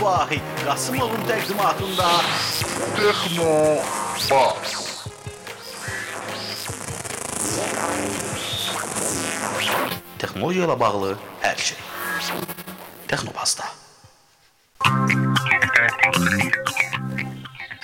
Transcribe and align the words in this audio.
Vahid 0.00 0.40
Qasımovun 0.64 1.22
təqdimatında 1.28 2.08
Texno 2.96 3.56
Bas. 4.30 4.72
Texnologiya 10.18 10.64
ilə 10.68 10.78
bağlı 10.80 11.12
hər 11.44 11.60
şey. 11.68 11.84
Texnobasda. 13.12 13.68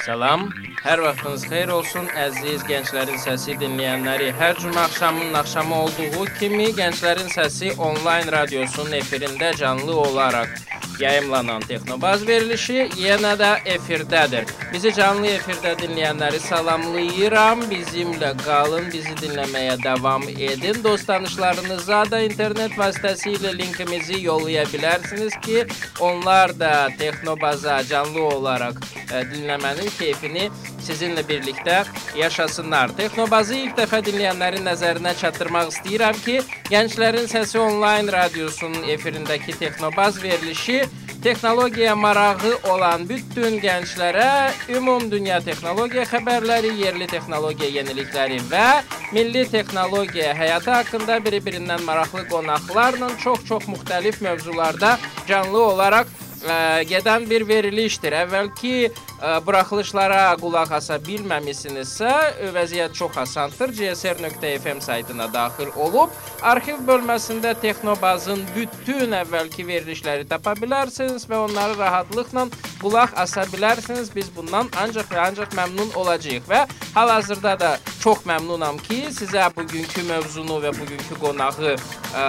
salam. 0.06 0.44
Hər 0.84 1.00
vaxtınız 1.02 1.44
xeyir 1.50 1.70
olsun, 1.74 2.05
əziz 2.24 2.62
gənclərin 2.69 3.19
səsi 3.19 3.56
dinləyənləri. 3.58 4.28
Hər 4.38 4.55
cümə 4.62 4.84
axşamının 4.86 5.34
axşamı 5.41 5.74
olduğu 5.83 6.27
kimi 6.38 6.69
Gənclərin 6.78 7.33
Səsi 7.34 7.72
onlayn 7.88 8.30
radiosunun 8.30 8.94
efirində 9.00 9.50
canlı 9.58 9.96
olaraq 10.05 10.55
yayımlanan 11.00 11.62
Texnobaz 11.68 12.27
verilişi 12.27 12.88
yenə 12.98 13.34
də 13.41 13.50
efirdədir. 13.77 14.46
Bizi 14.73 14.92
canlı 14.95 15.28
efirdə 15.36 15.74
dinləyənləri 15.80 16.41
salamlayıram. 16.45 17.64
Bizimlə 17.70 18.33
qalın, 18.44 18.89
bizi 18.92 19.14
dinləməyə 19.22 19.77
davam 19.84 20.22
edin. 20.28 20.83
Dost 20.84 21.06
tanışlarınıza 21.06 22.05
da 22.11 22.20
internet 22.20 22.77
vasitəsilə 22.78 23.52
linkimizi 23.58 24.22
yollaya 24.24 24.64
bilərsiniz 24.72 25.41
ki, 25.44 25.67
onlar 26.00 26.58
da 26.61 26.89
Texnobaza 26.98 27.83
canlı 27.89 28.22
olaraq 28.22 28.80
ə, 29.11 29.22
dinləmənin 29.33 29.91
keyfini 29.98 30.48
sizinlə 30.86 31.24
birlikdə 31.28 31.83
yaşasınlar. 32.19 32.92
Texnobazı 32.98 33.56
ilk 33.64 33.77
dəfə 33.80 34.02
dinləyənlərin 34.06 34.67
nəzərinə 34.69 35.17
çatdırmaq 35.19 35.72
istəyirəm 35.74 36.20
ki, 36.24 36.41
Gənclərin 36.70 37.28
Səsi 37.30 37.58
onlayn 37.62 38.08
radiosunun 38.12 38.86
efirindəki 38.94 39.55
Texnobaz 39.58 40.22
verilişi 40.22 40.86
texnologiyaya 41.22 41.97
marağı 41.97 42.53
olan 42.70 43.09
bütün 43.09 43.59
gənclərə 43.62 44.53
ümum 44.77 45.11
dünya 45.11 45.41
texnologiya 45.45 46.05
xəbərləri, 46.11 46.75
yerli 46.81 47.06
texnologiya 47.11 47.70
yenilikləri 47.81 48.39
və 48.50 48.67
milli 49.17 49.47
texnologiya 49.50 50.34
həyatı 50.39 50.75
haqqında 50.77 51.19
bir-birindən 51.25 51.83
maraqlı 51.89 52.27
qonaqlarla 52.31 53.11
çox-çox 53.25 53.69
müxtəlif 53.73 54.23
mövzularda 54.23 54.98
canlı 55.28 55.61
olaraq 55.73 56.06
ə, 56.45 56.84
gedən 56.89 57.27
bir 57.31 57.47
verilişdir. 57.48 58.15
Əvvəlki 58.25 58.75
ə, 58.87 58.91
buraxılışlara 59.47 60.37
qulaq 60.41 60.75
asa 60.77 60.98
bilməmisinizsə, 61.03 62.12
vəziyyət 62.55 62.95
çox 62.98 63.19
asandır. 63.25 63.73
csr.fm 63.77 64.81
saytına 64.81 65.33
daxil 65.33 65.73
olub 65.77 66.11
arxiv 66.42 66.83
bölməsində 66.89 67.55
Texnobazın 67.61 68.45
bütün 68.57 69.12
əvvəlki 69.17 69.67
verilişləri 69.67 70.29
tapa 70.29 70.53
bilərsiniz 70.61 71.27
və 71.31 71.41
onları 71.47 71.79
rahatlıqla 71.79 72.47
qulaq 72.83 73.17
asa 73.17 73.47
bilərsiniz. 73.53 74.11
Biz 74.14 74.31
bundan 74.37 74.69
ancaq 74.83 75.11
və 75.12 75.23
ancaq 75.29 75.57
məmnun 75.57 75.95
olacağıq 75.95 76.48
və 76.51 76.67
hal-hazırda 76.95 77.61
da 77.61 77.77
çox 78.01 78.25
məmnunam 78.29 78.79
ki, 78.79 79.07
sizə 79.11 79.48
bugünkü 79.57 80.05
mövzunu 80.09 80.61
və 80.62 80.73
bugünkü 80.77 81.19
qonağı 81.20 81.77
ə, 81.77 82.27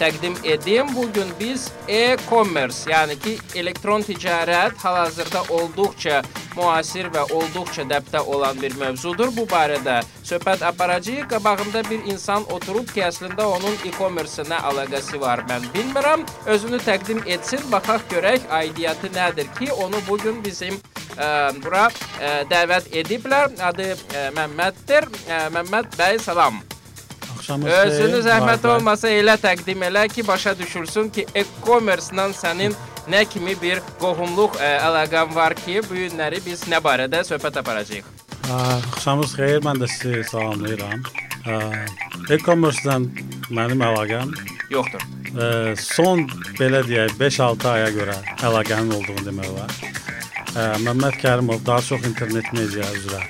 təqdim 0.00 0.36
edim. 0.44 0.90
Bu 0.96 1.06
gün 1.12 1.30
biz 1.40 1.68
e-commerce, 1.88 2.90
yəni 2.90 3.18
ki, 3.22 3.38
elektron 3.54 4.02
ticarət 4.06 4.76
hal-hazırda 4.82 5.42
olduqca 5.54 6.22
müasir 6.56 7.08
və 7.14 7.22
olduqca 7.34 7.84
dəbdə 7.90 8.22
olan 8.26 8.58
bir 8.62 8.74
mövzudur. 8.80 9.30
Bu 9.36 9.46
barədə 9.50 10.00
söhbət 10.26 10.64
aparacağıq. 10.66 11.28
Qabağımda 11.30 11.82
bir 11.90 12.06
insan 12.12 12.46
oturub 12.52 12.88
ki, 12.94 13.02
əslində 13.08 13.46
onun 13.46 13.74
e-commerce 13.88 14.46
nə 14.50 14.60
əlaqəsi 14.70 15.20
var, 15.20 15.44
mən 15.50 15.66
bilmirəm. 15.74 16.26
Özünü 16.46 16.80
təqdim 16.86 17.22
etsin, 17.26 17.62
baxaq 17.72 18.08
görək 18.12 18.48
aidiyyəti 18.60 19.12
nədir 19.14 19.52
ki, 19.58 19.72
onu 19.72 20.02
bu 20.08 20.18
gün 20.22 20.42
bizim 20.44 20.80
ə, 21.18 21.28
bura 21.62 21.88
ə, 21.90 22.42
dəvət 22.50 22.90
ediblər. 23.02 23.54
Adı 23.70 23.92
ə, 23.94 24.28
Məmməddir. 24.38 25.08
Ə, 25.28 25.46
Məmməd 25.54 25.94
bəy, 25.98 26.18
salam. 26.22 26.62
Axşamınız 27.48 27.72
Özünü 27.74 28.08
xeyir. 28.20 28.24
zəhmət 28.24 28.62
Vay, 28.64 28.70
vay. 28.70 28.76
olmasa 28.76 29.08
elə 29.08 29.36
təqdim 29.40 29.82
elə 29.82 30.08
ki, 30.12 30.26
başa 30.28 30.52
düşülsün 30.58 31.08
ki, 31.08 31.26
e-commerce-la 31.34 32.26
sənin 32.36 32.74
nə 33.08 33.24
kimi 33.24 33.54
bir 33.62 33.80
qohumluq 34.00 34.58
ə, 34.60 34.68
əlaqən 34.84 35.32
var 35.34 35.54
ki, 35.56 35.80
bu 35.88 35.94
günləri 35.96 36.42
biz 36.44 36.66
nə 36.68 36.76
barədə 36.84 37.22
söhbət 37.24 37.56
aparacağıq. 37.62 38.04
Aa, 38.52 38.76
Axşamınız 38.92 39.32
xeyir. 39.38 39.62
Mən 39.64 39.80
də 39.80 39.88
sizi 39.88 40.24
salamlayıram. 40.28 41.00
Aa, 41.48 41.72
E-commerce-dan 42.36 43.08
mənim 43.50 43.80
əlaqəm 43.88 44.34
Yoxdur. 44.70 45.00
ə, 45.32 45.76
son 45.80 46.26
belə 46.60 46.84
deyək 46.84 47.16
5-6 47.16 47.68
aya 47.72 47.88
görə 47.96 48.18
əlaqənin 48.44 48.92
olduğunu 48.98 49.24
demək 49.30 49.48
olar. 49.54 49.72
Ə, 50.52 50.68
Məmməd 50.84 51.16
Kərimov 51.24 51.64
daha 51.66 51.80
çox 51.80 52.04
internet 52.04 52.52
media 52.52 52.84
üzrə 52.92 53.24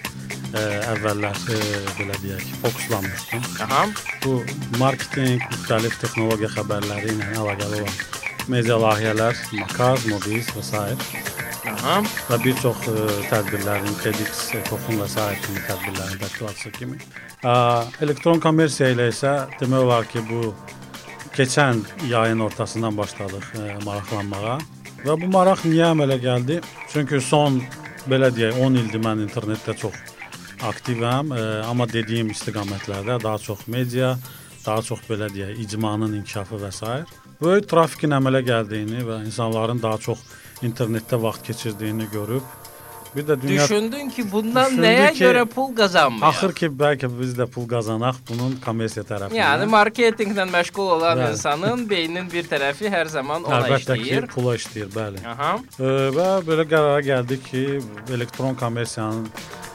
ə, 0.53 0.63
əvvəllər 0.95 1.43
ə, 1.55 1.59
belə 1.99 2.17
deyək 2.23 2.47
fokuslanmışdım. 2.63 3.49
Aha. 3.67 3.83
Bu 4.25 4.39
marketinq, 4.81 5.45
müxtəlif 5.53 5.99
texnologiya 6.03 6.53
xəbərləri 6.57 7.13
ilə 7.17 7.33
əlaqəli 7.43 7.83
olan 7.83 7.99
media 8.49 8.79
layihələr, 8.81 9.37
Makaz, 9.61 10.07
Mobiz 10.09 10.49
və 10.57 10.65
s. 10.65 10.85
Aha. 11.69 11.99
və 12.31 12.39
bir 12.45 12.57
çox 12.63 12.87
ə, 12.89 12.95
tədbirlərin, 13.29 13.99
TEDx, 14.03 14.47
Toxum 14.71 15.03
və 15.03 15.09
s. 15.11 15.27
kimi 15.45 15.65
tədbirlərin 15.69 16.23
təşkilatçısı 16.23 16.73
kimi. 16.79 16.99
Ə, 17.45 17.53
elektron 18.05 18.41
kommersiya 18.41 18.95
ilə 18.95 19.11
isə 19.13 19.35
demək 19.61 19.85
olar 19.85 20.09
ki, 20.09 20.25
bu 20.31 20.55
keçən 21.37 21.85
yayın 22.09 22.41
ortasından 22.49 22.97
başladıq 22.99 23.53
ə, 23.59 23.67
maraqlanmağa 23.85 24.59
və 25.05 25.19
bu 25.21 25.29
maraq 25.31 25.67
niyə 25.69 25.93
əmələ 25.93 26.17
gəldi? 26.23 26.63
Çünki 26.91 27.21
son 27.23 27.61
belə 28.11 28.33
deyək 28.35 28.57
10 28.65 28.81
ildir 28.81 29.05
mən 29.05 29.27
internetdə 29.29 29.77
çox 29.79 29.99
aktivəm, 30.65 31.33
ə, 31.33 31.47
amma 31.69 31.87
dediyim 31.91 32.31
istiqamətlərdə 32.35 33.19
daha 33.23 33.39
çox 33.39 33.67
media, 33.67 34.17
daha 34.67 34.83
çox 34.83 35.05
belə 35.09 35.31
deyək 35.33 35.61
icmanın 35.65 36.17
inkişafı 36.21 36.61
və 36.65 36.73
s. 36.73 37.03
böyük 37.41 37.69
trafikin 37.71 38.17
əmələ 38.19 38.43
gəldiyini 38.47 39.05
və 39.07 39.21
insanların 39.27 39.83
daha 39.83 39.99
çox 39.99 40.25
internetdə 40.63 41.23
vaxt 41.23 41.47
keçirdiyini 41.47 42.09
görüb 42.13 42.43
bir 43.17 43.27
də 43.27 43.43
dünya 43.43 43.65
Düşündün 43.65 44.11
ki, 44.11 44.25
bundan 44.33 44.75
nəyə 44.79 45.13
ki, 45.13 45.25
görə 45.25 45.45
pul 45.49 45.71
qazanmayaq? 45.77 46.29
axır 46.29 46.53
ki 46.55 46.69
bəlkə 46.83 47.09
biz 47.21 47.35
də 47.39 47.47
pul 47.51 47.69
qazanaq 47.69 48.21
bunun 48.29 48.57
kommersiya 48.65 49.05
tərəfindən. 49.09 49.39
Yəni 49.39 49.69
marketinqlə 49.73 50.45
məşğul 50.53 50.91
olan 50.99 51.19
Bəli. 51.19 51.31
insanın 51.33 51.87
beynin 51.91 52.31
bir 52.33 52.49
tərəfi 52.51 52.91
hər 52.93 53.09
zaman 53.13 53.45
ona 53.45 53.63
əlbəttə 53.63 53.97
ki, 53.97 54.05
işləyir. 54.05 54.29
pula 54.35 54.57
işləyir, 54.59 54.91
bəli. 54.95 55.25
Aha. 55.35 55.55
E, 55.79 55.95
və 56.19 56.29
belə 56.49 56.67
qərara 56.69 57.01
gəldik 57.07 57.49
ki, 57.49 57.65
elektron 58.15 58.55
kommersiyanın 58.61 59.27
e, 59.27 59.68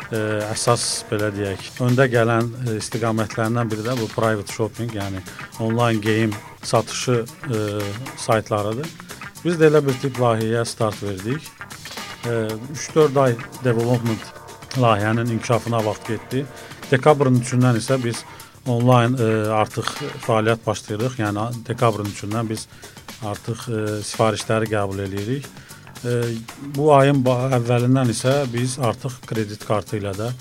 əsas 0.52 1.06
belə 1.10 1.30
deyək, 1.36 1.70
öndə 1.86 2.08
gələn 2.12 2.50
e, 2.64 2.78
istiqamətlərindən 2.82 3.72
biri 3.72 3.86
də 3.86 3.96
bu 4.00 4.08
private 4.12 4.54
shopping, 4.54 4.94
yəni 4.94 5.24
onlayn 5.64 6.02
geyim 6.02 6.36
satışı 6.64 7.24
e, 7.24 7.64
saytlarıdır. 8.18 8.90
Biz 9.44 9.60
də 9.60 9.70
elə 9.72 9.82
bir 9.86 9.98
tip 10.02 10.20
layihəyə 10.22 10.64
start 10.66 11.02
verdik. 11.04 11.50
E, 12.26 12.48
3-4 12.76 13.20
ay 13.26 13.36
development 13.64 14.32
layihənin 14.78 15.34
inkişafına 15.36 15.84
vaxt 15.86 16.08
getdi. 16.08 16.46
Dekabrın 16.92 17.42
3-dən 17.42 17.78
isə 17.82 18.00
biz 18.04 18.24
onlayn 18.68 19.18
e, 19.20 19.30
artıq 19.52 19.90
fəaliyyət 20.24 20.66
başlayırıq. 20.66 21.20
Yəni 21.20 21.50
dekabrın 21.68 22.10
3-dən 22.14 22.50
biz 22.50 22.68
artıq 23.26 23.68
e, 23.68 23.84
sifarişləri 24.04 24.72
qəbul 24.72 25.04
edirik. 25.08 25.48
Bu 26.76 26.90
ayın 26.96 27.22
əvvəlindən 27.24 28.12
isə 28.12 28.34
biz 28.52 28.76
artıq 28.80 29.22
kredit 29.30 29.64
kartı 29.68 30.00
ilə 30.02 30.12
də 30.18 30.32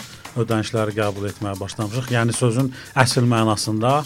ödənişləri 0.42 0.94
qəbul 0.96 1.28
etməyə 1.30 1.54
başlamışıq. 1.60 2.08
Yəni 2.14 2.34
sözün 2.34 2.72
əsl 2.98 3.28
mənasında 3.30 4.00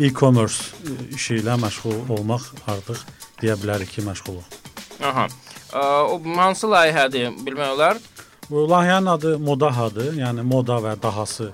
e-commerce 0.00 0.62
e, 0.86 1.14
işi 1.16 1.40
ilə 1.42 1.56
məşğul 1.62 2.12
olmaq 2.12 2.46
artıq 2.70 3.02
deyə 3.42 3.56
bilərik 3.58 3.90
ki, 3.90 4.04
məşğuluq. 4.06 4.58
Aha. 5.02 5.26
O 6.12 6.20
hansı 6.36 6.68
layihədir 6.70 7.32
bilmək 7.46 7.74
olar? 7.74 8.00
Bu 8.50 8.66
layihənin 8.68 9.10
adı 9.16 9.38
Modahadır. 9.38 10.12
Yəni 10.20 10.44
moda 10.46 10.78
və 10.84 10.94
dahası 11.02 11.50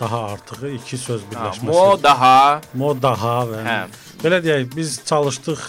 daha 0.00 0.24
artığı 0.32 0.70
iki 0.70 0.98
söz 0.98 1.20
Ha, 1.20 1.28
birləşməsi. 1.32 1.72
Mo 1.72 2.02
daha. 2.02 2.60
Modaha 2.74 3.38
və 3.50 3.62
Hə. 3.66 3.78
belə 4.22 4.40
deyək, 4.44 4.68
biz 4.76 5.00
çalışdıq 5.04 5.62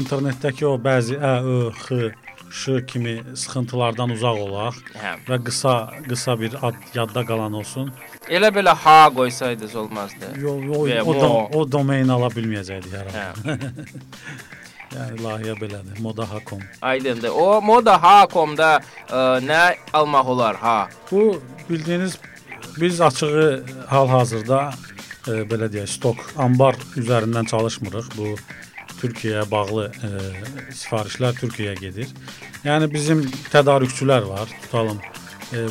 internetdəki 0.00 0.66
o 0.66 0.74
bəzi 0.80 1.18
ə, 1.18 1.34
ö, 1.42 1.70
x 1.70 2.23
şı 2.54 2.74
kimi 2.86 3.14
sıxıntılardan 3.34 4.10
uzaq 4.14 4.38
olaq 4.46 4.76
Hə. 5.02 5.12
və 5.28 5.38
qısa 5.46 5.74
qısa 6.08 6.36
bir 6.40 6.54
ad 6.66 6.76
yadda 6.94 7.24
qalan 7.30 7.52
olsun. 7.60 7.90
Elə 8.30 8.50
belə 8.56 8.74
ha 8.84 8.98
qoysaydınız 9.16 9.74
olmazdı. 9.82 10.30
Yo, 10.40 10.52
o, 10.76 10.84
Və 10.88 11.00
o, 11.02 11.12
mo- 11.12 11.20
dom, 11.20 11.48
o 11.60 11.64
domain 11.72 12.08
ala 12.08 12.28
bilməyəcəkdik 12.36 12.94
hər 13.00 13.10
Hə. 13.16 13.26
Yəni 14.94 15.18
layihə 15.24 15.54
belədir. 15.58 15.98
Moda.com. 16.00 16.60
Aydındır. 16.82 17.32
O 17.34 17.60
moda 17.60 17.96
ha.com-da 18.02 18.68
ə, 19.08 19.22
nə 19.42 19.62
almaq 19.92 20.28
olar 20.36 20.56
ha? 20.62 20.76
Bu 21.10 21.42
bildiyiniz 21.70 22.18
biz 22.80 23.00
açığı 23.00 23.64
hal-hazırda 23.90 24.60
e, 25.28 25.30
belə 25.50 25.66
deyək, 25.72 25.90
stok 25.96 26.22
anbar 26.38 26.78
üzərindən 27.00 27.46
çalışmırıq. 27.50 28.12
Bu 28.18 28.36
Türkiyəyə 29.04 29.44
bağlı 29.50 29.90
e, 29.90 30.10
sifarişlər 30.72 31.36
Türkiyəyə 31.42 31.76
gedir. 31.80 32.14
Yəni 32.64 32.88
bizim 32.92 33.20
tədarükçülər 33.52 34.28
var. 34.28 34.48
Tutalım 34.62 35.00
e, 35.52 35.68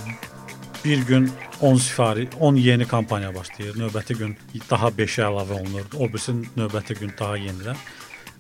bir 0.86 1.02
gün 1.08 1.32
10 1.62 1.76
sifari, 1.76 2.28
10 2.40 2.56
yeni 2.56 2.88
kampaniya 2.88 3.36
başlayır. 3.36 3.76
Növbəti 3.80 4.18
gün 4.18 4.38
daha 4.70 4.88
5-ə 4.88 5.28
əlavə 5.30 5.60
olunur. 5.62 5.86
O 5.98 6.08
birisi 6.14 6.36
növbəti 6.58 7.00
gün 7.00 7.14
daha 7.20 7.38
yenidən. 7.38 7.80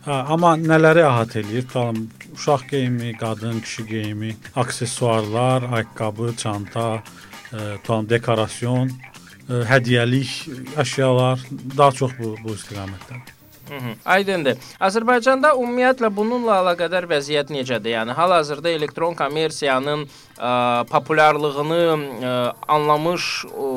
Hə, 0.03 0.17
amma 0.35 0.57
nələri 0.59 1.05
əhatə 1.07 1.39
eləyir? 1.39 1.67
Tutalım 1.67 2.09
uşaq 2.35 2.67
geyimi, 2.69 3.13
qadın, 3.17 3.59
kişi 3.59 3.85
geyimi, 3.87 4.35
aksesuarlar, 4.55 5.63
ayaqqabı, 5.63 6.33
çanta, 6.37 7.03
e, 7.53 7.57
tutalım 7.77 8.09
dekorasyon, 8.09 8.91
e, 9.49 9.61
hədiyyəlik 9.71 10.33
əşyalar 10.83 11.47
daha 11.77 11.91
çox 11.91 12.19
bu 12.19 12.35
bu 12.43 12.57
istiqamətdə. 12.59 13.23
Aydındır. 14.06 14.57
Azərbaycanda 14.83 15.54
ümumiyyətlə 15.56 16.10
bununla 16.13 16.60
əlaqədar 16.62 17.07
vəziyyət 17.10 17.51
necədir? 17.54 17.94
Yəni 17.95 18.15
hal-hazırda 18.18 18.74
elektron 18.75 19.15
kommersiyanın 19.15 20.04
ə, 20.04 20.51
populyarlığını 20.92 21.80
ə, 21.88 22.33
anlamış 22.75 23.27
ə, 23.48 23.68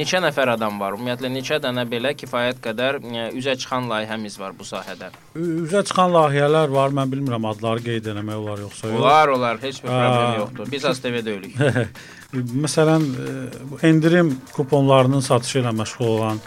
neçə 0.00 0.22
nəfər 0.24 0.54
adam 0.54 0.80
var? 0.80 0.96
Ümumiyyətlə 0.96 1.30
neçə 1.34 1.60
dənə 1.62 1.84
belə 1.90 2.14
kifayət 2.18 2.62
qədər 2.64 3.00
ə, 3.02 3.26
üzə 3.38 3.56
çıxan 3.60 3.90
layihəmiz 3.92 4.38
var 4.40 4.56
bu 4.56 4.66
sahədə? 4.68 5.10
Üzə 5.36 5.84
çıxan 5.84 6.14
layihələr 6.16 6.72
var. 6.72 6.94
Mən 6.96 7.12
bilmirəm 7.12 7.50
adları 7.52 7.84
qeyd 7.84 8.08
etmək 8.14 8.38
olar 8.40 8.62
yoxsa 8.64 8.88
yox. 8.88 9.00
Olar, 9.02 9.34
olar, 9.34 9.60
heç 9.62 9.82
bir 9.84 9.92
problem 9.92 10.38
yoxdur. 10.42 10.72
Biz 10.72 10.88
ASTV 10.92 11.20
deyilik. 11.26 11.58
Məsələn, 12.64 13.04
bu 13.70 13.78
endirim 13.88 14.34
kuponlarının 14.52 15.20
satışı 15.24 15.62
ilə 15.62 15.72
məşğul 15.76 16.10
olan 16.18 16.40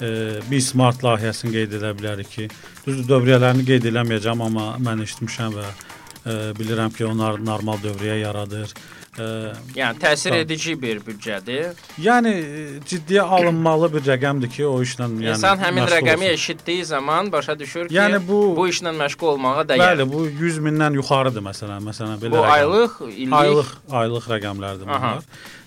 e, 0.00 0.10
bir 0.50 0.60
smart 0.60 1.02
layihəsini 1.06 1.52
qeyd 1.56 1.78
edə 1.80 1.94
bilərik 1.98 2.28
ki, 2.34 2.48
düzdür 2.86 3.08
dövriyyələrini 3.14 3.64
qeyd 3.68 3.88
eləməyəcəm, 3.92 4.44
amma 4.48 4.66
mən 4.82 5.02
eşitmişəm 5.06 5.56
və 5.60 5.66
e, 5.70 6.36
bilirəm 6.58 6.92
ki, 6.96 7.06
onlar 7.06 7.40
normal 7.44 7.78
dövriyyə 7.84 8.20
yaradır. 8.26 8.74
E, 9.16 9.26
Yəni 9.76 9.96
təsir 9.96 10.28
Tamam. 10.28 10.40
edici 10.44 10.74
bir 10.82 10.98
büdcədir. 11.00 11.70
yəni 12.04 12.32
e, 12.36 12.64
ciddiyə 12.84 13.22
alınmalı 13.22 13.88
bir 13.94 14.02
rəqəmdir 14.10 14.50
ki, 14.52 14.66
o 14.68 14.82
işlə 14.84 15.06
yəni 15.08 15.30
İnsan 15.32 15.56
həmin 15.58 15.86
rəqəmi 15.88 16.26
olsun. 16.26 16.34
eşitdiyi 16.36 16.84
zaman 16.84 17.32
başa 17.32 17.58
düşür 17.58 17.88
ki, 17.88 17.94
Yəni 17.94 18.20
bu- 18.28 18.52
bu 18.56 18.68
işlə 18.68 18.92
məşğul 18.92 19.26
olmağa 19.32 19.62
dəyər. 19.70 19.80
Bəli, 19.80 20.12
bu 20.12 20.26
100 20.28 20.58
mindən 20.58 20.94
yuxarıdır 21.00 21.40
məsələn. 21.48 21.80
Məsələn 21.88 22.20
belə 22.20 22.30
Bu 22.30 22.36
rəqəm. 22.36 22.52
aylıq, 22.58 22.92
illik 23.16 23.32
aylıq 23.32 23.70
aylıq 23.90 24.24
rəqəmlərdir 24.34 24.88
Aha. 24.98 25.18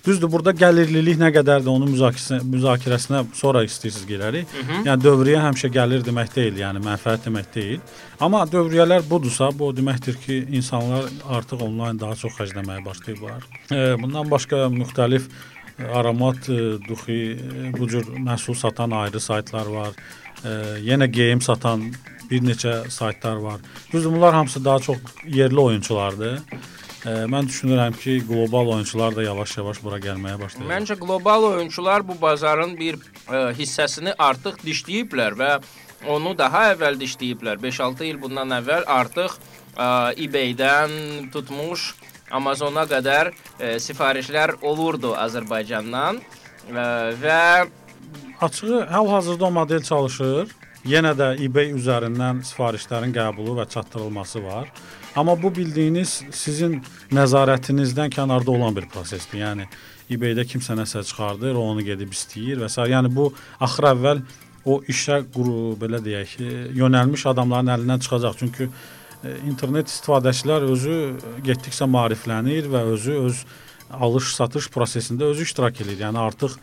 Düzdür, 0.05 0.29
burada 0.31 0.53
gəlirlilik 0.55 1.17
nə 1.19 1.29
qədərdir 1.35 1.67
onun 1.71 1.91
müzakirəsinə 1.91 2.39
müzakirəsinə 2.47 3.23
sonra 3.35 3.65
istəyirsiniz 3.67 4.07
girərik. 4.07 4.47
hı. 4.69 4.79
Yəni 4.87 5.03
dövriyyə 5.03 5.41
həmişə 5.43 5.69
gəlir 5.75 6.05
demək 6.07 6.31
deyil, 6.35 6.59
yəni 6.63 6.81
mənfəət 6.85 7.27
demək 7.27 7.49
deyil. 7.55 7.81
Amma 8.19 8.45
dövriyyələr 8.47 9.03
budursa, 9.09 9.51
bu 9.51 9.67
o 9.69 9.75
deməkdir 9.75 10.15
ki, 10.23 10.39
insanlar 10.59 11.09
artıq 11.27 11.65
onlayn 11.67 11.99
daha 11.99 12.15
çox 12.15 12.37
xərcləməyə 12.39 12.85
başlayıblar. 12.85 13.43
E, 13.71 13.79
bundan 14.01 14.31
başqa 14.31 14.65
müxtəlif 14.71 15.27
e, 15.27 15.83
aromat, 15.83 16.49
e, 16.49 16.59
duxi, 16.87 17.19
e, 17.35 17.73
bu 17.77 17.87
cür 17.91 18.07
məhsul 18.29 18.55
satan 18.55 18.95
ayrı 19.03 19.19
saytlar 19.19 19.67
var. 19.67 19.99
E, 20.43 20.55
yenə 20.87 21.11
geyim 21.11 21.41
satan 21.41 21.89
bir 22.31 22.41
neçə 22.45 22.89
saytlar 22.89 23.35
var. 23.35 23.59
Düzdür, 23.91 24.11
bunlar 24.15 24.33
hamısı 24.33 24.65
daha 24.65 24.79
çox 24.79 24.97
yerli 25.27 25.59
oyunçulardır. 25.59 26.39
E, 27.05 27.11
mən 27.31 27.47
düşünürəm 27.47 27.95
ki, 27.95 28.17
qlobal 28.27 28.73
oyunçular 28.73 29.15
da 29.15 29.23
yavaş-yavaş 29.23 29.77
bura 29.83 29.99
gəlməyə 30.03 30.35
başlayacaq. 30.41 30.67
Məncə 30.71 30.97
qlobal 30.99 31.45
oyunçular 31.53 32.03
bu 32.07 32.17
bazarın 32.21 32.75
bir 32.79 32.97
ə, 32.99 33.53
hissəsini 33.55 34.15
artıq 34.19 34.59
dişləyiblər 34.65 35.37
və 35.39 35.51
onu 36.11 36.35
daha 36.37 36.65
əvvəl 36.73 36.99
dişləyiblər. 36.99 37.61
5-6 37.63 38.09
il 38.09 38.19
bundan 38.19 38.51
əvvəl 38.59 38.83
artıq 38.99 39.37
ə, 39.39 39.87
eBay-dən 40.25 41.31
tutmuş 41.31 41.93
Amazona 42.35 42.83
qədər 42.89 43.31
ə, 43.31 43.77
sifarişlər 43.79 44.57
olurdu 44.61 45.15
Azərbaycandan 45.15 46.19
ə, 46.19 46.87
və 47.23 47.41
Açığı 48.41 48.85
hal-hazırda 48.91 49.45
o 49.45 49.51
model 49.51 49.81
çalışır. 49.83 50.51
Yenə 50.87 51.11
də 51.15 51.33
eBay 51.43 51.73
üzərindən 51.75 52.43
sifarişlərin 52.47 53.11
qəbulu 53.15 53.57
və 53.57 53.65
çatdırılması 53.71 54.43
var. 54.43 54.69
Amma 55.19 55.35
bu 55.43 55.49
bildiyiniz 55.51 56.21
sizin 56.31 56.77
nəzarətinizdən 57.11 58.13
kənarda 58.13 58.53
olan 58.53 58.75
bir 58.77 58.85
prosesdir. 58.87 59.41
Yəni 59.41 59.65
eBay-də 60.15 60.45
kimsə 60.47 60.77
nəsə 60.79 61.01
çıxardır, 61.09 61.57
o 61.59 61.65
onu 61.73 61.83
gedib 61.83 62.13
istəyir 62.15 62.61
və 62.63 62.69
s. 62.71 62.79
Yəni 62.87 63.11
bu 63.11 63.25
axır 63.59 63.89
əvvəl 63.89 64.21
o 64.63 64.77
işə 64.93 65.17
quru 65.33 65.75
belə 65.81 65.99
deyək, 66.05 66.37
e, 66.39 66.53
yönəlmiş 66.79 67.25
adamların 67.33 67.73
əlindən 67.75 68.05
çıxacaq. 68.05 68.37
Çünki 68.39 68.69
e, 68.69 69.35
internet 69.51 69.91
istifadəçilər 69.91 70.69
özü 70.71 70.97
getdikcə 71.43 71.89
maariflənir 71.97 72.71
və 72.71 72.85
özü 72.93 73.19
öz 73.25 73.43
alış-satış 74.07 74.69
prosesində 74.71 75.27
özü 75.33 75.49
iştirak 75.49 75.81
edir. 75.83 75.99
Yəni 76.05 76.23
artıq 76.29 76.55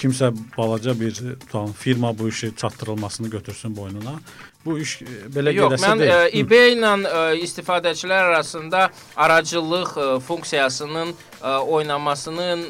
kimsə 0.00 0.32
balaca 0.58 0.96
bir 1.00 1.14
e, 1.22 1.38
tutalım 1.38 1.72
firma 1.72 2.18
bu 2.18 2.28
işi 2.28 2.56
çatdırılmasını 2.56 3.30
götürsün 3.30 3.76
boynuna. 3.76 4.18
Bu 4.64 4.78
iş 4.78 5.02
e, 5.02 5.06
belə 5.32 5.54
Yox, 5.56 5.72
gedəsi 5.72 5.86
mən 5.86 6.00
deyil. 6.02 6.10
ə, 6.12 6.16
Hı. 6.24 6.30
eBay 6.42 6.74
ilə 6.74 6.90
ə, 7.08 7.20
istifadəçilər 7.46 8.26
arasında 8.28 8.82
aracılıq 9.16 9.94
ə, 9.96 10.08
funksiyasının 10.20 11.14
ə, 11.14 11.54
oynamasının 11.76 12.64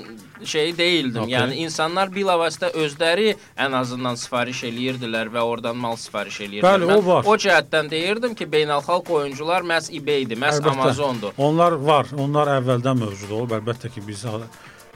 şeyi 0.44 0.76
deyildim. 0.78 1.22
Okey. 1.26 1.34
Yəni 1.34 1.58
insanlar 1.64 2.12
bilavasitə 2.14 2.70
özləri 2.78 3.34
ən 3.58 3.74
azından 3.76 4.14
sifariş 4.22 4.62
eləyirdilər 4.70 5.32
və 5.34 5.42
oradan 5.42 5.76
mal 5.76 5.98
sifariş 5.98 6.40
eləyirdilər. 6.46 6.68
Bəli, 6.68 6.90
Mən 6.92 7.02
o 7.02 7.06
var. 7.06 7.26
O 7.26 7.34
cəhətdən 7.34 7.90
deyirdim 7.90 8.38
ki, 8.38 8.46
beynəlxalq 8.54 9.10
oyuncular 9.18 9.66
məhz 9.66 9.90
eBay-dir, 9.90 10.38
məhz 10.38 10.62
Əlbəttə. 10.62 10.76
Amazondur. 10.78 11.34
Onlar 11.38 11.72
var. 11.90 12.14
Onlar 12.16 12.54
əvvəldən 12.60 13.02
mövcud 13.02 13.34
olub. 13.34 13.58
Əlbəttə 13.58 13.90
ki, 13.90 14.06
biz 14.06 14.24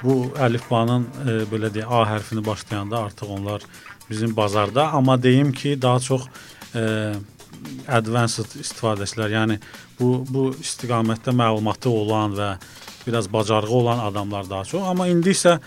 bu 0.04 0.14
əlifbanın 0.46 1.04
e, 1.24 1.36
belə 1.50 1.70
deyək 1.74 1.90
A 1.90 2.06
hərfini 2.14 2.42
başlayanda 2.46 2.98
artıq 3.08 3.30
onlar 3.30 3.62
bizim 4.10 4.36
bazarda, 4.36 4.88
amma 4.92 5.22
deyim 5.22 5.52
ki, 5.52 5.82
daha 5.82 6.00
çox 6.00 6.22
e, 6.22 6.53
advanced 7.88 8.56
istifadəçilər, 8.60 9.34
yəni 9.38 9.58
bu 9.98 10.24
bu 10.28 10.48
istiqamətdə 10.60 11.34
məlumatı 11.36 11.90
olan 11.90 12.34
və 12.38 12.54
biraz 13.06 13.32
bacarığı 13.32 13.70
olan 13.70 13.98
adamlar 13.98 14.50
daha 14.50 14.64
çox, 14.64 14.82
amma 14.82 15.08
indi 15.08 15.34
isə 15.36 15.58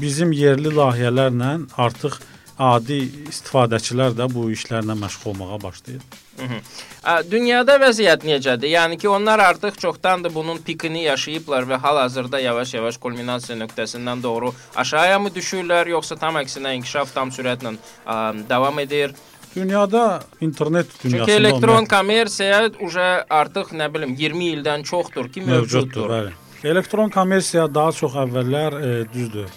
bizim 0.00 0.32
yerli 0.32 0.72
layihələrlə 0.74 1.52
artıq 1.76 2.20
adi 2.60 3.00
istifadəçilər 3.30 4.12
də 4.18 4.26
bu 4.34 4.50
işlərlə 4.52 4.96
məşğul 4.98 5.32
olmağa 5.32 5.62
başlayır. 5.62 6.02
Ə, 6.40 7.14
Dünyada 7.30 7.76
vəziyyət 7.80 8.24
necədir? 8.28 8.70
Yəni 8.74 8.98
ki, 9.00 9.08
onlar 9.08 9.40
artıq 9.44 9.76
çoxdandır 9.80 10.34
bunun 10.34 10.60
pikini 10.64 11.02
yaşayıblar 11.04 11.68
və 11.68 11.80
hal-hazırda 11.80 12.40
yavaş-yavaş 12.40 12.96
kulminasiya 13.00 13.58
nöqtəsindən 13.60 14.22
doğru 14.22 14.52
aşağıya 14.76 15.18
mı 15.18 15.32
düşürlər, 15.36 15.88
yoxsa 15.96 16.16
tam 16.20 16.40
əksinə 16.40 16.74
inkişaf 16.78 17.12
tam 17.16 17.32
sürətlə 17.32 17.74
ə, 17.76 18.16
davam 18.48 18.78
edir? 18.84 19.16
Dünyada 19.56 20.22
internet 20.40 20.86
dünyasında 21.04 21.26
Çünki 21.26 21.32
elektron 21.32 21.84
kommersiya 21.84 22.70
uje 22.80 23.08
artıq 23.30 23.72
nə 23.74 23.88
bilim 23.94 24.14
20 24.14 24.44
ildən 24.54 24.84
çoxdur 24.86 25.28
ki, 25.32 25.42
mövcuddur. 25.42 26.10
Bəli. 26.10 26.32
Elektron 26.64 27.10
kommersiya 27.10 27.66
daha 27.74 27.92
çox 27.92 28.14
əvvəllər 28.14 28.76
e, 28.78 28.92
düzdür. 29.14 29.48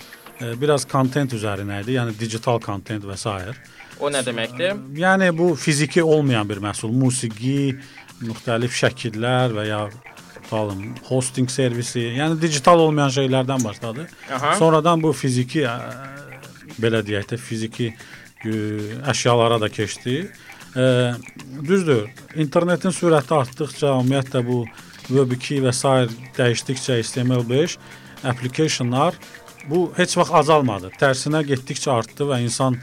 E, 0.41 0.53
biraz 0.62 0.88
kontent 0.89 1.33
üzərinə 1.35 1.83
idi, 1.83 1.97
yəni 2.00 2.15
digital 2.19 2.62
kontent 2.63 3.05
və 3.05 3.17
s. 3.17 3.53
O 4.00 4.09
nə 4.09 4.23
deməkdir? 4.25 4.79
Yəni 4.97 5.29
bu 5.38 5.53
fiziki 5.55 6.03
olmayan 6.03 6.50
bir 6.50 6.63
məhsul, 6.63 6.89
musiqi, 6.89 7.75
müxtəlif 8.23 8.73
şəkillər 8.73 9.53
və 9.53 9.67
ya 9.67 9.83
tutalım 10.43 10.95
hosting 11.07 11.50
servisi, 11.50 12.01
yəni 12.17 12.41
digital 12.41 12.79
olmayan 12.79 13.13
şeylərdən 13.13 13.63
başladı. 13.63 14.07
Aha. 14.31 14.55
Sonradan 14.59 15.03
bu 15.03 15.13
fiziki 15.13 15.63
ə, 15.69 15.77
belə 16.81 17.03
deyək 17.05 17.29
də 17.33 17.38
fiziki 17.38 17.93
əşyalara 18.45 19.59
da 19.62 19.69
keçdi. 19.69 20.27
Ə, 20.73 20.85
düzdür. 21.67 22.09
İnternetin 22.35 22.95
sürəti 22.95 23.35
artdıqca, 23.38 23.93
ümumiyyətlə 24.00 24.43
bu 24.47 24.63
Web2 25.09 25.62
və 25.65 25.73
s. 25.75 25.93
dəyişdikcə 26.38 27.00
HTML5 27.01 27.77
applicationlar 28.23 29.19
bu 29.69 29.91
heç 29.97 30.17
vaxt 30.17 30.33
azalmadı. 30.43 30.91
Tərsinə 31.00 31.43
getdikcə 31.47 31.91
artdı 31.91 32.27
və 32.31 32.41
insan 32.43 32.79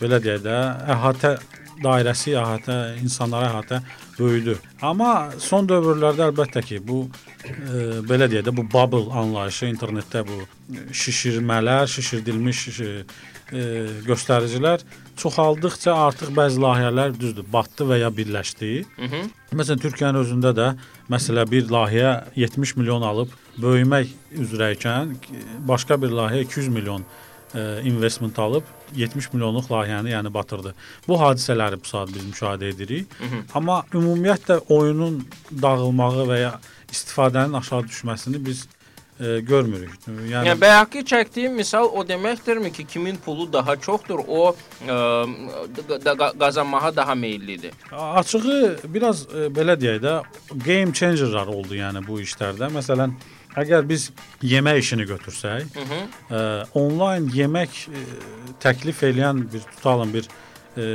belə 0.00 0.20
deyək 0.22 0.42
də 0.46 0.56
əhatə 0.94 1.36
dairəsi 1.82 2.34
əhatə, 2.38 2.76
insanlara 3.02 3.50
əhatə 3.50 3.80
böyüdü. 4.18 4.56
Amma 4.86 5.32
son 5.42 5.66
dövrlərdə 5.68 6.28
əlbəttə 6.28 6.62
ki, 6.64 6.80
bu 6.86 7.04
e, 7.44 8.00
belə 8.06 8.28
deyək 8.30 8.46
də 8.48 8.54
bu 8.54 8.66
bubble 8.70 9.10
anlayışı 9.10 9.70
internetdə 9.72 10.24
bu 10.28 10.38
şişirmələr, 10.94 11.88
şişirdilmiş 11.90 12.64
e, 12.80 12.92
göstəricilər 14.06 14.84
çoxaldıqca 15.16 15.94
artıq 15.94 16.30
bəzi 16.36 16.60
layihələr 16.62 17.14
düzdür, 17.20 17.46
batdı 17.52 17.86
və 17.90 17.98
ya 18.00 18.10
birləşdi. 18.10 18.84
Hı 18.96 19.08
-hı. 19.10 19.20
Məsələn, 19.52 19.80
Türkiyənin 19.84 20.20
özündə 20.24 20.52
də 20.60 20.68
məsələ 21.10 21.50
bir 21.50 21.68
layihə 21.68 22.24
70 22.36 22.76
milyon 22.76 23.02
alıb 23.02 23.28
böyümək 23.62 24.08
üzrəykən 24.44 25.14
başqa 25.68 26.02
bir 26.02 26.08
layihə 26.08 26.40
200 26.44 26.68
milyon 26.68 27.04
ə, 27.54 27.82
investment 27.82 28.38
alıb 28.38 28.62
70 28.96 29.32
milyonluq 29.32 29.70
layihəni 29.70 30.10
yəni 30.14 30.34
batırdı. 30.34 30.74
Bu 31.08 31.20
hadisələri 31.20 31.80
bu 31.80 31.88
saat 31.88 32.14
biz 32.14 32.24
müşahidə 32.24 32.68
edirik. 32.74 33.06
Hı 33.18 33.24
-hı. 33.24 33.42
Amma 33.54 33.84
ümumiyyətlə 33.92 34.58
oyunun 34.68 35.26
dağılmağı 35.62 36.26
və 36.30 36.38
ya 36.40 36.60
istifadənin 36.92 37.58
aşağı 37.58 37.82
düşməsini 37.82 38.46
biz 38.46 38.66
e, 39.20 39.40
görmürük. 39.40 39.90
Yəni, 40.06 40.30
yəni 40.32 40.60
bayaqki 40.60 41.04
çəkdiyim 41.06 41.54
misal 41.54 41.88
o 41.92 42.02
deməkdirmi 42.08 42.72
ki, 42.72 42.86
kimin 42.86 43.16
pulu 43.16 43.52
daha 43.52 43.76
çoxdur, 43.76 44.20
o 44.28 44.56
e, 44.82 44.94
qazanmağa 46.38 46.96
daha 46.96 47.14
meyllidir. 47.14 47.72
Açığı 47.92 48.78
biraz 48.84 49.22
e, 49.22 49.46
belə 49.54 49.78
deyək 49.80 50.02
də 50.02 50.16
game 50.66 50.92
changerlar 50.92 51.46
oldu 51.46 51.78
yəni 51.78 52.06
bu 52.06 52.20
işlərdə. 52.20 52.70
Məsələn, 52.74 53.14
əgər 53.56 53.88
biz 53.88 54.10
yemək 54.42 54.78
işini 54.78 55.06
götürsək, 55.06 55.62
Hı 55.74 55.84
-hı. 55.90 56.00
E, 56.30 56.66
onlayn 56.74 57.28
yemək 57.28 57.88
e, 57.88 58.02
təklif 58.60 59.02
edən 59.02 59.52
bir 59.52 59.60
tutalım 59.60 60.14
bir 60.14 60.28
e, 60.76 60.86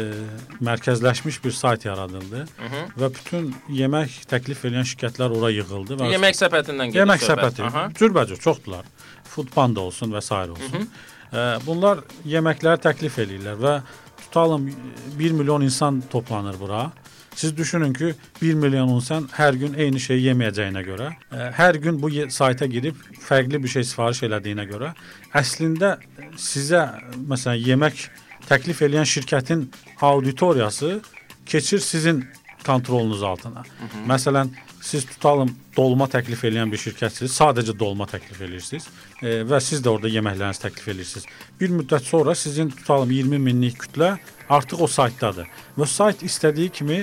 mərkəzləşmiş 0.62 1.44
bir 1.44 1.52
sayt 1.52 1.86
yaradıldı 1.86 2.46
Hı 2.58 2.70
-hı. 2.72 2.82
və 3.00 3.10
bütün 3.16 3.54
yemək 3.70 4.20
təklif 4.32 4.66
edən 4.66 4.88
şirkətlər 4.92 5.38
ora 5.38 5.52
yığıldı 5.52 6.00
və 6.00 6.12
yemək 6.14 6.36
səbətindən 6.44 6.92
gedir. 6.92 7.00
Yemək 7.00 7.26
səbəti. 7.30 7.72
Cürbəcür 8.00 8.40
çoxdular. 8.40 8.86
Foodpanda 9.24 9.82
olsun 9.82 10.12
və 10.12 10.22
s. 10.22 10.36
olsun. 10.36 10.72
Hı 10.72 10.78
-hı. 10.78 10.86
E, 11.34 11.66
bunlar 11.66 12.04
yeməkləri 12.26 12.82
təklif 12.82 13.20
eləyirlər 13.20 13.58
və 13.66 13.82
tutalım 14.18 14.72
1 15.20 15.32
milyon 15.32 15.62
insan 15.62 16.04
toplanır 16.12 16.60
bura. 16.60 16.92
Siz 17.36 17.58
düşünün 17.58 17.94
ki, 17.94 18.16
1 18.42 18.54
milyon 18.54 18.88
insan 18.88 19.30
hər 19.38 19.56
gün 19.56 19.74
eyni 19.74 20.00
şeyi 20.00 20.26
yeməyəcəyinə 20.28 20.82
görə, 20.84 21.14
ə, 21.32 21.52
hər 21.56 21.78
gün 21.80 22.02
bu 22.02 22.10
sayta 22.30 22.66
girib 22.66 22.96
fərqli 23.30 23.64
bir 23.64 23.68
şey 23.68 23.84
sifariş 23.84 24.24
elədiyinə 24.24 24.66
görə, 24.68 24.90
əslində 25.34 25.98
sizə 26.36 26.82
məsələn 27.30 27.62
yemək 27.68 28.10
təklif 28.50 28.82
edən 28.88 29.08
şirkətin 29.08 29.68
auditoriyası 30.02 31.00
keçir 31.46 31.80
sizin 31.80 32.26
kontrolunuz 32.66 33.24
altına. 33.24 33.64
Hı 33.64 33.86
-hı. 33.86 34.08
Məsələn, 34.08 34.50
siz 34.82 35.06
tutalım 35.06 35.52
dolma 35.78 36.08
təklif 36.08 36.44
edən 36.48 36.72
bir 36.72 36.78
şirkətsiniz, 36.78 37.34
sadəcə 37.36 37.76
dolma 37.80 38.06
təklif 38.06 38.42
edirsiniz 38.42 38.88
e, 39.22 39.42
və 39.44 39.60
siz 39.62 39.84
də 39.84 39.90
orada 39.90 40.08
yeməklərinizi 40.08 40.64
təklif 40.66 40.88
edirsiniz. 40.88 41.26
Bir 41.60 41.70
müddət 41.70 42.08
sonra 42.08 42.36
sizin 42.36 42.70
tutalım 42.70 43.12
20 43.12 43.40
minlik 43.40 43.78
kütlə 43.84 44.18
artıq 44.50 44.82
o 44.82 44.88
saytdadır 44.88 45.48
və 45.78 45.88
sayt 45.88 46.24
istədiyi 46.24 46.70
kimi 46.70 47.02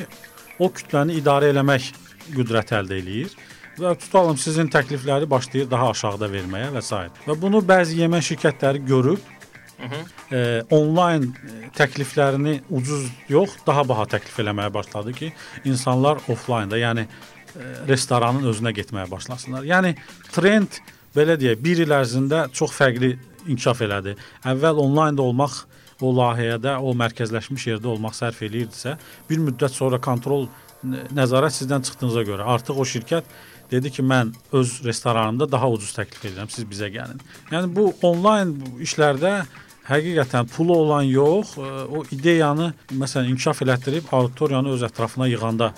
o 0.59 0.71
kütləni 0.73 1.21
idarə 1.21 1.53
eləmək 1.53 1.93
qüdrət 2.33 2.73
əldə 2.81 3.01
eləyir 3.01 3.37
və 3.79 3.93
tutalım 4.01 4.39
sizin 4.41 4.69
təklifləri 4.73 5.29
başlayır 5.31 5.71
daha 5.71 5.91
aşağıda 5.91 6.29
verməyə 6.33 6.73
və 6.75 6.83
s. 6.83 7.01
Və 7.27 7.41
bunu 7.41 7.61
bəzi 7.61 8.01
yemək 8.01 8.31
şirkətləri 8.33 8.85
görüb. 8.89 9.21
E, 9.77 10.41
onlayn 10.73 11.29
təkliflərini 11.77 12.61
ucuz 12.73 13.11
yox, 13.29 13.59
daha 13.67 13.85
baha 13.89 14.07
təklif 14.17 14.39
eləməyə 14.43 14.73
başladı 14.75 15.13
ki, 15.17 15.31
insanlar 15.69 16.23
offlaynda, 16.33 16.79
yəni 16.81 17.07
e, 17.07 17.09
restoranın 17.91 18.49
özünə 18.51 18.73
getməyə 18.77 19.11
başlasınlar. 19.11 19.67
Yəni 19.69 19.95
trend 20.33 20.81
belə 21.17 21.37
deyək, 21.41 21.61
1 21.65 21.83
il 21.85 21.97
ərzində 21.99 22.47
çox 22.57 22.75
fərqli 22.77 23.15
inkişaf 23.47 23.83
elədi. 23.87 24.17
Əvvəl 24.49 24.81
onlaynda 24.83 25.25
olmaq 25.25 25.65
o 26.05 26.13
layihədə, 26.13 26.77
o 26.81 26.93
mərkəzləşmiş 26.97 27.69
yerdə 27.71 27.93
olmaq 27.93 28.17
sərf 28.17 28.43
eləyirdisə, 28.45 28.97
bir 29.29 29.45
müddət 29.45 29.77
sonra 29.77 30.01
kontrol 30.03 30.49
nəzarət 30.87 31.57
sizdən 31.57 31.85
çıxdığınıza 31.87 32.25
görə 32.29 32.49
artıq 32.53 32.81
o 32.81 32.85
şirkət 32.87 33.29
dedi 33.71 33.91
ki, 33.91 34.03
mən 34.07 34.33
öz 34.55 34.75
restoranımda 34.85 35.49
daha 35.51 35.69
ucuz 35.73 35.95
təklif 35.97 36.29
edirəm, 36.29 36.51
siz 36.53 36.67
bizə 36.69 36.91
gəlin. 36.93 37.23
Yəni 37.51 37.73
bu 37.75 37.89
onlayn 38.07 38.53
işlərdə 38.85 39.41
həqiqətən 39.89 40.49
pulu 40.51 40.75
olan 40.83 41.07
yox, 41.07 41.57
e, 41.59 41.71
o 41.87 42.03
ideyanı 42.15 42.73
məsələn 42.91 43.31
inkişaf 43.33 43.63
elətdirib 43.67 44.11
auditoriyanı 44.13 44.75
öz 44.75 44.83
ətrafına 44.89 45.29
yığanda 45.31 45.73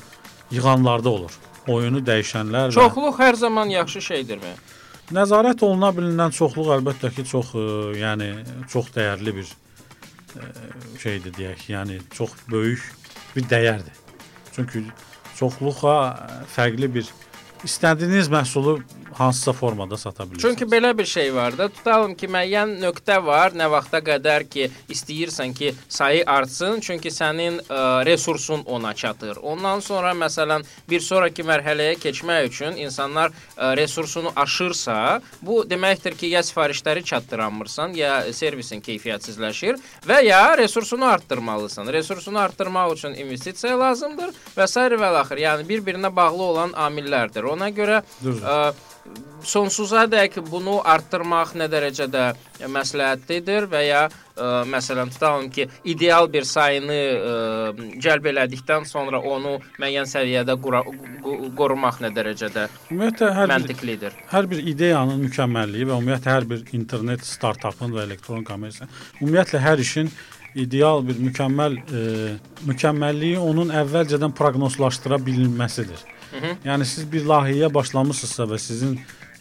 yığanlarda 0.50 1.10
olur. 1.10 1.38
Oyunu 1.68 2.00
dəyişənlər 2.04 2.72
Çoxluq 2.72 3.18
hər 3.20 3.36
zaman 3.36 3.68
yaxşı 3.74 4.02
şeydirmi? 4.02 4.54
Nəzarət 5.12 5.64
oluna 5.64 5.90
bilinən 5.96 6.32
çoxluq 6.36 6.72
əlbəttə 6.78 7.12
ki, 7.16 7.24
çox 7.28 7.52
ə, 7.54 7.64
e, 7.64 8.00
yəni 8.02 8.30
çox 8.72 8.92
dəyərli 8.96 9.36
bir 9.40 9.52
ə, 9.52 9.54
e, 10.40 10.48
şeydir 11.04 11.36
deyək. 11.36 11.68
Yəni 11.74 12.00
çox 12.16 12.34
böyük 12.50 12.84
bir 13.36 13.48
dəyərdir. 13.52 14.04
Çünki 14.56 14.84
çoxluğa 15.38 15.98
fərqli 16.56 16.88
bir 16.94 17.12
istədiyiniz 17.64 18.28
məhsulu 18.28 18.78
hansısa 19.18 19.52
formada 19.52 19.96
sata 19.96 20.24
bilirsiniz. 20.24 20.42
Çünki 20.42 20.64
belə 20.70 20.98
bir 20.98 21.04
şey 21.04 21.34
var 21.34 21.58
da, 21.58 21.68
tutalım 21.68 22.14
ki, 22.14 22.28
müəyyən 22.30 22.76
nöqtə 22.82 23.16
var, 23.24 23.54
nə 23.56 23.66
vaxta 23.70 23.98
qədər 24.04 24.44
ki, 24.50 24.68
istəyirsən 24.94 25.54
ki, 25.58 25.72
sayı 25.88 26.22
artsın, 26.26 26.78
çünki 26.80 27.10
sənin 27.10 27.58
ə, 27.58 28.04
resursun 28.06 28.62
ona 28.66 28.94
çatır. 28.94 29.40
Ondan 29.42 29.80
sonra 29.80 30.12
məsələn, 30.14 30.62
bir 30.90 31.00
sonrakı 31.00 31.42
mərhələyə 31.42 31.96
keçmək 31.98 32.46
üçün 32.50 32.78
insanlar 32.78 33.32
ə, 33.56 33.72
resursunu 33.80 34.30
aşırsa, 34.36 35.20
bu 35.42 35.64
deməkdir 35.70 36.14
ki, 36.14 36.30
ya 36.36 36.44
sifarişləri 36.46 37.02
çatdıramırsan, 37.04 37.98
ya 37.98 38.20
servisin 38.32 38.84
keyfiyyətsizləşir 38.86 39.80
və 40.06 40.20
ya 40.24 40.56
resursunu 40.58 41.08
artdırmalısan. 41.08 41.90
Resursunu 41.92 42.38
artdırmaq 42.38 42.94
üçün 42.94 43.18
investisiya 43.18 43.74
lazımdır 43.80 44.30
və 44.54 44.68
s. 44.68 44.86
və 44.88 45.10
axır. 45.24 45.42
Yəni 45.42 45.68
bir-birinə 45.68 46.14
bağlı 46.14 46.42
olan 46.42 46.72
amillərdir. 46.86 47.47
Ona 47.54 47.70
görə 47.74 48.02
ə, 48.02 48.58
sonsuza 49.44 50.04
dək 50.10 50.40
bunu 50.50 50.78
artdırmaq 50.84 51.54
nə 51.58 51.68
dərəcədə 51.70 52.24
məsləhətlidir 52.74 53.68
və 53.70 53.82
ya 53.86 54.00
ə, 54.08 54.48
məsələn 54.68 55.12
tutalım 55.14 55.48
ki, 55.54 55.68
ideal 55.88 56.26
bir 56.32 56.46
sayını 56.48 56.98
ə, 56.98 57.34
cəlb 58.02 58.26
elədikdən 58.32 58.88
sonra 58.90 59.20
onu 59.20 59.56
müəyyən 59.78 60.10
səviyyədə 60.10 60.58
qura, 60.64 60.82
qorumaq 61.58 62.02
nə 62.04 62.10
dərəcədə 62.16 62.66
ümumiyyətlə 62.90 63.30
hər 63.38 63.52
məntiqlidir. 63.54 64.18
Bir, 64.18 64.26
hər 64.32 64.50
bir 64.50 64.64
ideyanın 64.74 65.22
mükəmməlliyi 65.28 65.88
və 65.88 66.00
ümumiyyətlə 66.00 66.34
hər 66.34 66.50
bir 66.50 66.66
internet 66.80 67.24
startapın 67.26 67.94
və 67.94 68.08
elektron 68.10 68.44
kommersiya, 68.48 68.90
ümumiyyətlə 69.22 69.62
hər 69.62 69.86
işin 69.86 70.12
ideal 70.58 71.04
bir 71.06 71.18
mükəmməl 71.22 71.78
ə, 71.78 72.04
mükəmməlliyi 72.66 73.38
onun 73.38 73.70
əvvəlcədən 73.84 74.34
proqnozlaşdıra 74.34 75.22
bilinməsidir. 75.22 76.02
Hı 76.30 76.36
-hı. 76.36 76.56
Yəni 76.64 76.84
siz 76.84 77.12
bir 77.12 77.24
layihəyə 77.24 77.74
başlamısınızsa 77.74 78.44
və 78.44 78.58
sizin 78.58 78.98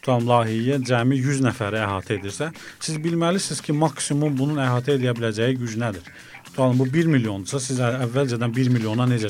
tutam 0.08 0.24
layihəyə 0.24 0.78
cəmi 0.88 1.18
100 1.20 1.42
nəfəri 1.44 1.82
əhatə 1.84 2.16
edirsə, 2.16 2.52
siz 2.80 2.96
bilməlisiniz 3.04 3.60
ki, 3.62 3.74
maksimum 3.74 4.38
bunun 4.38 4.62
əhatə 4.64 4.96
edə 4.96 5.12
biləcəyi 5.18 5.58
güc 5.60 5.76
nədir? 5.82 6.06
Tutalım 6.46 6.80
bu 6.80 6.86
1 6.94 7.10
milyondursa, 7.12 7.60
siz 7.60 7.80
əvvəlcədən 7.80 8.54
1 8.56 8.70
milyona 8.70 9.08
necə 9.12 9.30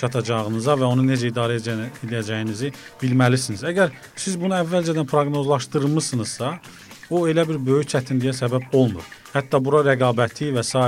çatacağınıza 0.00 0.76
və 0.80 0.86
onu 0.92 1.02
necə 1.08 1.32
idarə 1.32 1.58
edəcəyinizi 1.58 2.70
bilməlisiniz. 3.02 3.66
Əgər 3.72 3.90
siz 4.14 4.38
bunu 4.40 4.54
əvvəlcədən 4.62 5.10
proqnozlaşdırmısınızsa, 5.10 6.54
o 7.10 7.26
elə 7.28 7.44
bir 7.48 7.58
böyük 7.66 7.90
çətinliyə 7.92 8.32
səbəb 8.38 8.70
olmur. 8.72 9.04
Hətta 9.34 9.58
bura 9.64 9.82
rəqabəti 9.90 10.54
və 10.54 10.62
s 10.62 10.78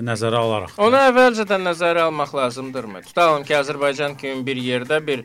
nəzərə 0.00 0.38
alaraq. 0.38 0.74
Onu 0.82 0.98
əvvəlcədən 0.98 1.66
nəzərə 1.68 2.06
almaq 2.06 2.34
lazımdırmı? 2.36 3.02
Tutalım 3.08 3.44
ki, 3.46 3.56
Azərbaycan 3.58 4.16
kimi 4.20 4.44
bir 4.46 4.60
yerdə 4.62 4.98
bir 5.06 5.24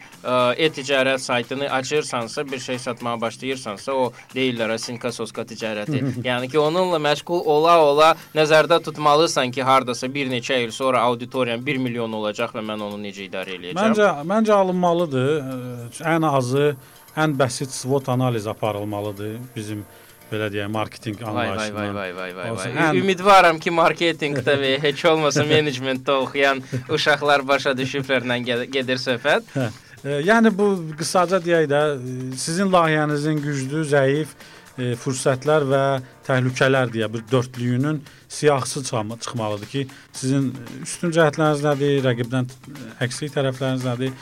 e-ticarət 0.66 1.24
saytını 1.24 1.70
açırsansa, 1.80 2.46
bir 2.52 2.60
şey 2.60 2.80
satmağa 2.80 3.16
başlayırsansa, 3.22 3.94
o 3.94 4.12
deyirlər 4.36 4.76
sinka-soska 4.82 5.46
ticarəti. 5.48 6.04
yəni 6.30 6.52
ki, 6.52 6.60
onunla 6.60 7.00
məşğul 7.04 7.46
ola-ola 7.56 8.14
nəzərdə 8.36 8.82
tutmalısan 8.84 9.54
ki, 9.56 9.64
hardasa 9.64 10.10
bir 10.14 10.32
neçə 10.32 10.60
il 10.64 10.72
sonra 10.76 11.06
auditoriyan 11.08 11.66
1 11.66 11.82
milyon 11.88 12.14
olacaq 12.20 12.56
və 12.58 12.66
mən 12.66 12.84
onu 12.90 13.00
necə 13.02 13.28
idarə 13.28 13.58
edəcəm? 13.58 13.80
Məncə, 13.80 14.12
məncə 14.28 14.58
alınmalıdır. 14.58 15.32
Ən 16.16 16.28
azı, 16.28 16.74
ən 17.18 17.38
bəsit 17.40 17.74
SWOT 17.74 18.10
analiz 18.10 18.48
aparılmalıdır 18.48 19.38
bizim 19.56 19.86
belə 20.31 20.50
deyək, 20.53 20.69
marketinq 20.74 21.24
anlayışından. 21.24 21.96
Vay 21.96 21.96
vay 21.96 22.13
vay 22.15 22.36
vay 22.36 22.55
vay. 22.57 22.75
vay. 22.75 23.00
Ümidvaram 23.00 23.60
ki, 23.60 23.72
marketinqdə 23.72 24.57
və 24.62 24.75
heç 24.84 25.05
olmasa 25.05 25.46
menecmentdə 25.48 26.17
oxuyan 26.24 26.62
uşaqlar 26.89 27.48
başa 27.48 27.75
düşüblərlə 27.77 28.39
gedir 28.72 29.01
söhbət. 29.01 29.50
Hə. 29.55 29.69
Yəni 30.27 30.51
bu 30.53 30.67
qısaca 31.00 31.39
deyək 31.43 31.65
də, 31.72 31.81
sizin 32.38 32.69
layihənizin 32.72 33.41
güclü, 33.43 33.81
zəif, 33.89 34.36
e, 34.77 34.93
fürsətlər 35.01 35.65
və 35.72 35.84
təhlükələr 36.27 36.91
deyə 36.93 37.10
bir 37.13 37.24
dördlüyünün 37.31 38.03
siyahısı 38.29 38.84
çıxma- 38.84 39.19
çıxmalıdır 39.19 39.67
ki, 39.72 39.88
sizin 40.13 40.53
üstün 40.84 41.12
cəhətləriniz 41.17 41.63
nədir, 41.65 42.03
rəqibdən 42.05 42.51
əksik 43.01 43.34
tərəfləriniz 43.34 43.88
nədir, 43.89 44.13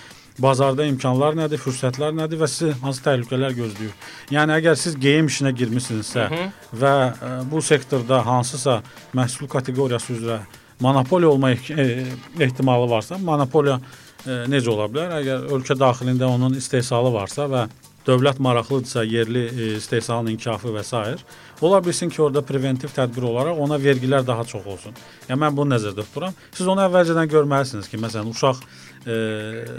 bazarda 0.41 0.85
imkanlar 0.89 1.37
nədir, 1.37 1.61
fürsətlər 1.61 2.15
nədir 2.15 2.41
və 2.41 2.49
sizi 2.51 2.73
hansı 2.81 3.03
təhlükələr 3.05 3.55
gözləyir. 3.55 3.93
Yəni 4.35 4.57
əgər 4.57 4.77
siz 4.79 4.97
geyim 4.99 5.29
işinə 5.31 5.53
girmisinizsə 5.55 6.27
və 6.75 6.93
ə, 6.95 7.31
bu 7.51 7.61
sektorda 7.63 8.21
hansısa 8.25 8.81
məhsul 9.15 9.49
kateqoriyası 9.51 10.17
üzrə 10.17 10.39
monopoliya 10.83 11.29
olma 11.29 11.51
eh, 11.51 12.05
ehtimalı 12.39 12.89
varsa, 12.91 13.17
monopoliya 13.17 13.79
ə, 13.79 14.43
necə 14.51 14.71
ola 14.73 14.89
bilər? 14.91 15.17
Əgər 15.21 15.49
ölkə 15.55 15.77
daxilində 15.79 16.27
onun 16.27 16.57
istehsalı 16.59 17.13
varsa 17.15 17.47
və 17.51 17.67
dövlət 18.05 18.39
maraqlıdırsa 18.39 19.03
yerli 19.03 19.45
e, 19.47 19.75
istehsalın 19.77 20.31
inkişafı 20.35 20.73
və 20.75 20.83
s. 20.83 21.23
ola 21.61 21.85
bilsin 21.85 22.09
ki, 22.09 22.21
orada 22.21 22.41
preventiv 22.45 22.93
tədbir 22.93 23.23
olaraq 23.23 23.59
ona 23.59 23.79
vergilər 23.81 24.27
daha 24.27 24.43
çox 24.45 24.65
olsun. 24.65 24.93
Yəni 25.29 25.39
mən 25.41 25.57
bunu 25.57 25.75
nəzərdə 25.75 26.05
tuturam. 26.05 26.35
Siz 26.53 26.67
onu 26.67 26.83
əvvəlcədən 26.85 27.31
görməlisiniz 27.31 27.89
ki, 27.89 27.97
məsələn, 27.97 28.29
uşaq 28.29 28.61
e, 29.07 29.15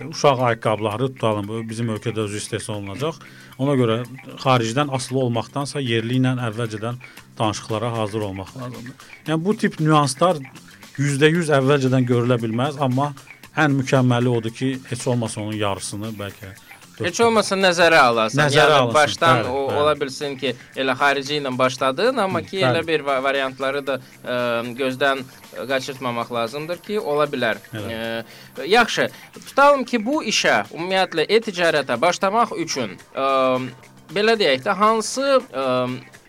uşaq 0.08 0.40
ayaqqabıları 0.48 1.08
tutalım, 1.14 1.48
bu 1.48 1.62
bizim 1.68 1.90
ölkədə 1.94 2.26
özü 2.26 2.36
istehsal 2.42 2.80
olunacaq. 2.80 3.18
Ona 3.58 3.74
görə 3.78 3.98
xaricdən 4.42 4.92
asılı 4.94 5.24
olmaqdansa 5.26 5.80
yerli 5.80 6.20
ilə 6.20 6.36
əvvəlcədən 6.50 7.00
danışıqlara 7.38 7.92
hazır 7.98 8.28
olmaq 8.30 8.54
lazımdır. 8.56 9.08
Yəni 9.26 9.44
bu 9.44 9.56
tip 9.56 9.80
nüanslar 9.80 10.40
%100 10.98 11.52
əvvəlcədən 11.60 12.06
görülə 12.08 12.38
bilməz, 12.42 12.80
amma 12.80 13.12
ən 13.56 13.74
mükəmməli 13.80 14.32
odur 14.32 14.54
ki, 14.54 14.78
heç 14.90 15.06
olmasa 15.08 15.40
onun 15.40 15.56
yarısını 15.56 16.12
bəlkə 16.18 16.54
Heç 17.04 17.18
olmasa 17.20 17.56
nəzərə 17.60 17.98
alasan. 18.00 18.40
Nəzərə 18.46 18.62
yəni 18.62 18.76
alınsın, 18.78 18.94
başdan 18.94 19.40
bəli, 19.42 19.50
o, 19.52 19.64
bəli. 19.68 19.80
ola 19.82 19.94
bilsin 20.00 20.36
ki, 20.40 20.52
elə 20.80 20.94
xarici 20.96 21.36
ilə 21.40 21.52
başladın, 21.58 22.22
amma 22.24 22.40
ki 22.46 22.62
elə 22.62 22.80
Bəli. 22.80 22.86
bir 22.88 23.04
va- 23.04 23.18
variantları 23.24 23.82
da 23.86 23.98
ə, 24.00 24.38
gözdən 24.78 25.20
qaçırtmamaq 25.68 26.32
lazımdır 26.32 26.80
ki, 26.86 26.98
ola 27.00 27.28
bilər. 27.28 27.60
Ə, 27.76 28.24
yaxşı. 28.64 29.10
Tutalım 29.34 29.84
ki, 29.84 30.00
bu 30.06 30.22
işə, 30.24 30.62
ümumiyyətlə 30.72 31.28
e-ticarətə 31.36 32.00
başlamaq 32.00 32.56
üçün 32.64 32.96
ə, 33.12 33.28
belə 34.16 34.38
deyək 34.40 34.64
də 34.64 34.76
hansı 34.80 35.36
ə, 35.52 35.68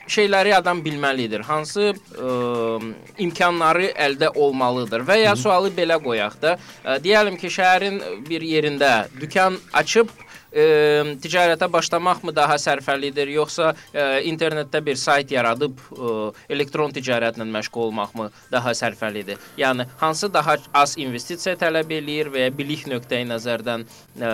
şeyləri 0.07 0.53
adam 0.55 0.83
bilməlidir. 0.83 1.47
Hansı 1.47 1.93
ə, 1.95 2.83
imkanları 3.23 3.93
əldə 3.95 4.33
olmalıdır 4.35 5.07
və 5.07 5.21
ya 5.23 5.35
sualı 5.39 5.71
belə 5.75 5.95
qoyaq 6.03 6.39
da, 6.43 6.57
ə, 6.83 6.99
deyəlim 7.03 7.39
ki, 7.39 7.51
şəhərin 7.55 7.99
bir 8.27 8.43
yerində 8.43 8.93
dükan 9.19 9.55
açıb 9.71 10.11
ə, 10.51 11.15
ticarətə 11.23 11.69
başlamaqmı 11.71 12.33
daha 12.35 12.57
sərfəlidir, 12.61 13.31
yoxsa 13.35 13.73
ə, 13.73 14.07
internetdə 14.29 14.81
bir 14.85 14.99
sayt 14.99 15.31
yaradıb 15.33 15.79
ə, 15.91 16.13
elektron 16.49 16.93
ticarətlə 16.95 17.47
məşğul 17.47 17.87
olmaqmı 17.89 18.29
daha 18.51 18.73
sərfəlidir? 18.77 19.41
Yəni 19.59 19.87
hansı 20.01 20.31
daha 20.33 20.57
az 20.73 20.97
investisiya 20.97 21.57
tələb 21.59 21.91
eləyir 21.99 22.31
və 22.33 22.47
ya 22.47 22.53
bilik 22.57 22.87
nöqteyi 22.89 23.27
nəzərdən 23.29 23.85
ə, 23.87 24.33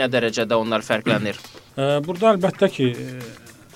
nə 0.00 0.10
dərəcədə 0.12 0.58
onlar 0.60 0.86
fərqlənir? 0.86 1.40
Burada 2.06 2.34
əlbəttə 2.34 2.70
ki, 2.72 2.90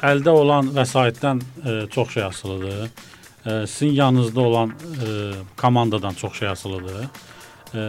əldə 0.05 0.33
olan 0.35 0.73
vəsaitdən 0.77 1.43
ə, 1.43 1.77
çox 1.95 2.17
şey 2.17 2.27
asılıdır. 2.29 2.89
Ə, 3.45 3.61
Sizin 3.69 3.95
yanınızda 3.99 4.41
olan 4.41 4.75
ə, 4.75 5.15
komandadan 5.61 6.17
çox 6.21 6.39
şey 6.41 6.49
asılıdır. 6.49 7.09
Ə, 7.75 7.85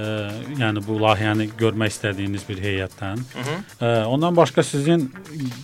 Yəni 0.58 0.82
bu 0.82 0.96
layihəni 0.98 1.46
görmək 1.60 1.92
istədiyiniz 1.94 2.46
bir 2.48 2.62
heyətdən. 2.63 3.20
Ə, 3.77 3.89
Ondan 4.10 4.34
başqa 4.38 4.63
sizin 4.65 5.04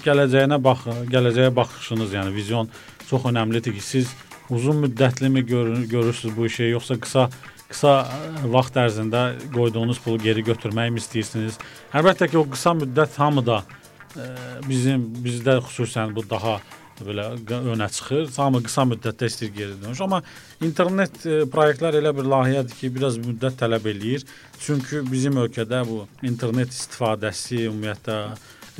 gələcəyinə 0.06 0.60
bax, 0.62 0.84
gələcəyə 1.10 1.50
baxışınız, 1.58 2.14
yəni 2.20 2.34
vizyon 2.36 2.70
çox 3.10 3.26
əhəmilidir 3.32 3.74
ki, 3.74 3.82
siz 3.82 4.12
uzun 4.54 4.84
müddətlimi 4.86 5.42
görür, 5.48 5.88
görürsüz 5.90 6.36
bu 6.38 6.46
işi, 6.46 6.70
yoxsa 6.76 7.00
qısa 7.02 7.30
qısa 7.72 7.94
ə, 8.04 8.20
vaxt 8.54 8.78
ərzində 8.78 9.24
qoyduğunuz 9.56 10.04
pulu 10.06 10.22
geri 10.22 10.44
götürməyi 10.46 10.94
mi 10.94 11.02
istəyirsiniz? 11.02 11.58
Əlbəttə 11.96 12.30
ki, 12.30 12.38
o 12.38 12.46
qısa 12.52 12.76
müddət 12.78 13.18
hamıda 13.18 13.64
ə, 13.64 14.30
bizim 14.68 15.10
bizdə 15.26 15.58
xüsusən 15.66 16.14
bu 16.14 16.28
daha 16.30 16.60
belə 17.06 17.26
önə 17.74 17.88
çıxır. 17.92 18.28
Hamı 18.38 18.62
qısa 18.66 18.86
müddətdə 18.90 19.30
istəyir 19.30 19.54
geri 19.56 19.78
dönüş, 19.82 20.02
amma 20.06 20.22
internet 20.64 21.22
ə, 21.26 21.38
proyektlər 21.52 22.00
elə 22.00 22.14
bir 22.18 22.30
layihədir 22.32 22.78
ki, 22.80 22.92
biraz 22.96 23.20
müddət 23.22 23.60
tələb 23.62 23.88
eləyir. 23.94 24.26
Çünki 24.62 25.04
bizim 25.12 25.40
ölkədə 25.44 25.84
bu 25.88 26.04
internet 26.28 26.74
istifadəsi, 26.76 27.68
ümumiyyətlə 27.70 28.20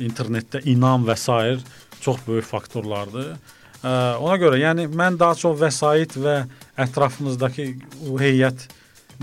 internetdə 0.02 0.62
inam 0.72 1.06
və 1.08 1.16
s. 1.16 1.58
çox 2.02 2.22
böyük 2.26 2.44
faktorlardır. 2.44 3.34
Ə, 3.82 3.90
Ona 4.18 4.36
görə, 4.38 4.58
yəni 4.62 4.88
mən 4.90 5.18
daha 5.18 5.34
çox 5.38 5.58
vəsait 5.60 6.16
və 6.18 6.44
ətrafınızdakı 6.86 7.68
o 8.10 8.18
heyət 8.18 8.68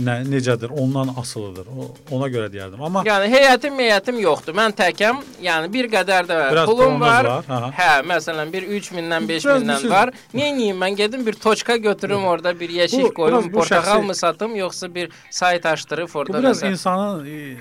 nə 0.05 0.15
necədir, 0.29 0.71
ondan 0.81 1.09
asılıdır. 1.21 1.67
O, 1.67 1.87
ona 2.15 2.27
görə 2.31 2.47
deyərdim. 2.53 2.81
Amma 2.85 3.03
Yəni 3.07 3.27
heyətim, 3.33 3.77
heyətim 3.83 4.19
yoxdur. 4.23 4.55
Mən 4.57 4.73
təkəm. 4.77 5.19
Yəni 5.43 5.71
bir 5.73 5.89
qədər 5.91 6.27
də 6.29 6.37
Biraz 6.51 6.65
pulum 6.69 6.99
var. 7.01 7.25
var, 7.25 7.45
aha. 7.49 7.69
Hə, 7.77 7.89
məsələn 8.13 8.51
bir 8.53 8.67
3000-dən 8.79 9.27
Biraz 9.29 9.45
5000-dən 9.45 9.81
siz- 9.81 9.91
var. 9.91 10.11
Nəyəyim 10.33 10.77
mən 10.85 10.95
gedim 10.95 11.25
bir 11.25 11.33
toçka 11.33 11.77
götürüm 11.77 12.23
orada 12.25 12.59
bir 12.59 12.69
yeşik 12.69 13.03
Bu- 13.03 13.13
qoyum, 13.13 13.53
bu 13.53 13.59
şəxsi- 13.59 14.05
mı 14.05 14.15
satım 14.15 14.55
yoxsa 14.55 14.95
bir 14.95 15.09
sayt 15.31 15.65
açdırıb 15.65 16.09
Bu 16.13 16.19
orada 16.19 16.39
biraz 16.39 16.63
məsələn- 16.63 16.71
insanın 16.71 17.25
e, 17.25 17.57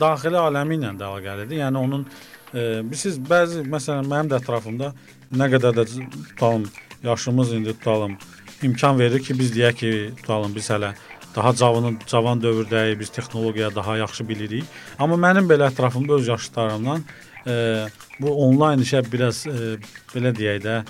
daxili 0.00 0.36
aləmi 0.36 0.74
ilə 0.80 0.92
də 0.98 1.04
əlaqəlidir. 1.10 1.54
Yəni 1.64 1.76
onun 1.78 2.06
e, 2.54 2.82
siz 2.94 3.18
bəzi 3.18 3.64
məsələn 3.68 4.06
mənim 4.12 4.28
də 4.30 4.40
ətrafımda 4.42 4.92
nə 5.36 5.46
qədər 5.54 5.72
də 5.78 5.84
tutalım 6.30 6.64
yaşımız 7.02 7.52
indi 7.52 7.72
tutalım 7.78 8.16
imkan 8.62 8.98
verir 8.98 9.20
ki, 9.22 9.38
biz 9.38 9.52
deyək 9.56 9.74
ki, 9.74 10.10
tutalım 10.16 10.54
biz 10.54 10.70
hələ 10.70 10.92
daha 11.36 11.54
cavan 11.54 11.98
cavan 12.06 12.42
dövrdəyik, 12.42 13.00
biz 13.00 13.08
texnologiyaya 13.08 13.74
daha 13.74 13.96
yaxşı 13.96 14.28
bilirik. 14.28 14.64
Amma 14.98 15.16
mənim 15.16 15.48
belə 15.50 15.68
ətrafımda 15.70 16.18
öz 16.18 16.28
yaşlarımdan 16.28 17.04
e, 17.46 17.86
bu 18.20 18.34
onlayn 18.46 18.82
işə 18.84 19.02
biraz 19.12 19.46
e, 19.46 19.76
belə 20.14 20.34
deyək 20.36 20.62
də 20.64 20.82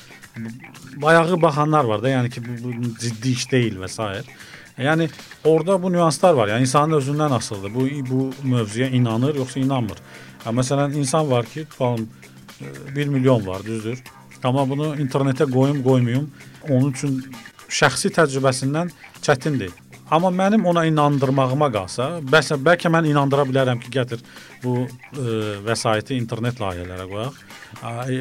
bayağı 1.03 1.43
baxanlar 1.43 1.85
var 1.85 2.03
da, 2.03 2.11
yəni 2.11 2.31
ki, 2.31 2.43
bu, 2.45 2.73
bu 2.73 2.95
ciddi 3.01 3.35
iş 3.35 3.51
deyil 3.53 3.81
və 3.83 3.89
s. 3.89 4.23
Yəni 4.79 5.09
orada 5.45 5.75
bu 5.83 5.91
nüanslar 5.93 6.35
var. 6.39 6.49
Yəni 6.49 6.69
insanın 6.69 7.01
özündən 7.01 7.35
asılıdır. 7.35 7.75
Bu 7.75 7.89
bu 8.11 8.31
mövzuya 8.43 8.89
inanır 8.89 9.35
yoxsa 9.35 9.61
inanmır. 9.61 9.99
Ha, 10.45 10.51
məsələn 10.51 10.95
insan 10.95 11.31
var 11.31 11.47
ki, 11.47 11.65
tutalım 11.65 12.09
1 12.97 13.07
milyon 13.07 13.47
var, 13.47 13.65
düzdür? 13.67 14.03
Amma 14.45 14.69
bunu 14.69 14.95
internetə 15.03 15.51
qoyum, 15.51 15.83
qoymayım. 15.83 16.31
Onun 16.69 16.93
üçün 16.93 17.19
şəxsi 17.69 18.13
təcrübəsindən 18.15 18.95
çətindir. 19.23 19.75
Amma 20.11 20.31
mənim 20.33 20.65
ona 20.67 20.87
inandırmağıma 20.89 21.69
qalsa, 21.73 22.07
bəlkə 22.25 22.57
bəlkə 22.65 22.93
mən 22.93 23.11
inandıra 23.11 23.45
bilərəm 23.49 23.81
ki, 23.83 23.91
gətir 23.93 24.23
bu 24.63 24.87
ə, 24.87 25.25
vəsaiti 25.67 26.17
internet 26.17 26.63
layihələrə 26.63 27.09
qoyaq. 27.11 27.43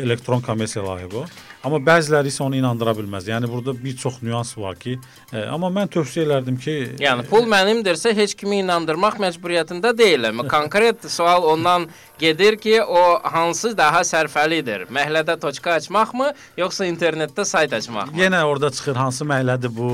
Elektron 0.04 0.43
kommersiya 0.43 0.84
layihə 0.84 1.12
qoyaq. 1.13 1.38
Amma 1.67 1.82
bəziləri 1.84 2.32
isə 2.32 2.45
onu 2.45 2.56
inandıra 2.62 2.93
bilməz. 2.95 3.27
Yəni 3.27 3.49
burada 3.51 3.73
bir 3.75 3.95
çox 3.99 4.21
nüans 4.23 4.53
var 4.58 4.77
ki, 4.80 4.95
ə, 5.34 5.43
amma 5.51 5.67
mən 5.73 5.91
tövsiyə 5.91 6.23
elərdim 6.23 6.56
ki, 6.63 6.75
Yəni 7.03 7.25
pul 7.27 7.43
mənimdirsə 7.51 8.13
heç 8.15 8.36
kimi 8.39 8.62
inandırmaq 8.63 9.19
məcburiyyətində 9.25 9.91
deyiləm. 9.97 10.45
Konkret 10.56 11.03
sual 11.12 11.43
ondan 11.51 11.89
gedir 12.21 12.56
ki, 12.62 12.77
o 12.82 13.03
hansı 13.36 13.73
daha 13.77 14.06
sərfəlidir? 14.08 14.88
Məhəllədə 14.93 15.36
toçka 15.43 15.75
açmaqmı, 15.82 16.32
yoxsa 16.63 16.88
internetdə 16.88 17.45
sayt 17.45 17.75
açmaqmı? 17.75 18.15
yenə 18.23 18.41
orada 18.47 18.71
çıxır 18.71 18.95
hansı 19.03 19.27
məhəllədir 19.27 19.75
bu, 19.75 19.91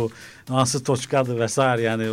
hansı 0.53 0.83
toçkadır 0.85 1.41
və 1.41 1.49
s. 1.49 1.69
yəni 1.87 2.09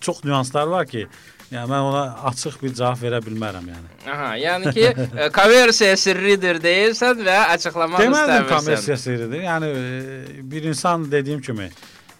çox 0.00 0.24
nüanslar 0.24 0.68
var 0.68 0.86
ki, 0.86 1.06
yəni 1.50 1.66
mən 1.70 1.86
ona 1.90 2.02
açıq 2.30 2.58
bir 2.62 2.74
cavab 2.78 3.00
verə 3.02 3.20
bilmərəm 3.24 3.68
yəni. 3.72 3.92
Aha, 4.14 4.30
yəni 4.38 4.72
ki, 4.76 4.88
e, 5.18 5.28
kommersiya 5.34 5.96
sirridir 5.98 6.60
deyirsən 6.62 7.22
və 7.26 7.38
açıqlamaq 7.56 8.04
Demədim 8.04 8.34
istəmirsən. 8.34 8.50
kommersiya 8.54 8.96
sirridir. 9.04 9.42
Yəni 9.46 9.70
e, 9.70 10.42
bir 10.52 10.68
insan 10.70 11.08
dediyim 11.12 11.40
kimi 11.40 11.70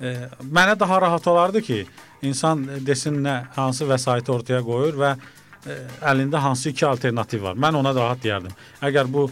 e, 0.00 0.14
mənə 0.42 0.78
daha 0.80 1.00
rahat 1.06 1.26
olardı 1.30 1.62
ki, 1.62 1.84
insan 2.22 2.66
desin 2.86 3.22
nə 3.24 3.36
hansı 3.56 3.86
vəsaiti 3.88 4.34
ortaya 4.34 4.62
qoyur 4.66 4.98
və 5.04 5.14
əlində 6.08 6.40
hansı 6.40 6.70
iki 6.72 6.86
alternativ 6.88 7.42
var. 7.44 7.56
Mən 7.60 7.76
ona 7.76 7.92
rahat 7.94 8.22
deyərdim. 8.24 8.52
Əgər 8.80 9.08
bu 9.12 9.26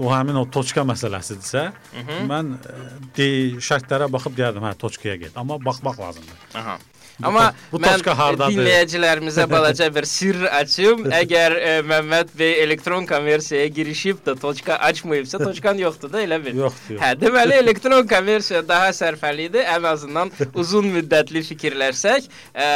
o 0.00 0.10
həmin 0.12 0.36
o 0.38 0.44
toçka 0.52 0.84
məsələsidirsə, 0.86 1.62
mən 2.28 2.52
e, 2.58 2.74
de, 3.16 3.28
şərtlərə 3.64 4.06
baxıb 4.12 4.36
deyərdim, 4.36 4.62
hə, 4.68 4.74
toçkaya 4.78 5.16
get. 5.20 5.36
Amma 5.40 5.56
baxmaq 5.62 5.98
lazımdır. 5.98 6.44
Aha. 6.60 6.76
Amma 7.24 7.54
bu 7.72 7.78
mən 7.80 7.96
toçka 7.96 8.12
hardadır? 8.18 8.52
dinləyicilərimizə 8.52 9.46
balaca 9.54 9.86
bir 9.94 10.04
sirr 10.08 10.42
açım. 10.58 11.06
Əgər 11.16 11.54
e, 11.56 11.70
Məmməd 11.88 12.32
bəy 12.36 12.58
elektron 12.64 13.06
kommersiyaya 13.08 13.70
girişib 13.72 14.18
də 14.26 14.34
toçka 14.40 14.76
açmayıbsa, 14.88 15.38
toçkan 15.40 15.80
yoxdur 15.80 16.12
da 16.12 16.20
elə 16.26 16.38
bil. 16.44 16.58
Yoxdur, 16.60 16.96
yox. 16.96 17.02
Hə, 17.04 17.12
deməli 17.20 17.56
elektron 17.62 18.06
kommersiya 18.10 18.60
daha 18.68 18.90
sərfəlidir. 18.96 19.64
Ən 19.76 19.88
azından 19.88 20.32
uzun 20.54 20.90
müddətli 20.92 21.40
fikirlərsək 21.48 22.28
ə, 22.52 22.68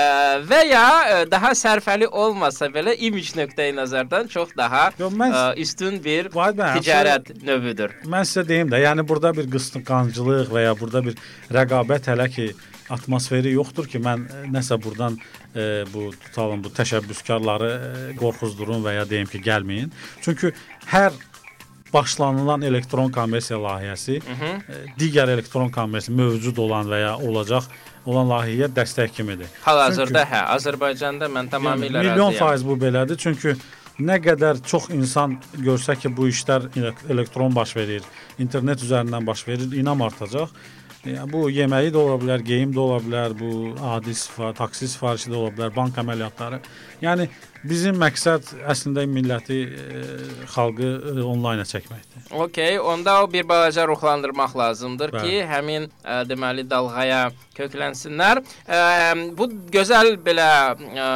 və 0.48 0.62
ya 0.70 0.86
ə, 0.86 1.20
daha 1.30 1.52
sərfəli 1.58 2.08
olmasa 2.08 2.70
belə 2.72 2.96
image 2.96 3.36
nöqteyi 3.36 3.76
nəzərdən 3.76 4.30
çox 4.32 4.56
daha 4.56 4.86
Yox, 4.98 5.12
mən- 5.20 5.36
ə, 5.36 5.44
üstün 5.60 6.00
bir 6.04 6.32
Vahid 6.34 6.56
bəy, 6.62 6.80
ticarət 6.80 7.34
növüdür. 7.44 7.92
Mən 8.08 8.24
sizə 8.24 8.46
deyim 8.48 8.72
də, 8.72 8.80
yəni 8.86 9.04
burada 9.08 9.34
bir 9.36 9.52
qısqanclıq 9.52 10.48
və 10.54 10.64
ya 10.70 10.74
burada 10.80 11.04
bir 11.04 11.20
rəqabət 11.52 12.08
hələ 12.14 12.28
ki 12.32 12.50
atmosferi 12.90 13.52
yoxdur 13.54 13.86
ki, 13.90 13.98
mən 14.02 14.26
e, 14.28 14.44
nəsə 14.54 14.76
burdan 14.82 15.16
e, 15.54 15.84
bu 15.94 16.10
tutalım 16.26 16.64
bu 16.64 16.72
təşəbbüskarları 16.76 17.70
e, 17.70 18.16
qorxuzdurum 18.20 18.82
və 18.86 18.96
ya 19.00 19.08
deyim 19.10 19.26
ki, 19.30 19.40
gəlməyin. 19.46 19.90
Çünki 20.24 20.52
hər 20.92 21.12
başlanılan 21.92 22.62
elektron 22.62 23.10
kommersiya 23.12 23.58
layihəsi 23.58 24.20
e, 24.20 24.52
digər 25.00 25.32
elektron 25.34 25.70
kommersiya 25.74 26.16
mövcud 26.20 26.58
olan 26.62 26.86
və 26.90 27.00
ya 27.02 27.16
olacaq 27.18 27.66
olan 28.06 28.28
layihəyə 28.30 28.68
dəstək 28.76 29.10
kimidir. 29.16 29.50
Hal-hazırda 29.64 30.22
hə, 30.30 30.44
Azərbaycanda 30.56 31.26
mən 31.28 31.50
tamamilə 31.52 31.98
Yəni, 31.98 32.12
milyon 32.12 32.30
razıyam. 32.32 32.46
faiz 32.46 32.64
bu 32.66 32.76
belədir. 32.80 33.18
Çünki 33.20 33.56
nə 34.00 34.16
qədər 34.24 34.62
çox 34.64 34.86
insan 34.94 35.34
görsə 35.60 35.98
ki, 36.00 36.08
bu 36.16 36.28
işlər 36.30 36.70
ele- 36.78 36.94
elektron 37.12 37.52
baş 37.54 37.74
verir, 37.76 38.06
internet 38.38 38.80
üzərindən 38.86 39.26
baş 39.26 39.42
verir, 39.48 39.72
inam 39.76 40.00
artacaq. 40.06 40.48
Yəni 41.00 41.30
bu 41.32 41.46
yeməyi 41.48 41.88
də 41.94 41.96
ola 41.96 42.18
bilər, 42.20 42.42
geyim 42.44 42.74
də 42.76 42.80
ola 42.82 42.98
bilər, 43.00 43.32
bu 43.32 43.72
adi 43.88 44.12
sifar, 44.12 44.52
taksi 44.58 44.88
sifarişi 44.92 45.30
də 45.32 45.38
ola 45.38 45.52
bilər, 45.54 45.70
bank 45.72 45.96
əməliyyatları. 46.02 46.58
Yəni 47.00 47.24
bizim 47.64 47.96
məqsəd 48.00 48.50
əslində 48.68 49.06
milləti, 49.08 49.62
e, 49.64 50.02
xalqı 50.52 50.90
e, 50.90 51.14
onlayna 51.24 51.64
çəkməkdir. 51.64 52.26
Okay, 52.44 52.76
onda 52.78 53.16
o 53.24 53.32
bir 53.32 53.48
balaca 53.48 53.86
ruhlandırmaq 53.88 54.58
lazımdır 54.60 55.14
Bəli. 55.16 55.24
ki, 55.24 55.40
həmin 55.48 55.88
ə, 56.04 56.20
deməli 56.28 56.66
dalğaya 56.68 57.22
köklənsinlər. 57.56 58.42
Ə, 58.68 58.84
bu 59.40 59.48
gözəl 59.72 60.18
belə 60.20 60.52
ə, 60.76 61.10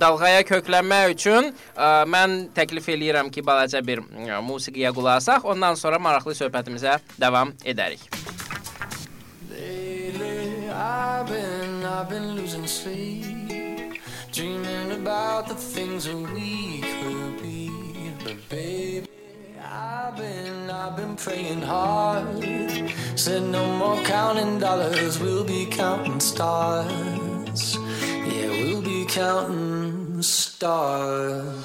dalğaya 0.00 0.40
köklənmək 0.48 1.12
üçün 1.18 1.52
ə, 1.52 1.92
mən 2.08 2.48
təklif 2.56 2.88
eləyirəm 2.96 3.28
ki, 3.34 3.44
balaca 3.44 3.84
bir 3.84 4.06
ə, 4.08 4.40
musiqiyə 4.40 4.96
qulaq 4.96 5.20
asaq, 5.20 5.44
ondan 5.52 5.76
sonra 5.76 6.00
maraqlı 6.00 6.34
söhbətimizə 6.40 6.96
davam 7.20 7.52
edərik. 7.68 8.08
I've 11.98 12.08
been 12.08 12.36
losing 12.36 12.64
sleep, 12.64 14.00
dreaming 14.30 14.92
about 14.92 15.48
the 15.48 15.56
things 15.56 16.04
that 16.04 16.14
we 16.14 16.80
could 16.80 17.42
be. 17.42 17.72
But 18.22 18.36
baby, 18.48 19.08
I've 19.60 20.16
been, 20.16 20.70
I've 20.70 20.96
been 20.96 21.16
praying 21.16 21.62
hard. 21.62 22.44
Said 23.16 23.42
no 23.42 23.66
more 23.78 24.00
counting 24.04 24.60
dollars, 24.60 25.18
we'll 25.18 25.42
be 25.42 25.66
counting 25.66 26.20
stars. 26.20 27.74
Yeah, 27.74 28.48
we'll 28.48 28.80
be 28.80 29.04
counting 29.04 30.22
stars. 30.22 31.64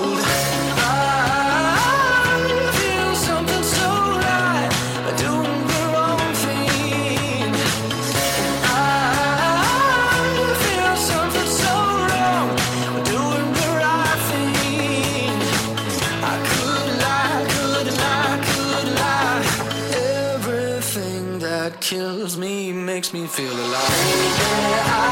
Makes 23.13 23.39
me 23.39 23.45
feel 23.45 23.53
alive. 23.53 25.10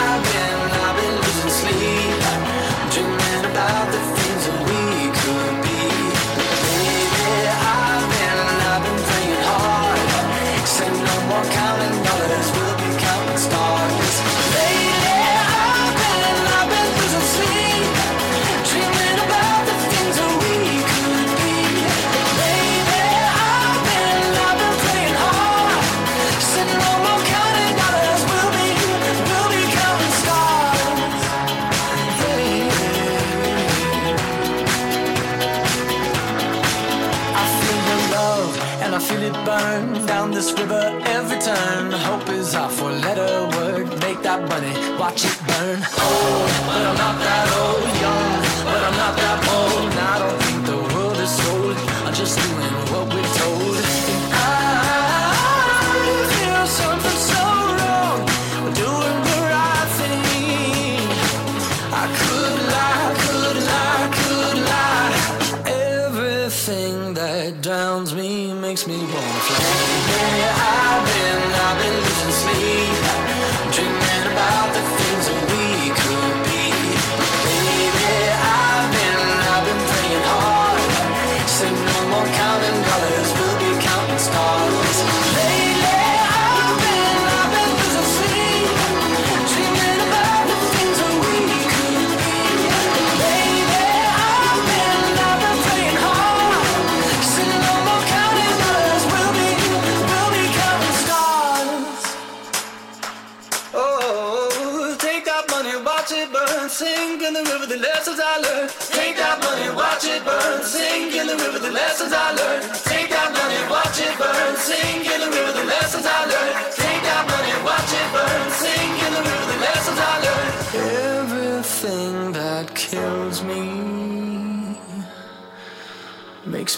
This 40.39 40.53
river 40.53 41.01
every 41.03 41.37
turn. 41.39 41.91
Hope 41.91 42.29
is 42.29 42.55
our 42.55 42.69
four 42.69 42.91
letter 42.91 43.31
word. 43.57 43.87
Make 43.99 44.21
that 44.21 44.41
money, 44.47 44.73
watch 44.97 45.25
it 45.25 45.37
burn. 45.47 45.79
Old, 46.05 46.49
but 46.65 46.81
I'm 46.87 46.95
not 47.03 47.19
that 47.19 47.38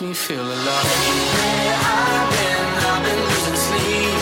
me 0.02 0.14
feel 0.14 0.42
alive. 0.42 0.86
Yeah, 1.66 1.80
I've 1.84 2.30
been, 2.34 2.66
I've 2.90 3.04
been 3.06 3.20
losing 3.30 3.60
sleep, 3.66 4.21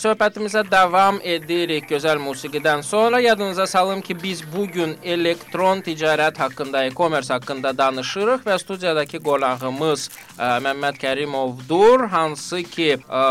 söhbətimizə 0.00 0.62
davam 0.70 1.18
edirik 1.24 1.88
gözəl 1.90 2.20
musiqidən 2.22 2.82
sonra. 2.86 3.20
Yadınıza 3.20 3.66
salım 3.66 4.00
ki, 4.00 4.16
biz 4.22 4.42
bu 4.54 4.66
gün 4.66 4.96
elektron 5.04 5.82
ticarət 5.84 6.38
haqqında, 6.40 6.84
e-commerce 6.88 7.32
haqqında 7.34 7.76
danışırıq 7.78 8.46
və 8.46 8.58
studiyadakı 8.62 9.20
qonağımız 9.26 10.08
ə, 10.38 10.48
Məmməd 10.64 11.00
Kərimovdur, 11.02 12.06
hansı 12.14 12.62
ki, 12.64 12.96
ə, 13.08 13.26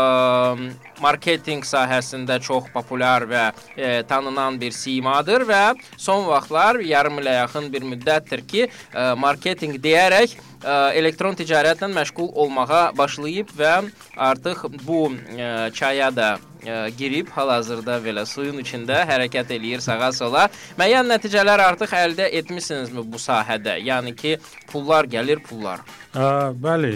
marketinq 1.00 1.64
sahəsində 1.66 2.38
çox 2.44 2.68
populyar 2.74 3.26
və 3.30 3.44
e, 3.76 4.02
tanınan 4.08 4.60
bir 4.60 4.74
simadır 4.76 5.46
və 5.48 5.62
son 5.96 6.26
vaxtlar 6.28 6.80
yarım 6.84 7.20
ilə 7.22 7.40
yaxın 7.40 7.70
bir 7.72 7.86
müddətdir 7.94 8.44
ki, 8.46 8.68
e, 8.68 9.06
marketinq 9.24 9.80
deyərək 9.82 10.36
ə, 10.64 10.92
elektron 10.98 11.36
ticarətlə 11.38 11.88
məşğul 11.94 12.30
olmağa 12.42 12.82
başlayıb 12.98 13.52
və 13.58 13.72
artıq 14.16 14.66
bu 14.84 15.02
ə, 15.10 15.70
çaya 15.76 16.10
da 16.14 16.30
ə, 16.64 16.90
girib 16.96 17.30
hal-hazırda 17.34 18.00
belə 18.04 18.26
suyun 18.28 18.60
içində 18.62 19.02
hərəkət 19.08 19.54
eləyir 19.56 19.84
sağa-sola. 19.84 20.48
Müəyyən 20.80 21.08
nəticələr 21.10 21.64
artıq 21.70 21.94
əldə 22.02 22.28
etmisinizmi 22.40 23.04
bu 23.06 23.20
sahədə? 23.20 23.78
Yəni 23.86 24.14
ki, 24.16 24.36
pullar 24.72 25.08
gəlir, 25.10 25.42
pullar. 25.46 25.84
Ə, 26.14 26.52
bəli, 26.66 26.92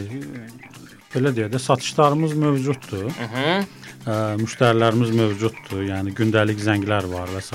belə 1.15 1.33
deyək 1.35 1.55
də 1.55 1.63
satışlarımız 1.63 2.37
mövcuddur. 2.45 3.09
Hı 3.09 3.31
-hı. 3.33 3.65
Ə, 4.05 4.15
müştərilərimiz 4.43 5.11
mövcuddur. 5.17 5.83
Yəni 5.89 6.13
gündəlik 6.13 6.61
zənglər 6.61 7.09
var 7.09 7.29
və 7.33 7.41
s. 7.41 7.53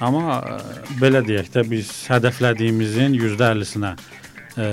Amma 0.00 0.40
ə, 0.42 0.58
belə 0.98 1.22
deyək 1.22 1.52
də 1.54 1.62
biz 1.70 1.90
hədəflədiyimizin 2.10 3.14
%50-sinə 3.14 3.94
ə, 4.58 4.66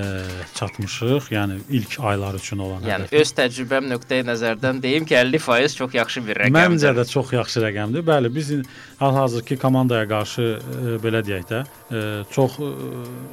çatmışıq. 0.57 1.29
Yəni 1.33 1.57
ilk 1.77 1.97
aylar 1.99 2.37
üçün 2.37 2.59
olan 2.65 2.83
Yəni 2.85 3.07
hədəf. 3.07 3.15
öz 3.21 3.31
təcrübəm 3.39 3.89
nöqteyi 3.91 4.25
nəzərdən 4.27 4.81
deyim 4.83 5.05
ki, 5.09 5.15
50% 5.17 5.77
çox 5.79 5.95
yaxşı 5.97 6.23
bir 6.27 6.41
rəqəmdir. 6.43 6.55
Məncə 6.57 6.93
də 6.99 7.05
çox 7.09 7.33
yaxşı 7.33 7.63
rəqəmdir. 7.65 8.05
Bəli, 8.07 8.31
biz 8.35 8.51
hal-hazırki 9.01 9.57
komandaya 9.61 10.07
qarşı 10.09 10.47
ə, 10.59 10.95
belə 11.03 11.23
deyək 11.27 11.45
də, 11.51 11.61
ə, 11.65 12.03
çox 12.33 12.57
ə, 12.61 12.71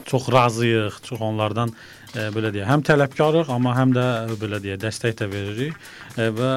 çox 0.08 0.28
razıyıq. 0.34 1.00
Çox 1.08 1.20
onlardan 1.30 1.72
ə, 2.16 2.28
belə 2.34 2.52
deyək, 2.54 2.68
həm 2.72 2.84
tələbkarıq, 2.88 3.50
amma 3.54 3.74
həm 3.76 3.92
də 3.96 4.06
belə 4.40 4.61
deyək, 4.64 4.80
dəstək 4.87 5.18
də 5.22 5.28
veririk 5.32 5.74
ə, 6.16 6.30
və 6.38 6.52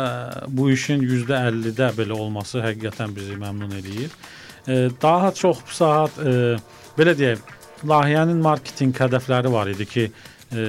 bu 0.48 0.70
işin 0.74 1.04
%50-də 1.04 1.92
belə 2.00 2.16
olması 2.18 2.64
həqiqətən 2.64 3.16
bizi 3.18 3.36
məmnun 3.40 3.76
eləyir. 3.82 4.14
Ə, 4.68 4.84
daha 5.02 5.32
çox 5.36 5.64
bu 5.68 5.74
saat 5.76 6.20
ə, 6.22 6.36
belə 6.98 7.16
deyək, 7.18 7.42
layihənin 7.88 8.42
marketinq 8.44 9.00
hədəfləri 9.06 9.52
var 9.54 9.70
idi 9.72 9.86
ki, 9.90 10.06
ə, 10.08 10.66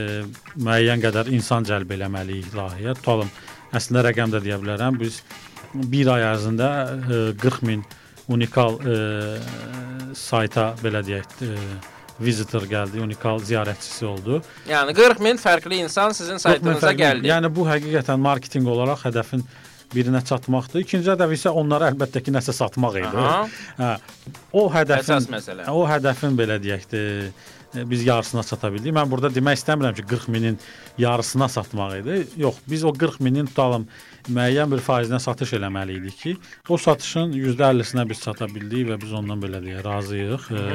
müəyyən 0.57 1.03
qədər 1.05 1.31
insan 1.37 1.67
cəlb 1.69 1.95
eləməliyik 1.97 2.53
layihəyə. 2.57 2.95
Tutalım, 3.01 3.31
əslində 3.77 4.07
rəqəm 4.09 4.35
də 4.35 4.43
deyə 4.45 4.61
bilərəm. 4.63 4.99
Biz 5.01 5.23
1 5.89 6.13
ay 6.17 6.27
ərzində 6.33 6.69
ə, 6.93 7.23
40 7.43 7.67
min 7.69 7.85
unikal 8.33 8.79
ə, 8.81 8.99
sayta 10.17 10.73
belə 10.83 11.03
deyək, 11.07 11.41
ə, 11.47 11.57
visitor 12.23 12.63
gəldi, 12.71 13.01
unikal 13.03 13.41
ziyarətçisi 13.43 14.05
oldu. 14.07 14.39
Yəni 14.71 14.95
40 14.95 15.23
min 15.25 15.41
fərqli 15.41 15.81
insan 15.83 16.13
sizin 16.15 16.37
40 16.39 16.39
min 16.39 16.45
saytınıza 16.77 16.87
fərqli- 16.93 17.01
gəldi. 17.01 17.31
Yəni 17.33 17.51
bu 17.57 17.65
həqiqətən 17.67 18.21
marketinq 18.23 18.69
olaraq 18.69 19.07
hədəfin 19.09 19.43
birinə 19.95 20.23
çatmaqdır. 20.27 20.85
İkinci 20.85 21.13
hədəf 21.13 21.35
isə 21.37 21.53
onlara 21.55 21.91
əlbəttə 21.93 22.23
ki, 22.25 22.35
nəsə 22.35 22.55
satmaq 22.57 23.01
idi. 23.03 23.25
Aha. 23.25 23.41
Hə. 23.79 23.95
O 24.53 24.69
hədəfin 24.73 25.19
Əsas 25.19 25.31
məsələ. 25.33 25.67
O 25.73 25.85
hədəfin 25.89 26.39
belə 26.39 26.59
deyək 26.63 26.87
də 26.93 27.03
e, 27.03 27.85
biz 27.91 28.07
yarısına 28.07 28.43
çata 28.49 28.73
bildik. 28.73 28.95
Mən 28.97 29.11
burada 29.11 29.31
demək 29.33 29.61
istəmirəm 29.61 29.97
ki, 29.99 30.07
40 30.15 30.29
minin 30.35 30.59
yarısına 30.99 31.49
satmaq 31.49 31.99
idi. 32.01 32.19
Yox, 32.37 32.61
biz 32.71 32.85
o 32.85 32.93
40 32.93 33.21
minin 33.21 33.49
tutalım 33.51 33.87
müəyyən 34.31 34.71
bir 34.71 34.83
faizinə 34.85 35.19
satış 35.23 35.57
eləməli 35.59 35.99
idik 35.99 36.19
ki, 36.21 36.37
o 36.69 36.79
satışın 36.79 37.33
%50-sinə 37.35 38.05
biz 38.09 38.21
çata 38.23 38.47
bildik 38.53 38.89
və 38.93 39.01
biz 39.03 39.15
ondan 39.19 39.41
belə 39.43 39.63
deyək, 39.65 39.85
razıyıq 39.87 40.51
e, 40.53 40.67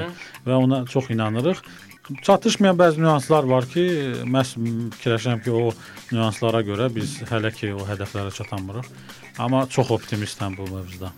və 0.48 0.58
ona 0.64 0.84
çox 0.90 1.12
inanırıq. 1.16 1.62
Çatışmayan 2.08 2.78
bəzi 2.80 3.02
nüanslar 3.04 3.44
var 3.44 3.66
ki, 3.68 3.84
məhz 4.32 4.54
fikirləşirəm 4.56 5.42
ki, 5.44 5.52
o 5.52 6.16
nüanslara 6.16 6.62
görə 6.64 6.88
biz 6.96 7.18
hələ 7.28 7.52
ki 7.52 7.74
o 7.76 7.84
hədəflərə 7.88 8.32
çatanmırıq. 8.38 8.88
Amma 9.44 9.66
çox 9.70 9.92
optimistəm 9.92 10.56
bu 10.56 10.70
mövzuda. 10.72 11.12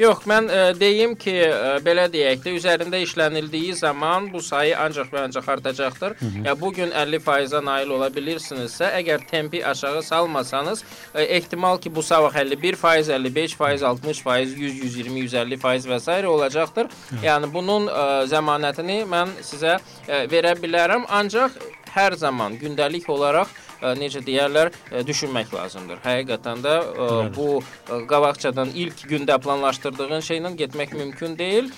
Yox, 0.00 0.22
mən 0.24 0.46
ə, 0.48 0.60
deyim 0.72 1.10
ki, 1.20 1.32
ə, 1.44 1.72
belə 1.84 2.06
deyək 2.08 2.38
də, 2.40 2.52
üzərində 2.56 2.96
işlənildiyi 3.04 3.74
zaman 3.76 4.30
bu 4.32 4.40
sayı 4.40 4.72
ancaq 4.80 5.10
və 5.12 5.26
ancaq 5.26 5.50
artacaqdır. 5.52 6.14
Ya 6.46 6.54
bu 6.56 6.70
gün 6.72 6.94
50%-ə 6.96 7.60
nail 7.60 7.92
ola 7.92 8.08
bilirsinizsə, 8.14 8.88
əgər 9.02 9.26
tempi 9.28 9.60
aşağı 9.60 10.00
salmasanız, 10.06 10.80
ə, 11.12 11.26
ehtimal 11.36 11.76
ki, 11.76 11.92
bu 11.92 12.00
sabah 12.02 12.32
51%, 12.32 13.12
55%, 13.12 13.84
60%, 13.84 14.56
100, 14.56 14.80
120, 14.80 15.26
150% 15.26 15.92
və 15.92 16.00
s. 16.00 16.16
olacaqdır. 16.36 16.88
Yəni 17.26 17.52
bunun 17.52 17.90
ə, 17.92 18.06
zəmanətini 18.32 19.02
mən 19.12 19.36
sizə 19.44 19.76
ə, 19.76 20.24
verə 20.32 20.56
bilərəm, 20.56 21.04
ancaq 21.20 21.60
hər 21.92 22.16
zaman 22.16 22.56
gündəlik 22.56 23.12
olaraq 23.12 23.52
necə 23.98 24.22
deyərlər, 24.24 24.72
ə, 24.90 25.02
düşünmək 25.06 25.52
lazımdır. 25.54 26.02
Həqiqətən 26.04 26.62
də 26.64 26.74
Bəli. 26.96 27.32
bu 27.36 27.98
qabaqcadan 28.10 28.72
ilk 28.78 29.04
gündə 29.10 29.38
planlaşdırdığın 29.42 30.24
şeylə 30.24 30.54
getmək 30.58 30.94
mümkün 30.96 31.36
deyil. 31.38 31.70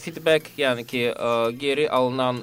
Feedback, 0.00 0.50
yəni 0.58 0.84
ki, 0.86 1.02
geri 1.60 1.86
alınan 1.90 2.40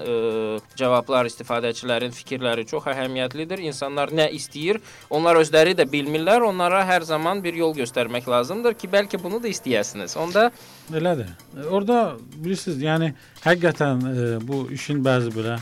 cavablar 0.78 1.30
istifadəçilərin 1.30 2.14
fikirləri 2.16 2.66
çox 2.70 2.90
əhəmiyyətlidir. 2.94 3.64
İnsanlar 3.70 4.14
nə 4.16 4.30
istəyir, 4.38 4.82
onlar 5.10 5.40
özləri 5.42 5.76
də 5.78 5.88
bilmirlər. 5.92 6.46
Onlara 6.48 6.84
hər 6.88 7.06
zaman 7.08 7.44
bir 7.44 7.58
yol 7.58 7.76
göstərmək 7.78 8.28
lazımdır 8.30 8.78
ki, 8.80 8.92
bəlkə 8.92 9.22
bunu 9.24 9.42
da 9.44 9.52
istəyəsiniz. 9.52 10.18
Onda 10.18 10.50
Elədir. 10.94 11.28
E, 11.58 11.66
Orda 11.66 12.16
bilirsiniz, 12.36 12.80
yəni 12.82 13.12
həqiqətən 13.44 14.06
e, 14.08 14.28
bu 14.48 14.68
işin 14.74 15.04
bəzi 15.06 15.34
belə 15.36 15.58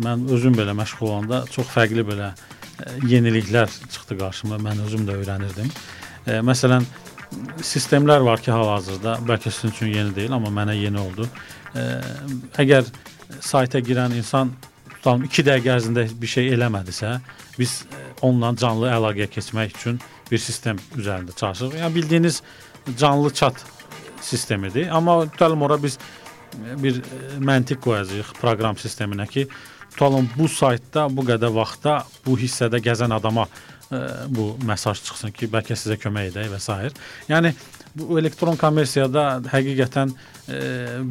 mən 0.00 0.24
özüm 0.32 0.56
belə 0.56 0.72
məşğul 0.76 1.10
olanda 1.10 1.42
çox 1.52 1.68
fərqli 1.74 2.04
belə 2.08 2.30
e, 2.32 2.59
yeniliklər 3.08 3.70
çıxdı 3.92 4.18
qarşıma. 4.20 4.60
Mən 4.64 4.82
özüm 4.86 5.06
də 5.08 5.18
öyrənirdim. 5.20 5.70
E, 6.26 6.40
məsələn, 6.46 6.86
sistemlər 7.62 8.24
var 8.26 8.42
ki, 8.42 8.50
hal-hazırda 8.52 9.18
bəlkə 9.28 9.52
sizin 9.52 9.74
üçün 9.74 9.94
yeni 9.94 10.14
deyil, 10.16 10.32
amma 10.36 10.50
mənə 10.62 10.76
yeni 10.78 11.00
oldu. 11.00 11.28
E, 11.74 11.86
əgər 12.64 12.88
sayta 13.40 13.80
girən 13.80 14.16
insan 14.18 14.52
tutalım 14.96 15.24
2 15.28 15.46
dəqiqə 15.46 15.74
ərzində 15.76 16.06
bir 16.22 16.32
şey 16.34 16.52
eləmədisə, 16.56 17.18
biz 17.58 17.82
e, 17.88 18.06
onunla 18.26 18.54
canlı 18.60 18.90
əlaqəyə 18.92 19.30
keçmək 19.32 19.76
üçün 19.78 20.00
bir 20.30 20.38
sistem 20.38 20.80
üzərində 20.96 21.36
çalışırıq. 21.36 21.78
Yəni 21.80 21.94
bildiyiniz 21.94 22.42
canlı 22.98 23.32
chat 23.34 23.64
sistemidir. 24.20 24.88
Amma 24.88 25.24
tutalım 25.30 25.62
ora 25.62 25.82
biz 25.82 25.98
e, 25.98 26.82
bir 26.82 27.00
e, 27.00 27.20
məntiq 27.38 27.80
qoyacağıq 27.84 28.34
proqram 28.40 28.78
sisteminə 28.80 29.28
ki, 29.30 29.46
tutalım 29.90 30.30
bu 30.38 30.48
saytda 30.48 31.08
bu 31.16 31.26
qədər 31.28 31.52
vaxtda 31.54 32.00
bu 32.26 32.38
hissədə 32.40 32.80
gəzən 32.84 33.14
adama 33.16 33.48
ə, 33.90 34.00
bu 34.28 34.54
mesaj 34.66 35.02
çıxsın 35.06 35.34
ki, 35.34 35.50
bəlkə 35.50 35.76
sizə 35.78 35.98
kömək 36.00 36.30
edək 36.30 36.50
və 36.52 36.60
s. 36.62 36.90
Yəni 37.30 37.52
bu 37.98 38.18
elektron 38.20 38.58
kommersiyada 38.58 39.24
həqiqətən 39.50 40.12
ə, 40.12 40.58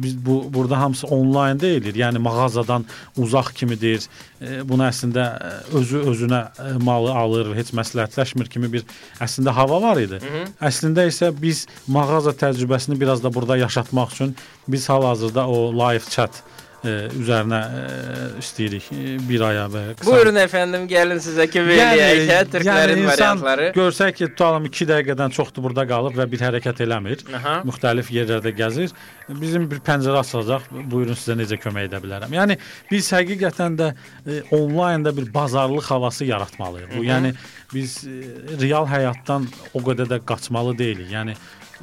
biz 0.00 0.16
bu 0.16 0.40
burada 0.52 0.80
hamısı 0.80 1.06
onlayn 1.12 1.60
deyilir. 1.60 1.94
Yəni 1.94 2.22
mağazadan 2.24 2.86
uzaq 3.20 3.52
kimidir. 3.56 4.06
Ə, 4.40 4.62
bunu 4.68 4.86
əslində 4.88 5.26
özü 5.76 6.04
özünə 6.12 6.42
ə, 6.56 6.70
malı 6.84 7.12
alır, 7.12 7.52
heç 7.58 7.74
məsləhətləşmir 7.76 8.48
kimi 8.52 8.72
bir 8.72 8.86
əslində 9.20 9.54
hava 9.56 9.80
var 9.82 10.00
idi. 10.00 10.20
Hı 10.22 10.32
-hı. 10.36 10.46
Əslində 10.70 11.06
isə 11.10 11.32
biz 11.42 11.66
mağaza 11.86 12.32
təcrübəsini 12.32 13.00
biraz 13.00 13.22
da 13.22 13.34
burada 13.34 13.56
yaşatmaq 13.56 14.12
üçün 14.12 14.36
biz 14.68 14.88
hal-hazırda 14.88 15.46
o 15.48 15.72
live 15.72 16.04
chat 16.10 16.42
ə, 16.84 16.94
üzərinə 17.20 17.60
ə, 17.60 17.84
istəyirik 18.40 18.88
ə, 18.94 19.16
bir 19.28 19.44
aya 19.48 19.66
və 19.72 19.84
qısa 20.00 20.10
buyurun 20.10 20.40
əfəndim, 20.44 20.86
gəlin 20.90 21.22
sizə 21.22 21.46
kömək 21.50 21.82
eləyək. 21.84 22.22
Hə, 22.30 22.38
Türklərin 22.54 23.02
insan 23.04 23.40
variantları. 23.40 23.68
Görsək 23.76 24.16
ki, 24.18 24.28
tutalım 24.34 24.68
2 24.70 24.88
dəqiqədən 24.90 25.34
çoxdur 25.36 25.66
burada 25.68 25.86
qalıb 25.90 26.16
və 26.18 26.26
bir 26.30 26.44
hərəkət 26.46 26.82
eləmir. 26.86 27.24
Aha. 27.36 27.56
Müxtəlif 27.68 28.10
yerlərdə 28.14 28.54
gəzir. 28.56 28.94
Bizim 29.40 29.68
bir 29.70 29.82
pəncərə 29.86 30.22
açılacaq. 30.24 30.68
Buyurun 30.90 31.18
sizə 31.18 31.36
necə 31.38 31.60
kömək 31.60 31.90
edə 31.90 32.02
bilərəm. 32.02 32.34
Yəni 32.34 32.58
biz 32.90 33.12
həqiqətən 33.14 33.78
də 33.80 33.92
e, 33.92 34.42
onlaynda 34.56 35.14
bir 35.16 35.28
bazarlıq 35.34 35.90
havası 35.90 36.26
yaratmalıyıq. 36.28 36.96
Bu 36.96 37.04
yəni 37.06 37.34
biz 37.74 38.00
e, 38.08 38.20
real 38.60 38.88
həyatdan 38.90 39.46
o 39.74 39.84
qədər 39.86 40.10
də 40.10 40.20
qaçmalı 40.26 40.76
deyilik. 40.78 41.10
Yəni 41.12 41.36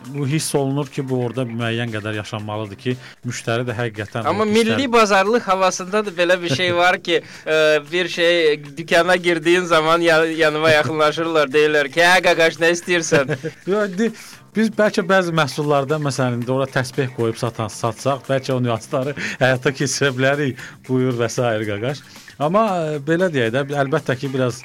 bu 0.05 0.27
hiss 0.27 0.55
olunur 0.55 0.87
ki, 0.87 1.03
bu 1.09 1.19
orada 1.25 1.43
müəyyən 1.49 1.91
qədər 1.95 2.15
yaşanmalıdır 2.21 2.79
ki, 2.83 2.95
müştəri 3.27 3.67
də 3.67 3.75
həqiqətən 3.77 4.27
Amma 4.29 4.43
o 4.43 4.45
milli 4.45 4.87
bazarlıq 4.93 5.47
havasında 5.49 6.05
da 6.05 6.09
belə 6.21 6.41
bir 6.41 6.55
şey 6.55 6.75
var 6.75 6.97
ki, 7.03 7.21
e, 7.47 7.79
bir 7.91 8.07
şey 8.07 8.61
dükana 8.77 9.15
girdiyin 9.15 9.63
zaman 9.63 10.01
ya- 10.01 10.25
yanıma 10.25 10.69
yaxınlaşırlar, 10.69 11.47
deyirlər 11.47 11.91
ki, 11.91 11.99
"Hə 11.99 12.21
qaqaş, 12.23 12.59
nə 12.63 12.71
istəyirsən?" 12.75 13.35
Yox, 13.73 14.13
biz 14.55 14.69
bəlkə 14.69 15.03
bəzi 15.05 15.33
məhsullarda 15.37 15.99
məsələn 16.01 16.39
indi 16.39 16.51
ora 16.51 16.65
təsbeh 16.65 17.11
qoyub 17.17 17.37
satan 17.37 17.67
satsaq, 17.67 18.23
bəlkə 18.29 18.53
o 18.53 18.59
nüansları 18.63 19.13
həyata 19.43 19.71
keçirə 19.71 20.13
bilərik. 20.17 20.57
Buyur 20.89 21.13
və 21.13 21.29
s. 21.29 21.41
qaqaş. 21.71 22.01
Amma 22.39 22.63
e, 22.93 22.97
belə 23.01 23.29
deyək 23.33 23.53
də, 23.53 23.65
əlbəttə 23.83 24.17
ki, 24.17 24.33
biraz 24.33 24.61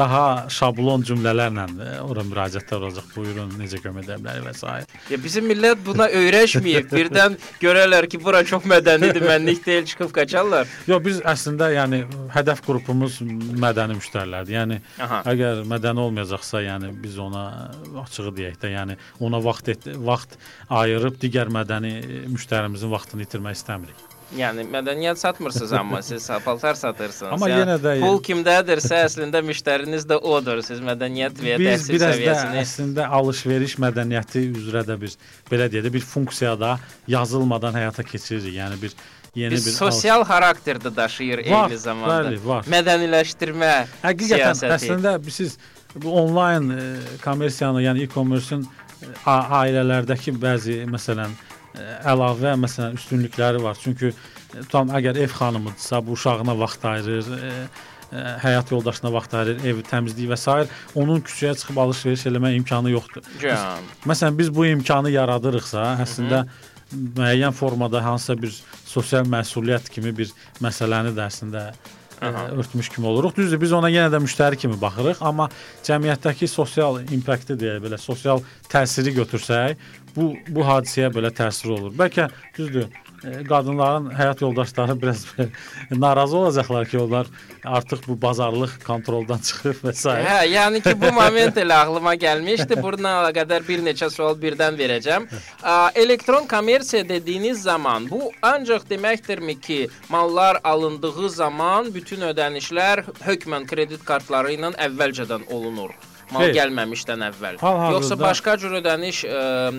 daha 0.00 0.24
şablon 0.52 1.04
cümlələrlə 1.06 1.66
ora 2.04 2.24
müraciətlər 2.26 2.86
olacaq. 2.86 3.08
Buyurun, 3.14 3.52
necə 3.60 3.80
kömək 3.82 4.06
edə 4.06 4.18
bilərik 4.22 4.46
və 4.46 4.54
s. 4.56 4.96
Ya 5.12 5.18
bizim 5.20 5.48
millət 5.50 5.82
buna 5.84 6.08
öyrəşməyib. 6.20 6.90
Birdən 6.98 7.36
görərlər 7.62 8.08
ki, 8.10 8.20
bura 8.22 8.42
çox 8.46 8.66
mədənidir, 8.70 9.24
mənlik 9.26 9.62
deyil, 9.66 9.86
çıxıb 9.90 10.12
qaçarlar. 10.16 10.70
Yox, 10.90 11.02
biz 11.06 11.22
əslində 11.34 11.70
yəni 11.74 12.02
hədəf 12.34 12.62
qrupumuz 12.66 13.20
mədəni 13.24 13.98
müştərilərdir. 14.00 14.56
Yəni 14.56 14.80
Aha. 15.06 15.22
əgər 15.34 15.64
mədəni 15.70 16.04
olmayacaqsa, 16.06 16.64
yəni 16.66 16.92
biz 17.02 17.18
ona 17.20 17.44
açığı 18.04 18.34
deyək 18.40 18.60
də, 18.62 18.74
yəni 18.76 18.98
ona 19.20 19.42
vaxt 19.44 19.74
et, 19.74 19.90
vaxt 20.10 20.38
ayırıb 20.82 21.20
digər 21.20 21.52
mədəni 21.52 21.96
müştərimizin 22.30 22.92
vaxtını 22.94 23.28
itirmək 23.28 23.60
istəmirik. 23.60 24.09
Yəni 24.36 24.62
mədəniyyət 24.70 25.18
satmırsınız 25.18 25.72
amma 25.74 25.98
siz 26.06 26.28
paltar 26.44 26.76
satırsınız. 26.78 27.32
Amma 27.34 27.48
yəni, 27.50 27.64
yenə 27.64 27.76
də- 27.82 27.94
pul 28.00 28.20
kimdədirsə 28.22 29.00
əslində 29.08 29.40
müştəriniz 29.42 30.04
də 30.06 30.20
odur. 30.22 30.60
Siz 30.62 30.78
mədəniyyət 30.86 31.40
və 31.42 31.56
Biz 31.58 31.66
təhsil 31.66 31.94
biraz 31.96 32.04
da 32.06 32.12
səviyyəsini 32.14 32.60
əslində 32.62 33.08
alış-veriş 33.18 33.74
mədəniyyəti 33.82 34.44
üzrə 34.60 34.84
də 34.86 34.98
bir 35.02 35.16
belə 35.50 35.66
deyək 35.72 35.88
də 35.88 35.92
bir 35.98 36.06
funksiyada 36.12 36.76
yazılmadan 37.10 37.74
həyata 37.74 38.06
keçiririk. 38.06 38.54
Yəni 38.54 38.78
bir 38.82 38.94
yeni 39.34 39.50
bir 39.50 39.66
bir 39.66 39.76
sosial 39.80 40.22
xarakterdə 40.22 40.94
daşıyır 40.96 41.44
Var, 41.50 41.66
eyni 41.70 41.78
zamanda. 41.78 42.22
bəli, 42.30 42.40
var. 42.46 42.64
Mədəniləşdirmə 42.70 43.74
Həqiqətən 44.06 44.54
siyasəti. 44.62 44.74
əslində 44.78 45.30
siz 45.30 45.58
bu 45.94 46.14
onlayn 46.22 46.70
e, 46.70 46.82
kommersiyanı, 47.24 47.82
yəni 47.82 48.06
e-commerce-ın 48.06 48.62
e, 48.62 49.06
ailələrdəki 49.26 50.38
bəzi 50.38 50.84
məsələn 50.86 51.34
e, 51.34 51.49
əlavə 51.78 52.56
məsələn 52.60 52.98
üstünlükləri 52.98 53.62
var. 53.62 53.78
Çünki 53.80 54.10
e, 54.10 54.64
tam 54.72 54.90
əgər 54.96 55.18
ev 55.20 55.32
xanımıdırsa, 55.36 56.00
bu 56.06 56.16
uşağına 56.18 56.56
vaxt 56.58 56.84
ayırır, 56.84 57.30
e, 57.36 57.52
e, 58.12 58.24
həyat 58.44 58.72
yoldaşına 58.72 59.12
vaxt 59.12 59.34
ayırır, 59.34 59.62
ev 59.70 59.84
təmizliyi 59.90 60.30
və 60.32 60.38
s. 60.40 60.66
onun 60.94 61.20
küçəyə 61.20 61.54
çıxıb 61.60 61.78
alış-veriş 61.84 62.26
eləmə 62.32 62.54
imkanı 62.56 62.90
yoxdur. 62.96 63.22
Can. 63.42 63.86
Məsələn 64.06 64.38
biz 64.38 64.50
bu 64.54 64.66
imkanı 64.66 65.14
yaradırıqsa, 65.14 65.86
əslində 66.06 66.46
müəyyən 66.90 67.54
formada 67.54 68.02
hansısa 68.04 68.36
bir 68.42 68.54
sosial 68.84 69.24
məsuliyyət 69.30 69.90
kimi 69.94 70.16
bir 70.16 70.32
məsələni 70.62 71.14
də 71.14 71.28
əslində 71.30 71.70
ə, 72.20 72.30
örtmüş 72.58 72.88
kimi 72.94 73.06
oluruq. 73.06 73.34
Düzdür, 73.36 73.60
biz 73.60 73.72
ona 73.76 73.90
yenə 73.90 74.10
də 74.12 74.20
müştəri 74.22 74.58
kimi 74.60 74.78
baxırıq, 74.80 75.22
amma 75.24 75.48
cəmiyyətdəki 75.86 76.48
sosial 76.50 77.00
impakti 77.12 77.56
deyə 77.60 77.78
belə 77.82 77.98
sosial 78.00 78.42
təsiri 78.70 79.14
götürsək, 79.16 79.80
bu 80.16 80.32
bu 80.48 80.66
hadisəyə 80.66 81.10
belə 81.14 81.32
təsir 81.34 81.74
olur. 81.76 81.94
Bəlkə 81.96 82.28
düzdür, 82.58 82.88
qadınların 83.48 84.10
həyat 84.16 84.40
yoldaşları 84.42 85.02
biraz 85.02 85.26
narazı 85.90 86.36
olacaqlar 86.36 86.86
ki, 86.88 86.98
onlar 86.98 87.26
artıq 87.64 88.00
bu 88.08 88.22
bazarlıq 88.22 88.70
kontroldan 88.86 89.38
çıxıb 89.48 89.82
və 89.84 89.92
s. 89.92 90.08
Hə, 90.10 90.38
yəni 90.48 90.80
ki, 90.84 90.94
bu 91.00 91.12
moment 91.12 91.56
elə 91.56 91.74
ağlıma 91.84 92.14
gəlmişdi. 92.14 92.82
Bununla 92.82 93.12
əlaqədar 93.22 93.66
bir 93.68 93.82
neçə 93.84 94.10
sual 94.10 94.36
birdən 94.40 94.78
verəcəm. 94.80 95.26
Elektron 95.94 96.46
kommersiya 96.46 97.08
dediyiniz 97.08 97.62
zaman 97.62 98.10
bu 98.10 98.30
ancaq 98.42 98.86
deməkdirmi 98.90 99.60
ki, 99.60 99.80
mallar 100.08 100.58
alındığı 100.64 101.28
zaman 101.30 101.94
bütün 101.94 102.20
ödənişlər 102.20 103.04
hökmən 103.26 103.66
kredit 103.66 104.04
kartları 104.04 104.52
ilə 104.56 104.72
əvvəlcədən 104.86 105.48
olunur. 105.52 105.90
Mal 106.30 106.44
Xeyr. 106.46 106.54
gəlməmişdən 106.60 107.24
əvvəl. 107.30 107.56
Hal-hazırda- 107.58 107.92
Yoxsa 107.92 108.16
başqa 108.20 108.52
cür 108.62 108.70
ödəniş 108.78 109.24
ə, 109.26 109.72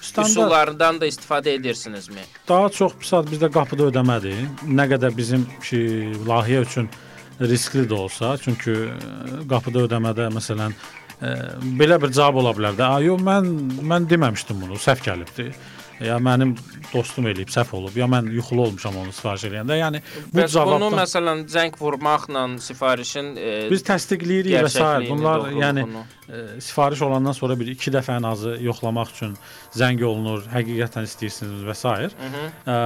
Standart- 0.00 0.30
üsullarından 0.30 1.00
da 1.00 1.06
istifadə 1.06 1.54
edirsinizmi? 1.58 2.20
Daha 2.48 2.68
çox 2.68 2.92
misal 2.98 3.26
bizdə 3.26 3.50
qapıda 3.52 3.88
ödəmədir. 3.90 4.44
Nə 4.66 4.86
qədər 4.92 5.16
bizim 5.16 5.46
ki, 5.64 5.80
layihə 6.28 6.62
üçün 6.66 6.88
riskli 7.40 7.84
də 7.90 7.94
olsa, 7.94 8.36
çünki 8.42 8.70
ə, 8.70 8.94
qapıda 9.50 9.86
ödəmədə 9.88 10.28
məsələn 10.34 10.72
ə, 11.22 11.34
belə 11.80 11.98
bir 12.02 12.10
cavab 12.14 12.40
ola 12.42 12.54
bilər 12.56 12.78
də. 12.78 12.86
"A, 12.86 13.00
yox, 13.02 13.20
mən 13.22 13.50
mən 13.90 14.08
deməmişdim 14.10 14.60
bunu, 14.62 14.78
səhv 14.78 15.02
gəlibdi." 15.08 15.52
Ya 16.04 16.18
mənim 16.22 16.52
dostum 16.92 17.26
eləyib, 17.26 17.50
səhv 17.50 17.72
olub, 17.74 17.96
ya 17.98 18.06
mən 18.10 18.28
yuxulu 18.30 18.68
olmuşam 18.68 18.96
onu 19.00 19.12
sifariş 19.14 19.48
eləyəndə. 19.48 19.78
Yəni 19.80 20.00
bu 20.30 20.38
Bəs 20.38 20.54
bunu 20.54 20.54
cavabdan 20.54 20.96
məsələn 21.00 21.42
zəng 21.50 21.78
vurmaqla 21.80 22.44
sifarişin 22.62 23.32
e, 23.34 23.54
biz 23.72 23.82
təsdiqləyirik 23.88 24.54
və 24.54 24.70
s. 24.70 24.84
Bunlar 25.08 25.48
yəni 25.58 25.84
ə, 25.88 26.42
sifariş 26.62 27.02
olandan 27.08 27.34
sonra 27.34 27.58
bir 27.58 27.72
2 27.74 27.94
dəfə 27.98 28.14
ən 28.20 28.28
azı 28.30 28.54
yoxlamaq 28.62 29.10
üçün 29.16 29.34
zəng 29.74 30.04
olunur, 30.06 30.46
həqiqətən 30.54 31.10
istəyirsiniz 31.10 31.66
və 31.66 31.76
s. 31.78 31.96
Ə, 32.70 32.78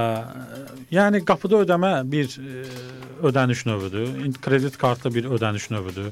yəni 0.97 1.21
qapıda 1.29 1.61
ödəmə 1.67 1.95
bir 2.09 2.33
ə, 2.33 2.65
ödəniş 3.29 3.67
növüdür. 3.69 4.17
Kredit 4.41 4.81
kartı 4.81 5.13
bir 5.13 5.29
ödəniş 5.37 5.69
növüdür. 5.75 6.09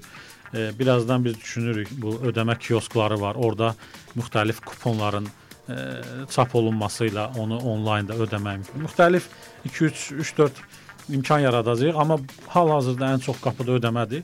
Ə, 0.53 0.69
birazdan 0.77 1.25
biz 1.25 1.41
düşünürük 1.41 1.97
bu 1.97 2.19
ödəmə 2.29 2.59
kioskları 2.61 3.17
var. 3.21 3.41
Orada 3.41 3.73
müxtəlif 4.13 4.61
kuponların 4.65 5.31
ə, 5.71 6.27
çap 6.31 6.55
olunması 6.55 7.07
ilə 7.09 7.29
onu 7.39 7.59
onlaynda 7.73 8.17
ödəmək 8.25 8.61
mümkün. 8.61 8.85
Müxtəlif 8.85 9.27
2 9.65 9.85
3 9.85 10.11
3 10.11 10.37
4 10.37 10.63
imkan 11.09 11.39
yaradacağıq, 11.39 11.97
amma 11.97 12.19
hal-hazırda 12.47 13.13
ən 13.15 13.23
çox 13.25 13.39
qapıda 13.41 13.79
ödəmədir. 13.79 14.23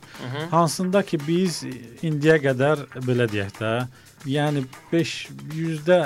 Hansında 0.50 1.02
ki 1.02 1.18
biz 1.26 1.62
indiyə 2.06 2.38
qədər 2.44 2.84
belə 3.04 3.26
deyək 3.28 3.58
də, 3.58 3.72
yəni 4.26 4.64
5 4.92 5.14
yüzdə 5.56 6.00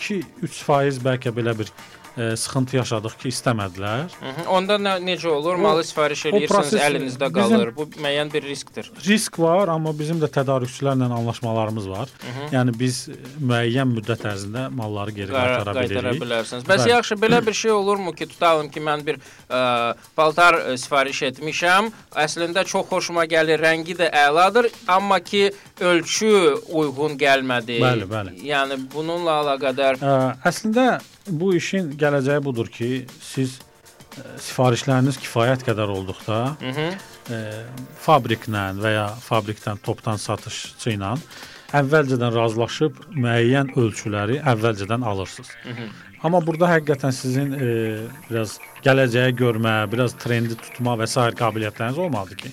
2-3% 0.00 1.02
bəlkə 1.04 1.30
belə 1.36 1.54
bir 1.58 1.70
ə, 2.18 2.36
sıxıntı 2.36 2.76
yaşadıq 2.76 3.14
ki, 3.18 3.28
istəmədilər. 3.28 4.02
Hı 4.20 4.30
-hı. 4.36 4.46
Onda 4.48 4.74
nə, 4.76 4.92
necə 5.00 5.28
olur? 5.28 5.54
Malı 5.56 5.84
sifariş 5.84 6.22
proses 6.48 6.80
əlinizdə 6.80 7.28
bizim- 7.34 7.56
qalır. 7.58 7.76
Bu 7.76 7.82
müəyyən 7.82 8.32
bir 8.32 8.42
riskdir. 8.42 8.90
Risk 9.06 9.38
var, 9.38 9.68
amma 9.68 9.92
bizim 9.98 10.20
də 10.20 10.28
tədarükçülərlə 10.28 11.12
anlaşmalarımız 11.12 11.88
var. 11.88 12.08
Yəni 12.52 12.78
biz 12.78 13.08
müəyyən 13.42 13.88
müddət 13.96 14.22
ərzində 14.32 14.68
malları 14.70 15.10
geri 15.10 15.32
qaytara 15.32 15.72
Qaytara 15.74 16.10
bilirik. 16.10 16.22
bilərsiniz. 16.22 16.62
Bəs 16.64 16.78
Bəli. 16.84 16.88
yaxşı, 16.90 17.14
belə 17.14 17.46
bir 17.46 17.52
şey 17.52 17.70
olurmu 17.70 18.12
ki, 18.12 18.26
tutalım 18.26 18.68
ki, 18.70 18.80
mən 18.80 19.06
bir 19.06 19.16
ə, 19.50 19.94
paltar 20.16 20.54
ə, 20.54 20.76
sifariş 20.76 21.22
etmişəm. 21.22 21.90
Əslində 22.16 22.64
çox 22.64 22.86
xoşuma 22.88 23.24
gəlir, 23.24 23.58
rəngi 23.60 23.96
də 23.96 24.10
əladır, 24.10 24.70
amma 24.88 25.20
ki, 25.20 25.52
ölçü 25.80 26.54
uyğun 26.68 27.16
gəlmədi. 27.18 27.80
Bəli, 27.82 28.06
bəli. 28.10 28.30
Yəni 28.46 28.78
bununla 28.94 29.30
əlaqədar 29.42 29.94
Ə, 30.02 30.36
əslində 30.44 31.00
bu 31.28 31.54
işin 31.54 31.92
gələcəyi 32.00 32.44
budur 32.44 32.68
ki, 32.72 33.06
siz 33.20 33.58
ə, 33.60 34.26
sifarişləriniz 34.48 35.18
kifayət 35.22 35.64
qədər 35.68 35.94
olduqda, 35.94 36.42
Hı 36.60 36.74
-hı. 36.76 36.90
ə, 37.30 37.40
fabriklə 38.02 38.68
və 38.82 38.94
ya 38.96 39.08
fabrikdən 39.28 39.82
topdan 39.82 40.16
satışçı 40.16 40.96
ilə 40.96 41.16
əvvəlcədən 41.72 42.34
razılaşıb 42.36 42.98
müəyyən 43.16 43.72
ölçüləri 43.80 44.40
əvvəlcədən 44.52 45.04
alırsınız. 45.08 45.52
Amma 46.22 46.40
burada 46.46 46.68
həqiqətən 46.70 47.14
sizin 47.16 47.54
e, 47.56 47.68
biraz 48.28 48.58
gələcəyi 48.84 49.34
görmə, 49.38 49.72
biraz 49.92 50.14
trendi 50.20 50.54
tutma 50.58 50.94
və 51.00 51.08
sair 51.10 51.34
qabiliyyətləriniz 51.38 51.98
olmalıdır 51.98 52.36
ki, 52.44 52.52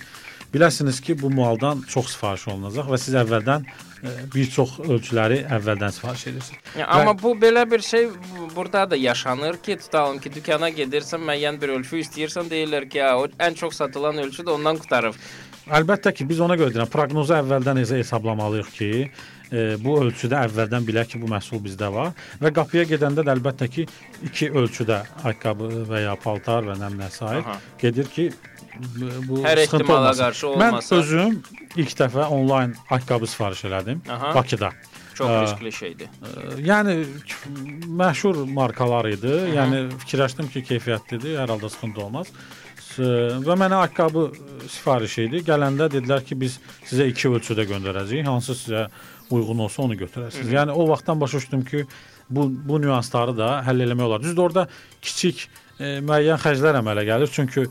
biləsiniz 0.54 1.02
ki, 1.02 1.22
bu 1.22 1.30
maldan 1.30 1.82
çox 1.88 2.14
sifariş 2.16 2.48
olunacaq 2.48 2.90
və 2.90 2.98
siz 2.98 3.16
əvvəldən 3.22 3.66
e, 4.04 4.14
bir 4.36 4.50
çox 4.56 4.80
ölçüləri 4.80 5.42
əvvəldən 5.58 5.94
sifariş 5.98 6.28
edirsiniz. 6.32 6.60
Ya, 6.80 6.88
amma 6.88 7.14
bu 7.22 7.36
belə 7.42 7.66
bir 7.72 7.80
şey 7.86 8.10
bu- 8.10 8.50
burada 8.56 8.92
da 8.92 8.96
yaşanır 8.96 9.58
ki, 9.58 9.78
tutalım 9.78 10.20
ki, 10.20 10.34
dükana 10.36 10.70
gedirsən, 10.70 11.22
müəyyən 11.30 11.62
bir 11.62 11.76
ölçü 11.78 12.02
istəyirsən, 12.04 12.50
deyirlər 12.50 12.90
ki, 12.90 12.98
ya, 12.98 13.18
o 13.20 13.28
ən 13.28 13.56
çox 13.56 13.76
satılan 13.82 14.18
ölçü 14.18 14.44
də 14.44 14.52
ondan 14.58 14.78
qutarıb. 14.78 15.16
Əlbəttə 15.70 16.14
ki, 16.14 16.30
biz 16.30 16.40
ona 16.40 16.56
görə 16.58 16.74
deyirəm, 16.74 16.90
proqnozu 16.90 17.36
əvvəldən 17.44 17.84
hesablamalıyıq 17.86 18.72
ki, 18.74 18.90
e, 19.52 19.78
bu 19.84 20.00
ölçüdə 20.04 20.40
əvvəldən 20.48 20.86
bilək 20.88 21.14
ki, 21.14 21.22
bu 21.22 21.30
məhsul 21.30 21.62
bizdə 21.62 21.92
var 21.94 22.14
və 22.42 22.52
qapıya 22.56 22.86
gedəndə 22.90 23.26
də 23.26 23.36
əlbəttə 23.38 23.70
ki, 23.70 23.86
iki 24.26 24.50
ölçüdə 24.50 25.04
ayaqqabı 25.24 25.70
və 25.90 26.04
ya 26.08 26.16
paltar 26.24 26.66
və 26.70 26.78
nə 26.80 26.90
Aha. 27.20 27.60
gedir 27.82 28.06
ki, 28.06 28.32
bu 29.28 29.42
Hər 29.44 29.64
ehtimala 29.66 30.14
qarşı 30.18 30.48
Mən 30.48 30.72
olmasa. 30.78 30.96
özüm 30.96 31.42
ilk 31.76 31.92
dəfə 32.00 32.28
onlayn 32.32 32.76
ayaqqabı 32.90 33.28
sifariş 33.28 33.66
elədim 33.70 34.00
Aha. 34.10 34.34
Bakıda. 34.36 34.72
Çox 35.20 35.30
riskli 35.44 35.72
şeydir. 35.72 36.08
Yəni 36.64 36.94
məşhur 38.02 38.46
markalar 38.54 39.10
idi. 39.12 39.34
Yəni 39.58 39.82
fikirləşdim 40.00 40.48
ki, 40.54 40.64
keyfiyyətlidir, 40.70 41.36
hər 41.42 41.52
halda 41.52 41.70
sıxıntı 41.70 42.02
olmaz. 42.06 42.32
Və 43.00 43.56
mənə 43.60 43.82
ayaqqabı 43.84 44.24
sifariş 44.72 45.18
idi. 45.26 45.42
Gələndə 45.48 45.90
dedilər 45.92 46.24
ki, 46.26 46.40
biz 46.40 46.56
sizə 46.88 47.10
iki 47.12 47.28
ölçüdə 47.34 47.68
göndərəcəyik. 47.68 48.26
Hansı 48.32 48.56
sizə 48.62 48.86
uyğun 49.30 49.66
olsa 49.68 49.84
onu 49.84 50.00
götürərsiniz. 50.00 50.54
Yəni 50.56 50.72
o 50.72 50.88
vaxtdan 50.90 51.20
başa 51.22 51.38
düşdüm 51.38 51.66
ki, 51.66 51.84
bu 52.30 52.48
bu 52.70 52.80
nüansları 52.82 53.36
da 53.38 53.52
həll 53.68 53.84
eləmək 53.86 54.08
olar. 54.08 54.24
Düzdür, 54.24 54.42
orada 54.48 54.68
kiçik 55.02 55.46
ə, 55.80 56.00
müəyyən 56.00 56.40
xərclər 56.42 56.80
əmələ 56.80 57.04
gəlir. 57.12 57.32
Çünki 57.32 57.68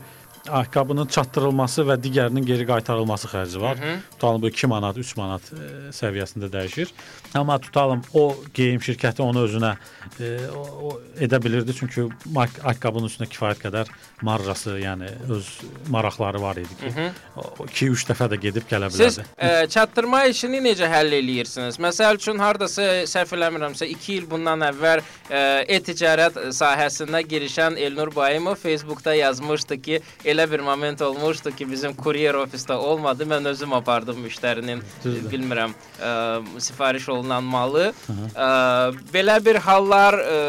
ayaqqabının 0.47 1.07
çatdırılması 1.11 1.83
və 1.89 1.97
digərinin 2.03 2.45
geri 2.45 2.65
qaytarılması 2.69 3.27
xərci 3.31 3.61
var. 3.61 3.77
Tutalım 4.11 4.41
bu 4.41 4.47
2 4.49 4.67
manat, 4.67 4.97
3 4.97 5.15
manat 5.17 5.41
e, 5.53 5.67
səviyyəsində 5.95 6.49
dəyişir. 6.53 6.93
Amma 7.35 7.59
tutalım 7.59 8.01
o 8.13 8.35
geyim 8.53 8.81
şirkəti 8.81 9.21
onu 9.21 9.43
özünə 9.47 9.73
e, 10.19 10.31
o, 10.55 10.63
o 10.89 10.93
edə 11.19 11.41
bilirdi 11.43 11.75
çünki 11.75 12.07
ayaqqabının 12.39 13.09
üstünə 13.09 13.27
kifayət 13.29 13.63
qədər 13.65 13.91
marjası, 14.21 14.77
yəni 14.81 15.09
öz 15.29 15.49
maraqları 15.89 16.41
var 16.41 16.57
idi 16.61 16.75
ki, 16.79 16.93
2-3 17.65 18.07
dəfə 18.11 18.29
də 18.33 18.39
gedib 18.41 18.65
gələ 18.69 18.89
Siz 18.91 19.19
bilərdi. 19.19 19.27
ə, 19.37 19.67
çatdırma 19.75 20.23
işini 20.31 20.59
necə 20.65 20.89
həll 20.91 21.13
eləyirsiniz? 21.19 21.79
Məsəl 21.81 22.19
üçün 22.19 22.39
hardasa 22.41 22.87
səhv 23.09 23.35
eləmirəmsə 23.37 23.87
2 23.93 24.13
il 24.17 24.27
bundan 24.31 24.63
əvvəl 24.69 25.01
ə, 25.03 25.43
e-ticarət 25.77 26.39
sahəsinə 26.55 27.21
girişən 27.29 27.77
Elnur 27.79 28.11
Bayımov 28.15 28.55
Facebookda 28.59 29.13
yazmışdı 29.15 29.81
ki, 29.81 30.01
elə 30.31 30.45
bir 30.51 30.63
moment 30.65 31.01
olmuşdu 31.01 31.51
ki, 31.55 31.67
bizim 31.71 31.93
kuryer 31.93 32.37
ofisdə 32.39 32.75
olmadı. 32.77 33.27
Mən 33.29 33.47
özüm 33.51 33.73
apardım 33.73 34.19
müştərinin 34.25 34.81
Düzdür. 35.03 35.29
bilmirəm, 35.31 35.75
ə, 36.01 36.11
sifariş 36.61 37.09
olunan 37.09 37.43
malı. 37.43 37.91
Ə, 38.33 38.49
belə 39.13 39.37
bir 39.45 39.61
hallar 39.65 40.19
ə, 40.19 40.39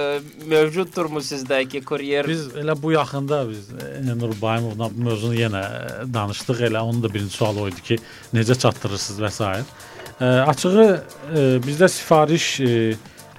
mövcuddurmu 0.50 1.22
sizdə 1.24 1.62
ki, 1.68 1.84
kuryer 1.84 2.28
Biz 2.28 2.46
elə 2.62 2.74
bu 2.82 2.92
yaxında 2.92 3.42
biz 3.48 3.70
e, 3.72 4.18
Nur 4.18 4.34
Bayımovla 4.42 4.90
bu 4.94 5.04
mövzunu 5.08 5.34
yenə 5.38 5.62
e, 5.64 6.12
danışdıq. 6.14 6.64
Elə 6.70 6.80
onun 6.80 7.02
da 7.02 7.12
birinci 7.14 7.36
sualı 7.36 7.60
o 7.60 7.68
idi 7.68 7.82
ki, 7.82 7.98
necə 8.34 8.58
çatdırırsınız 8.58 9.20
və 9.24 9.30
s. 9.30 9.64
E, 10.20 10.24
açığı 10.24 10.88
e, 11.34 11.40
bizdə 11.66 11.88
sifariş 11.88 12.46
e, 12.60 12.70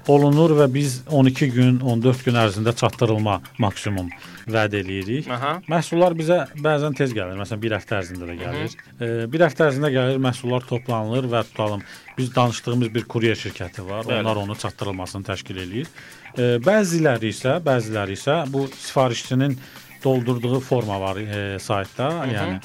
olunur 0.07 0.53
və 0.57 0.67
biz 0.73 1.01
12 1.09 1.49
gün, 1.53 1.79
14 1.79 2.23
gün 2.25 2.37
ərzində 2.41 2.73
çatdırılma 2.77 3.39
maksimum 3.61 4.09
vəd 4.51 4.77
eləyirik. 4.79 5.29
Aha. 5.31 5.53
Məhsullar 5.69 6.15
bizə 6.17 6.39
bəzən 6.57 6.95
tez 6.97 7.13
gəlir. 7.15 7.37
Məsələn, 7.39 7.61
1 7.65 7.75
həftə 7.77 7.97
ərzində 7.99 8.29
də 8.29 8.37
gəlir. 8.39 8.77
E, 8.97 9.11
1 9.31 9.45
həftə 9.45 9.67
ərzində 9.69 9.91
gəlir, 9.93 10.21
məhsullar 10.23 10.65
toplanılır 10.69 11.29
və 11.31 11.43
tutalım 11.51 11.85
biz 12.17 12.33
danışdığımız 12.35 12.93
bir 12.95 13.07
kuryer 13.11 13.37
şirkəti 13.37 13.85
var. 13.87 14.05
Bəli. 14.05 14.21
Onlar 14.21 14.41
onu 14.43 14.57
çatdırılmasını 14.57 15.29
təşkil 15.29 15.61
eləyir. 15.65 15.91
E, 16.33 16.55
bəziləri 16.65 17.33
isə, 17.33 17.59
bəziləri 17.65 18.17
isə 18.17 18.43
bu 18.51 18.67
sifarişçinin 18.79 19.57
doldurduğu 20.03 20.59
forma 20.59 21.01
var 21.01 21.17
e, 21.21 21.59
saytda, 21.59 22.09
yəni 22.31 22.61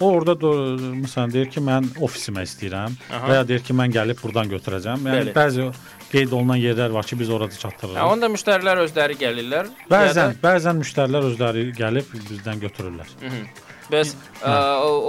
O 0.00 0.10
orada 0.12 0.34
məsələn 0.36 1.30
deyir 1.32 1.48
ki, 1.54 1.60
mən 1.64 1.86
ofisimə 2.04 2.42
istəyirəm 2.44 2.96
Aha. 3.08 3.28
və 3.30 3.36
ya 3.38 3.44
deyir 3.48 3.62
ki, 3.64 3.72
mən 3.78 3.94
gəlib 3.94 4.18
burdan 4.20 4.50
götürəcəm. 4.50 5.06
Yəni 5.08 5.22
Bəli. 5.22 5.32
bəzi 5.36 5.68
qeyd 6.12 6.34
olunan 6.36 6.60
yerlər 6.60 6.92
var 6.92 7.06
ki, 7.08 7.16
biz 7.18 7.30
orada 7.32 7.56
çatdırırıq. 7.56 7.96
Hə, 7.96 8.04
onda 8.12 8.28
müştərilər 8.34 8.82
özləri 8.84 9.16
gəlirlər. 9.22 9.70
Bəzən, 9.90 10.34
Ya 10.36 10.42
bəzən 10.42 10.82
müştərilər 10.82 11.30
özləri 11.30 11.64
gəlib 11.78 12.12
bizdən 12.12 12.60
götürürlər. 12.66 13.08
da- 13.08 13.26
Mhm. 13.30 13.46
Bəs 13.86 14.14
ə, 14.42 14.52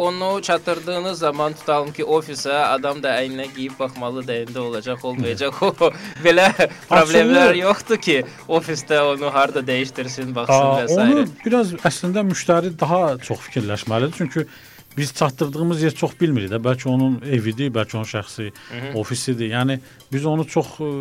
onu 0.06 0.42
çatdırdığınız 0.42 1.18
zaman 1.20 1.54
tutalım 1.54 1.92
ki, 1.92 2.04
ofisə 2.04 2.54
adam 2.54 3.02
da 3.04 3.10
əyninə 3.24 3.48
geyib 3.56 3.74
baxmalı 3.80 4.28
da 4.28 4.36
indi 4.44 4.60
olacaq, 4.60 5.04
olmayacaq. 5.04 5.54
O 5.66 5.74
belə 6.26 6.46
problemlər 6.90 7.58
yoxdur 7.58 7.98
ki, 7.98 8.24
ofisdə 8.48 9.00
onu 9.02 9.34
harda 9.34 9.60
dəyişdirsin, 9.66 10.30
baxsın 10.36 10.70
və 10.78 10.88
s. 10.88 10.96
onu 11.02 11.26
biraz 11.46 11.74
əslində 11.74 12.22
müştəri 12.30 12.72
daha 12.80 13.18
çox 13.18 13.40
fikirləşməlidir. 13.50 14.14
Çünki 14.18 14.46
biz 14.98 15.14
çatdırdığımız 15.14 15.82
yer 15.82 15.92
çox 15.92 16.12
bilmirik 16.22 16.52
də. 16.52 16.60
Bəlkə 16.64 16.90
onun 16.90 17.20
evidir, 17.22 17.72
bəlkə 17.74 17.98
onun 17.98 18.10
şəxsi 18.10 18.52
ofisidir. 18.96 19.52
Yəni 19.54 19.80
biz 20.14 20.26
onu 20.26 20.46
çox 20.48 20.78
ə, 20.82 20.92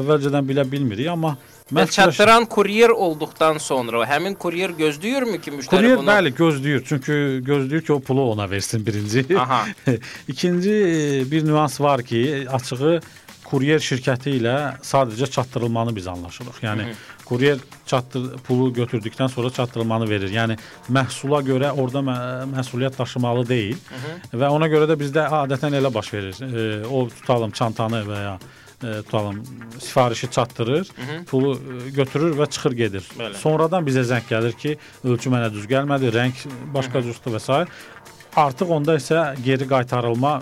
əvvəlcədən 0.00 0.48
bilə 0.48 0.64
bilmirik, 0.72 1.08
amma 1.12 1.36
fikirləş- 1.72 1.92
çatdıran 1.92 2.44
kuryer 2.44 2.90
olduqdan 2.90 3.58
sonra 3.58 4.06
həmin 4.08 4.34
kuryer 4.34 4.70
gözləyirmi 4.70 5.40
ki, 5.40 5.50
müştəri 5.50 5.76
Kuryer 5.76 5.98
bunu 5.98 6.10
bəli 6.10 6.32
gözləyir. 6.36 6.84
Çünki 6.84 7.12
gözləyir 7.46 7.84
ki, 7.86 7.92
o 7.92 8.00
pulu 8.00 8.30
ona 8.30 8.50
versin 8.50 8.86
birinci. 8.86 9.26
Aha. 9.38 9.66
İkinci 10.28 10.70
e, 10.70 11.30
bir 11.30 11.46
nüans 11.46 11.80
var 11.80 12.02
ki, 12.02 12.46
açığı 12.52 13.00
kuryer 13.52 13.82
şirkəti 13.84 14.32
ilə 14.38 14.56
sadəcə 14.86 15.28
çatdırılmanı 15.34 15.92
biz 15.96 16.06
anlaşırıq. 16.08 16.62
Yəni 16.64 16.86
kuryer 17.28 17.60
çatdır 17.86 18.38
pulu 18.46 18.70
götürdükdən 18.78 19.28
sonra 19.28 19.50
çatdırılmanı 19.52 20.08
verir. 20.08 20.32
Yəni 20.32 20.56
məhsula 20.92 21.42
görə 21.44 21.74
orada 21.76 22.00
mə 22.06 22.16
məsuliyyət 22.54 22.96
daşımalı 22.98 23.44
deyil. 23.48 23.76
Və 24.32 24.48
ona 24.48 24.70
görə 24.72 24.88
də 24.90 24.96
bizdə 25.00 25.26
adətən 25.42 25.76
elə 25.80 25.92
baş 25.92 26.12
verir. 26.14 26.40
E, 26.48 26.86
o 26.86 27.04
tutalım 27.12 27.52
çantanı 27.58 28.02
və 28.08 28.22
ya 28.22 28.34
e, 28.38 29.02
tutalım 29.02 29.42
sifarişi 29.80 30.30
çatdırır, 30.30 30.88
pulu 31.30 31.52
e, 31.56 31.90
götürür 31.90 32.38
və 32.40 32.48
çıxır 32.50 32.78
gedir. 32.80 33.04
Bəli. 33.18 33.36
Sonradan 33.42 33.84
bizə 33.84 34.06
zəng 34.14 34.24
gəlir 34.30 34.56
ki, 34.56 34.78
ölçü 35.04 35.34
mənə 35.34 35.52
düz 35.52 35.68
gəlmədi, 35.70 36.08
rəng 36.16 36.40
başqa 36.74 37.04
cürdür 37.04 37.36
və 37.36 37.44
s. 37.44 37.62
Artıq 38.36 38.70
onda 38.72 38.96
isə 38.96 39.26
geri 39.44 39.68
qaytarılma 39.68 40.38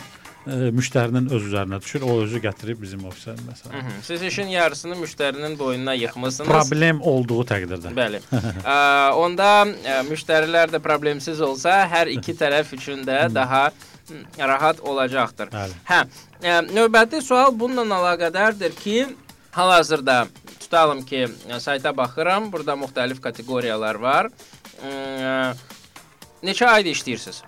e, 0.47 0.70
müştərinin 0.74 1.28
öz 1.34 1.45
üzərinə 1.51 1.80
düşür. 1.82 2.05
O 2.07 2.16
özü 2.24 2.41
gətirib 2.45 2.80
bizim 2.82 3.05
ofisə 3.09 3.34
məsələn. 3.45 3.76
Mhm. 3.76 4.01
Siz 4.07 4.22
işin 4.22 4.53
yarısını 4.55 4.97
müştərinin 5.01 5.59
boynuna 5.59 5.95
yıxmısınız. 5.95 6.51
Problem 6.51 7.01
olduğu 7.01 7.45
təqdirdə. 7.53 7.93
Bəli. 7.97 8.22
Ə, 8.64 8.76
onda 9.20 9.51
ə, 9.66 10.01
müştərilər 10.09 10.72
də 10.74 10.82
problemsiz 10.84 11.41
olsa, 11.45 11.82
hər 11.91 12.12
iki 12.16 12.34
tərəf 12.38 12.74
üçün 12.76 13.05
də 13.07 13.22
daha 13.34 13.68
hı, 13.70 14.20
rahat 14.38 14.80
olacaqdır. 14.80 15.53
Bəli. 15.55 15.80
Hə, 15.91 16.05
ə, 16.43 16.61
növbəti 16.72 17.22
sual 17.24 17.53
bununla 17.57 18.01
əlaqədardır 18.01 18.76
ki, 18.80 19.07
hal-hazırda 19.57 20.24
tutalım 20.59 21.05
ki, 21.07 21.26
ə, 21.51 21.61
sayta 21.61 21.93
baxıram, 21.97 22.51
burada 22.53 22.78
müxtəlif 22.80 23.20
kateqoriyalar 23.20 24.01
var. 24.01 24.30
Ə, 24.80 25.55
neçə 26.47 26.68
ayda 26.70 26.88
işləyirsiniz? 26.95 27.43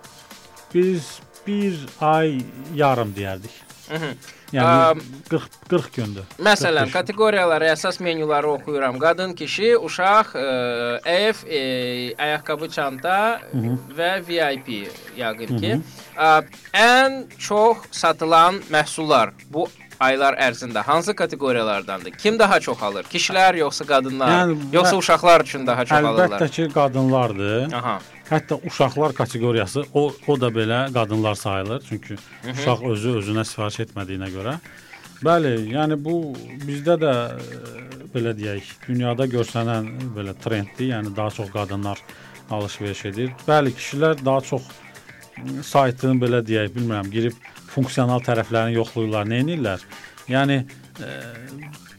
Biz 0.74 1.18
bir 1.46 1.74
ay 2.00 2.40
yarım 2.74 3.14
deyərdik. 3.16 3.58
Mhm. 3.90 4.14
Yəni 4.52 5.00
40 5.30 5.42
40 5.68 5.94
gündür. 5.94 6.24
Məsələn, 6.38 6.90
45. 6.90 6.92
kateqoriyaları, 6.92 7.70
əsas 7.72 8.00
menyuları 8.04 8.50
oxuyuram. 8.50 8.98
Qadın, 9.00 9.32
kişi, 9.34 9.70
uşaq, 9.80 10.34
ə, 10.36 10.42
ev, 11.08 11.40
ə, 11.48 11.60
ayaqqabı, 12.20 12.68
çanta 12.68 13.14
və 13.96 14.10
VIP 14.28 14.68
yəqin 15.16 15.56
ki. 15.60 15.78
Ə, 16.16 16.32
ən 16.76 17.22
çox 17.38 17.88
satılan 17.96 18.60
məhsullar 18.72 19.32
bu 19.48 19.68
aylar 20.02 20.36
ərzində 20.36 20.82
hansı 20.84 21.14
kateqoriyalardandır? 21.14 22.10
Kim 22.20 22.38
daha 22.38 22.60
çox 22.60 22.82
alır? 22.82 23.08
Kişilər 23.12 23.56
yoxsa 23.56 23.84
qadınlar? 23.88 24.32
Yəni, 24.36 24.58
yoxsa 24.72 24.96
uşaqlar 24.96 25.46
üçün 25.48 25.66
daha 25.66 25.84
çox 25.84 25.98
Əlbəttə 25.98 26.08
alırlar? 26.26 26.48
ki, 26.48 26.68
qadınlardır. 26.74 27.72
Aha. 27.72 28.00
Hətta 28.32 28.56
uşaqlar 28.66 29.12
kateqoriyası 29.12 29.84
o 29.94 30.06
o 30.26 30.40
da 30.40 30.48
belə 30.48 30.86
qadınlar 30.92 31.34
sayılır. 31.34 31.82
Çünki 31.88 32.16
uşaq 32.52 32.84
özü 32.92 33.18
özünə 33.20 33.44
sifariş 33.44 33.82
etmədiyinə 33.86 34.30
görə. 34.32 34.56
Bəli, 35.22 35.50
yəni 35.70 35.98
bu 36.04 36.14
bizdə 36.66 36.96
də 36.98 37.12
e, 37.38 37.66
belə 38.14 38.32
deyək, 38.38 38.70
dünyada 38.88 39.26
görsənən 39.30 39.90
belə 40.16 40.34
trenddir. 40.42 40.88
Yəni 40.94 41.12
daha 41.16 41.30
çox 41.30 41.52
qadınlar 41.52 42.00
alış-veriş 42.50 43.04
edir. 43.12 43.30
Bəli, 43.46 43.74
kişilər 43.76 44.24
daha 44.24 44.40
çox 44.48 44.66
m, 45.36 45.62
saytın 45.62 46.18
belə 46.22 46.42
deyək, 46.46 46.72
bilmirəm, 46.74 47.12
girib 47.12 47.36
funksional 47.74 48.24
tərəflərini 48.26 48.78
yoxlayırlar, 48.80 49.28
nə 49.30 49.44
edirlər? 49.44 49.86
Yəni 50.32 50.58
e, 51.06 51.14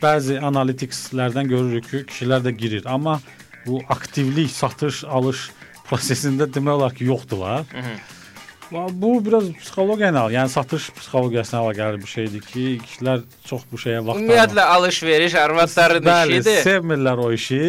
bəzi 0.03 0.41
analitikslərdən 0.51 1.47
görürük 1.53 1.89
ki, 1.89 2.05
kişilər 2.11 2.43
də 2.49 2.57
girir, 2.57 2.83
amma 2.85 3.19
bu 3.65 3.79
aktivlik, 3.89 4.51
satış, 4.51 5.03
alış 5.03 5.51
prosesində 5.93 6.49
demək 6.49 6.75
olar 6.79 6.97
ki, 6.97 7.07
yoxdular. 7.11 7.65
Bu 8.73 9.19
biraz 9.21 9.51
psixologiya 9.53 10.09
ilə, 10.09 10.21
yəni 10.33 10.49
satış 10.49 10.87
psixologiyasına 10.97 11.59
əlaqəli 11.61 11.99
bir 12.01 12.09
şeydir 12.09 12.45
ki, 12.47 12.63
kişilər 12.87 13.25
çox 13.45 13.67
bu 13.69 13.77
şeyə 13.77 13.99
vaxt 14.07 14.23
Ümumiyyətlə 14.23 14.63
alış-veriş 14.77 15.35
arvadların 15.43 16.07
Bəli, 16.07 16.39
işidir. 16.39 16.63
sevmirlər 16.65 17.21
o 17.21 17.27
işi 17.35 17.59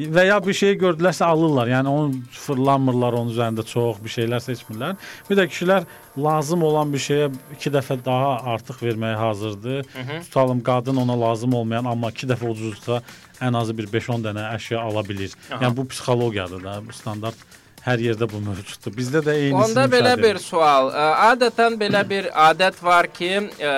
və 0.00 0.24
ya 0.26 0.38
bir 0.42 0.56
şey 0.56 0.74
gördülərsə 0.80 1.26
alırlar. 1.28 1.68
Yəni 1.68 1.92
onu 1.92 2.20
fırlanmırlar 2.32 3.18
onun 3.20 3.30
üzərində 3.34 3.62
çox 3.68 4.00
bir 4.02 4.10
şeylər 4.14 4.42
seçmirlər. 4.42 4.96
Bir 5.28 5.38
də 5.38 5.46
kişilər 5.52 5.86
lazım 6.18 6.64
olan 6.66 6.92
bir 6.94 7.04
şeyə 7.04 7.28
2 7.58 7.72
dəfə 7.76 7.98
daha 8.04 8.32
artıq 8.54 8.80
verməyə 8.88 9.18
hazırdır. 9.20 9.86
Tutalım 10.24 10.64
qadın 10.66 10.96
ona 11.04 11.20
lazım 11.20 11.54
olmayan 11.54 11.84
amma 11.92 12.10
2 12.16 12.32
dəfə 12.32 12.48
ucuzsa 12.48 13.02
ən 13.44 13.56
azı 13.60 13.76
bir 13.76 13.92
5-10 13.92 14.24
dənə 14.30 14.50
əşya 14.56 14.82
ala 14.82 15.04
bilir. 15.08 15.36
Aha. 15.50 15.62
Yəni 15.66 15.76
bu 15.76 15.86
psixologiyadır 15.92 16.64
da, 16.64 16.80
bu 16.86 16.96
standart 16.96 17.36
hər 17.84 18.02
yerdə 18.04 18.28
bu 18.28 18.40
mövcuddur. 18.44 18.92
Bizdə 18.96 19.22
də 19.24 19.34
eynisini 19.38 19.64
Onda 19.64 19.86
belə 19.90 20.12
bir 20.20 20.38
sual. 20.42 20.90
Adətən 21.30 21.78
belə 21.80 22.02
bir 22.08 22.28
adət 22.48 22.80
var 22.84 23.08
ki, 23.12 23.30
ə, 23.56 23.74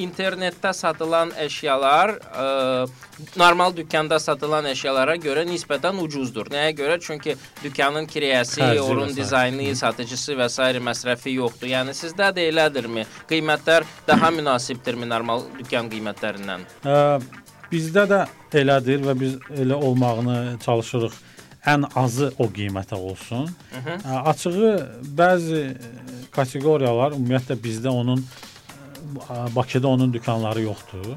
internetdə 0.00 0.72
satılan 0.76 1.32
əşyalar 1.44 2.14
ə, 2.14 2.46
normal 3.40 3.74
dükkanda 3.76 4.20
satılan 4.22 4.68
əşyalara 4.70 5.16
görə 5.22 5.44
nisbətən 5.48 5.98
ucuzdur. 6.04 6.50
Nəyə 6.52 6.72
görə? 6.78 6.98
Çünki 7.02 7.36
dükkanın 7.64 8.06
kirayəsi, 8.10 8.64
onun 8.84 9.14
dizaynı, 9.16 9.74
satıcısı 9.76 10.38
və 10.38 10.48
s. 10.48 10.70
məsrəfi 10.90 11.34
yoxdur. 11.40 11.72
Yəni 11.74 11.96
sizdə 11.96 12.30
də 12.36 12.46
elədirmi? 12.52 13.06
Qiymətlər 13.30 13.86
daha 14.08 14.30
münasibdirmi 14.34 15.08
normal 15.08 15.48
dükkan 15.58 15.90
qiymətlərindən? 15.90 16.68
Ə, 16.86 17.18
bizdə 17.72 18.06
də 18.10 18.22
elədir 18.62 19.02
və 19.06 19.18
biz 19.18 19.36
elə 19.58 19.74
olmağını 19.74 20.58
çalışırıq 20.64 21.18
ən 21.66 21.84
azı 21.94 22.30
o 22.38 22.46
qiymətə 22.48 22.96
olsun. 22.96 23.50
Ə, 23.74 24.22
Açığı 24.32 24.72
bəzi 25.18 25.64
ə, 25.74 25.90
kateqoriyalar 26.32 27.18
ümumiyyətlə 27.18 27.58
bizdə 27.60 27.92
onun 27.92 28.22
ə, 28.22 29.54
Bakıda 29.56 29.88
onun 29.88 30.12
dükanları 30.12 30.62
yoxdur. 30.62 31.14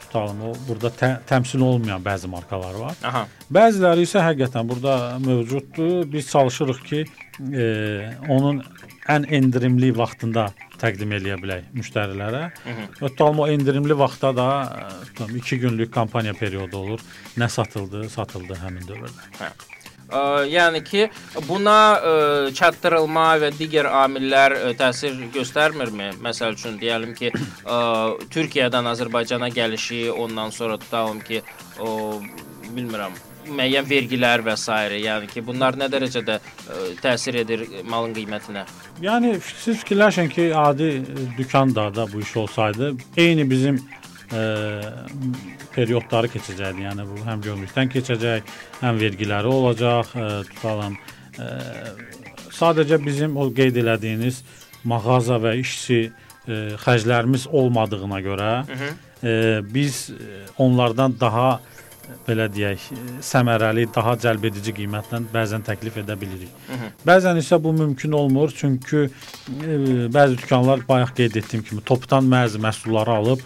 Tutalım 0.00 0.42
o 0.42 0.52
burada 0.68 0.90
tə, 0.90 1.10
təmsil 1.28 1.62
olmayan 1.62 2.02
bəzi 2.02 2.26
markalar 2.26 2.74
var. 2.74 2.96
Aha. 3.06 3.26
Bəziləri 3.52 4.08
isə 4.08 4.22
həqiqətən 4.24 4.68
burada 4.68 5.18
mövcuddur. 5.22 6.12
Biz 6.12 6.30
çalışırıq 6.30 6.80
ki, 6.88 7.04
e, 7.54 7.64
onun 8.28 8.62
ən 9.08 9.28
endirimli 9.30 9.92
vaxtında 9.98 10.48
təqdim 10.80 11.16
eləyə 11.18 11.36
bilək 11.40 11.66
müştərilərə. 11.76 12.44
Tutalım 12.98 13.44
o 13.44 13.48
endirimli 13.50 13.96
vaxtda 13.98 14.32
da 14.36 14.48
tutalım 15.08 15.36
2 15.36 15.58
günlük 15.66 15.92
kampaniya 15.94 16.34
periodu 16.34 16.76
olur. 16.78 17.04
Nə 17.38 17.48
satıldı, 17.48 18.08
satıldı 18.10 18.58
həmin 18.64 18.88
dövrdə. 18.88 19.50
Ə, 20.10 20.20
yəni 20.50 20.82
ki, 20.82 21.06
buna 21.46 21.76
ə, 21.94 22.12
çatdırılma 22.58 23.26
və 23.44 23.52
digər 23.54 23.86
amillər 24.02 24.56
ə, 24.56 24.72
təsir 24.78 25.14
göstərmirmi? 25.34 26.10
Məsəl 26.24 26.56
üçün 26.58 26.80
deyəlim 26.82 27.14
ki, 27.18 27.30
ə, 27.30 27.78
Türkiyədən 28.34 28.90
Azərbaycana 28.90 29.52
gəlişi, 29.54 30.08
ondan 30.10 30.50
sonra 30.54 30.80
tutalım 30.82 31.22
ki, 31.22 31.44
o 31.78 32.18
bilmirəm, 32.74 33.14
müəyyən 33.48 33.86
vergilər 33.88 34.42
və 34.44 34.56
s. 34.58 34.68
yəni 35.00 35.28
ki, 35.30 35.42
bunlar 35.46 35.76
nə 35.78 35.88
dərəcədə 35.92 36.36
ə, 36.36 36.80
təsir 37.02 37.40
edir 37.42 37.64
malın 37.88 38.14
qiymətinə? 38.16 38.64
Yəni 39.02 39.36
siz 39.40 39.80
fikirləşin 39.82 40.28
ki, 40.32 40.50
adi 40.54 40.90
e, 41.00 41.24
dükanda 41.38 41.88
da 41.94 42.06
bu 42.12 42.20
iş 42.20 42.36
olsaydı, 42.36 42.92
eyni 43.16 43.50
bizim 43.50 43.80
e, 44.32 44.42
periodları 45.74 46.30
keçəcəkdi. 46.34 46.86
Yəni 46.88 47.06
bu 47.08 47.24
həm 47.26 47.44
gömrükdən 47.46 47.92
keçəcək, 47.96 48.54
həm 48.82 49.00
vergiləri 49.00 49.52
olacaq, 49.52 50.14
e, 50.14 50.30
tutalım. 50.52 50.96
E, 51.38 51.50
sadəcə 52.60 53.00
bizim 53.04 53.36
o 53.36 53.48
qeyd 53.54 53.80
elədiyiniz 53.82 54.42
mağaza 54.84 55.40
və 55.40 55.56
işçi 55.60 56.00
e, 56.04 56.10
xərclərimiz 56.84 57.48
olmadığına 57.48 58.20
görə 58.24 58.52
e, 58.70 59.60
biz 59.64 60.10
e, 60.10 60.40
onlardan 60.58 61.16
daha 61.20 61.60
e, 61.60 61.79
belə 62.26 62.46
deyək, 62.52 62.86
e, 62.92 63.16
səmərəli, 63.24 63.86
daha 63.94 64.16
cəlbedici 64.20 64.74
qiymətlə 64.76 65.22
bəzən 65.32 65.64
təklif 65.66 65.98
edə 66.02 66.16
bilirik. 66.20 66.52
Bəzən 67.06 67.40
isə 67.40 67.58
bu 67.62 67.72
mümkün 67.76 68.16
olmur, 68.18 68.54
çünki 68.56 69.06
e, 69.06 69.10
bəzi 70.12 70.40
dükanlar 70.42 70.86
bayaq 70.88 71.14
qeyd 71.18 71.40
etdiyim 71.42 71.66
kimi 71.66 71.84
topdan 71.86 72.30
bəzi 72.30 72.62
məhsulları 72.62 73.16
alıb 73.20 73.44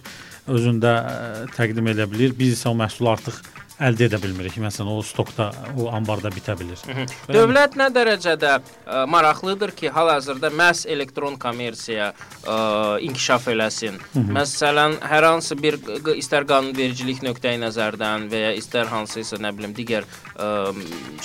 özündə 0.50 0.92
ə, 0.92 1.18
təqdim 1.56 1.88
edə 1.94 2.06
bilir. 2.10 2.34
Biz 2.36 2.58
isə 2.58 2.72
o 2.72 2.76
məhsulu 2.76 3.12
artıq 3.14 3.40
əldə 3.84 4.08
edə 4.08 4.20
bilmirik. 4.22 4.56
Məsələn, 4.62 4.90
o 4.92 5.02
stokda, 5.04 5.50
o 5.80 5.88
anbarda 5.94 6.30
bitə 6.34 6.56
bilir. 6.58 6.80
Dövlət 7.28 7.76
nə 7.80 7.90
dərəcədə 7.94 8.52
ə, 8.54 9.02
maraqlıdır 9.10 9.74
ki, 9.76 9.90
hal-hazırda 9.94 10.50
məhz 10.54 10.84
elektron 10.94 11.36
kommersiya 11.40 12.12
ə, 12.12 12.56
inkişaf 13.04 13.50
eləsin. 13.52 14.00
Məsələn, 14.34 14.98
hər 15.04 15.28
hansı 15.30 15.58
bir 15.60 15.78
istər 16.16 16.48
qanunvericilik 16.48 17.22
nöqteyi 17.26 17.60
nəzərdən 17.62 18.28
və 18.32 18.42
ya 18.46 18.54
istər 18.58 18.90
hansısa 18.92 19.40
nə 19.42 19.52
bilim 19.56 19.76
digər 19.76 20.08
ə, 20.34 20.72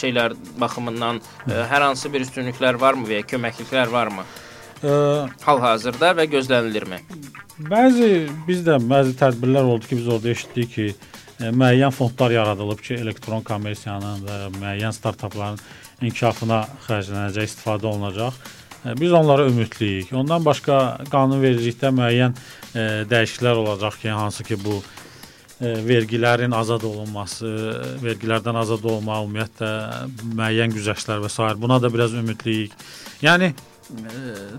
şeylər 0.02 0.36
baxımından 0.60 1.24
ə, 1.24 1.64
hər 1.72 1.90
hansı 1.90 2.12
bir 2.14 2.28
üstünlüklər 2.28 2.80
varmı 2.82 3.08
və 3.10 3.24
ya 3.24 3.28
köməkliklər 3.36 3.92
varmı? 3.94 4.28
Hal-hazırda 4.80 6.14
və 6.16 6.24
gözlənilirmi? 6.32 7.02
Bəzi 7.68 8.30
bizdə 8.48 8.78
bəzi 8.80 9.12
tədbirlər 9.20 9.68
oldu 9.68 9.90
ki, 9.90 9.98
biz 10.00 10.08
orada 10.08 10.30
eşitdik 10.32 10.70
ki, 10.72 10.86
müəyyən 11.40 11.94
fondlar 11.96 12.32
yaradılıb 12.36 12.82
ki, 12.84 13.00
elektron 13.00 13.44
kommersiyanın 13.48 14.24
və 14.28 14.40
müəyyən 14.58 14.96
startapların 14.96 15.60
inkişafına 16.02 16.62
xərclənəcək, 16.88 17.50
istifadə 17.50 17.88
olunacaq. 17.90 18.40
Ə, 18.84 18.96
Biz 19.00 19.14
onlara 19.14 19.48
ümidliyik. 19.52 20.14
Ondan 20.16 20.46
başqa 20.46 20.80
qanunvericilikdə 21.12 21.92
müəyyən 21.96 22.36
ə, 22.36 22.88
dəyişikliklər 23.12 23.64
olacaq 23.64 24.02
ki, 24.02 24.10
hansı 24.10 24.48
ki 24.48 24.60
bu 24.64 24.82
vergilərin 25.60 26.54
azad 26.56 26.86
olunması, 26.88 27.50
vergilərdən 28.00 28.56
azad 28.62 28.86
olma, 28.88 29.18
ümumiyyətlə 29.26 29.72
müəyyən 30.38 30.72
güzəştlər 30.72 31.20
və 31.20 31.32
s. 31.32 31.48
buna 31.60 31.82
da 31.84 31.92
biraz 31.92 32.16
ümidliyik. 32.16 32.72
Yəni 33.20 33.52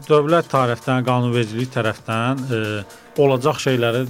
dövlət 0.08 0.50
tərəfdən, 0.52 1.04
qanunvericilik 1.06 1.72
tərəfdən 1.72 2.44
ə, 2.44 2.60
olacaq 3.16 3.62
şeyləri 3.64 4.04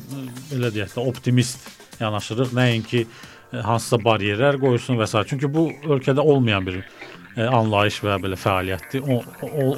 belə 0.51 0.73
deyək 0.75 0.97
də 0.97 1.07
optimist 1.07 1.68
yanaşırıq. 2.01 2.55
Nəinki 2.57 3.05
ə, 3.07 3.62
hansısa 3.66 3.98
bariyerlər 4.05 4.59
qoysun 4.62 4.98
və 5.01 5.09
s. 5.11 5.24
Çünki 5.30 5.51
bu 5.53 5.68
ölkədə 5.86 6.24
olmayan 6.24 6.66
bir 6.66 6.80
ə, 6.80 7.48
anlayış 7.48 8.01
və 8.07 8.18
belə 8.24 8.38
fəaliyyətdir. 8.40 9.05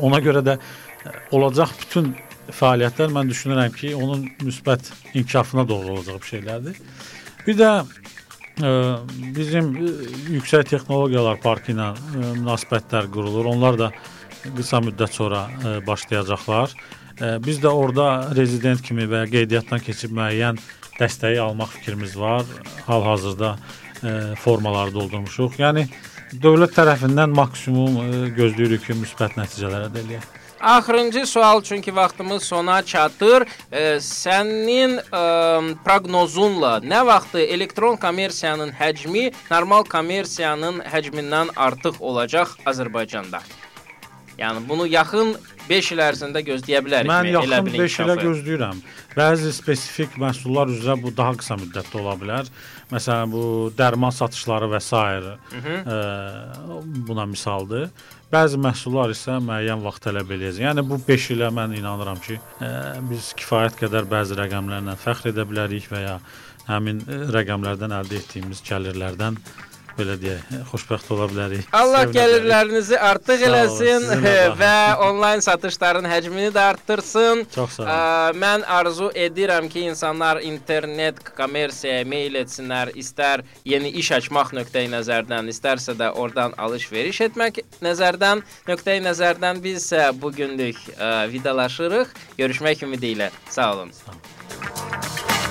Ona 0.08 0.20
görə 0.24 0.44
də 0.46 0.58
ə, 0.58 1.16
olacaq 1.34 1.74
bütün 1.80 2.14
fəaliyyətlər 2.52 3.12
mən 3.14 3.30
düşünürəm 3.30 3.74
ki, 3.76 3.94
onun 3.96 4.24
müsbət 4.42 4.92
inkişafına 5.14 5.66
doğru 5.68 5.98
olacaq 5.98 6.22
bir 6.22 6.32
şeylərdir. 6.36 6.80
Bir 7.46 7.60
də 7.60 7.70
ə, 7.82 8.72
bizim 9.36 9.74
ə, 9.76 9.92
yüksək 10.38 10.72
texnologiyalar 10.72 11.38
parkı 11.44 11.74
ilə 11.76 11.92
ə, 11.94 12.32
münasibətlər 12.40 13.12
qurulur. 13.14 13.52
Onlar 13.56 13.78
da 13.78 13.92
qısa 14.56 14.82
müddət 14.82 15.14
sonra 15.14 15.46
ə, 15.48 15.78
başlayacaqlar. 15.86 16.74
Ə, 16.74 17.36
Biz 17.44 17.58
də 17.62 17.70
orada 17.70 18.32
rezident 18.34 18.80
kimi 18.82 19.04
və 19.06 19.26
qeydiyyatdan 19.30 19.82
keçib 19.84 20.14
müəyyən 20.16 20.56
dəstəyi 20.98 21.40
almaq 21.42 21.72
fikrimiz 21.78 22.16
var. 22.18 22.46
Hal-hazırda 22.88 23.54
ə, 23.54 24.12
formaları 24.42 24.94
doldurmuşuq. 24.94 25.58
Yəni 25.62 25.88
dövlət 26.42 26.76
tərəfindən 26.78 27.34
maksimum 27.36 27.98
ə, 28.02 28.06
gözləyirik 28.36 28.86
ki, 28.86 29.00
müsbət 29.02 29.40
nəticələr 29.40 29.88
əldə 29.88 30.06
eləyək. 30.06 30.30
Axırıncı 30.62 31.26
sual 31.26 31.62
çünki 31.62 31.96
vaxtımız 31.96 32.42
sona 32.42 32.82
çatır. 32.82 33.42
E, 33.72 33.98
sənin 33.98 34.94
e, 34.98 35.22
proqnozunla 35.84 36.76
nə 36.86 37.00
vaxt 37.06 37.34
elektron 37.34 37.96
kommersiyanın 37.96 38.70
həcmi 38.70 39.32
normal 39.50 39.82
kommersiyanın 39.90 40.78
həcmindən 40.86 41.50
artıq 41.56 41.98
olacaq 42.00 42.54
Azərbaycanda? 42.66 43.42
Yəni 44.38 44.68
bunu 44.68 44.86
yaxın 44.88 45.34
5 45.68 45.90
il 45.94 46.00
ərzində 46.02 46.40
gözləyə 46.44 46.80
bilərik. 46.84 47.10
Mən 47.10 47.28
mi? 47.28 47.32
Yaxın 47.36 47.66
bir 47.68 47.78
5 47.82 47.96
ilə 48.04 48.16
gözləyirəm. 48.20 48.80
Bəzi 49.16 49.52
spesifik 49.54 50.16
məhsullar 50.20 50.72
üzrə 50.72 50.96
bu 51.02 51.12
daha 51.16 51.36
qısa 51.38 51.58
müddətdə 51.60 52.00
ola 52.00 52.14
bilər. 52.20 52.48
Məsələn, 52.92 53.32
bu 53.32 53.44
dərman 53.78 54.14
satışları 54.16 54.70
və 54.72 54.80
s. 54.82 54.92
Ə, 54.96 55.98
buna 57.08 57.26
misaldır. 57.28 57.90
Bəzi 58.32 58.60
məhsullar 58.60 59.12
isə 59.12 59.36
müəyyən 59.44 59.84
vaxt 59.84 60.06
tələb 60.08 60.32
eləyəcək. 60.36 60.64
Yəni 60.64 60.86
bu 60.88 60.98
5 61.08 61.28
ilə 61.36 61.50
mən 61.52 61.76
inanıram 61.78 62.22
ki, 62.24 62.38
ə, 62.64 62.72
biz 63.10 63.34
kifayət 63.38 63.76
qədər 63.84 64.08
bəzi 64.10 64.38
rəqəmlərlə 64.40 64.96
fəxr 65.04 65.32
edə 65.34 65.44
bilərik 65.48 65.90
və 65.92 66.06
ya 66.06 66.16
həmin 66.70 67.04
rəqəmlərdən 67.34 67.94
əldə 68.00 68.22
etdiyimiz 68.22 68.62
gəlirlərdən 68.66 69.38
belə 69.98 70.16
deyək, 70.20 70.52
xoşbəxt 70.70 71.12
ola 71.14 71.26
bilərik. 71.30 71.66
Allah 71.72 72.04
sevinə 72.04 72.12
bilərik. 72.12 72.18
gəlirlərinizi 72.18 72.98
artıq 72.98 73.42
Sağ 73.42 73.48
olun, 73.48 73.56
eləsin 73.58 74.26
və 74.62 74.74
onlayn 75.06 75.44
satışların 75.44 76.08
həcmini 76.10 76.52
də 76.54 76.64
arttırsın. 76.72 77.44
Çox 77.54 77.78
sağ 77.78 77.82
olun. 77.84 78.40
Mən 78.42 78.66
arzu 78.78 79.10
edirəm 79.26 79.68
ki, 79.72 79.86
insanlar 79.92 80.40
internet 80.46 81.22
kommersiyaya 81.36 82.04
meyl 82.08 82.38
etsinlər, 82.42 82.92
istər 82.98 83.44
yeni 83.68 83.92
iş 84.02 84.12
açmaq 84.18 84.54
nöqteyi 84.58 84.90
nəzərdən, 84.92 85.50
istərsə 85.52 85.96
də 85.98 86.12
oradan 86.12 86.56
alış-veriş 86.58 87.20
etmək 87.28 87.62
nəzərdən, 87.84 88.44
nöqteyi 88.68 89.04
nəzərdən 89.04 89.62
biz 89.64 89.82
isə 89.82 90.10
bu 90.20 90.32
günlük 90.32 90.78
vidalaşırıq. 91.32 92.16
Görüşmək 92.38 92.86
ümidi 92.86 93.14
ilə. 93.16 93.30
Sağ 93.50 93.72
olun. 93.74 93.92
Sağ 93.92 94.12
olun. 94.12 95.41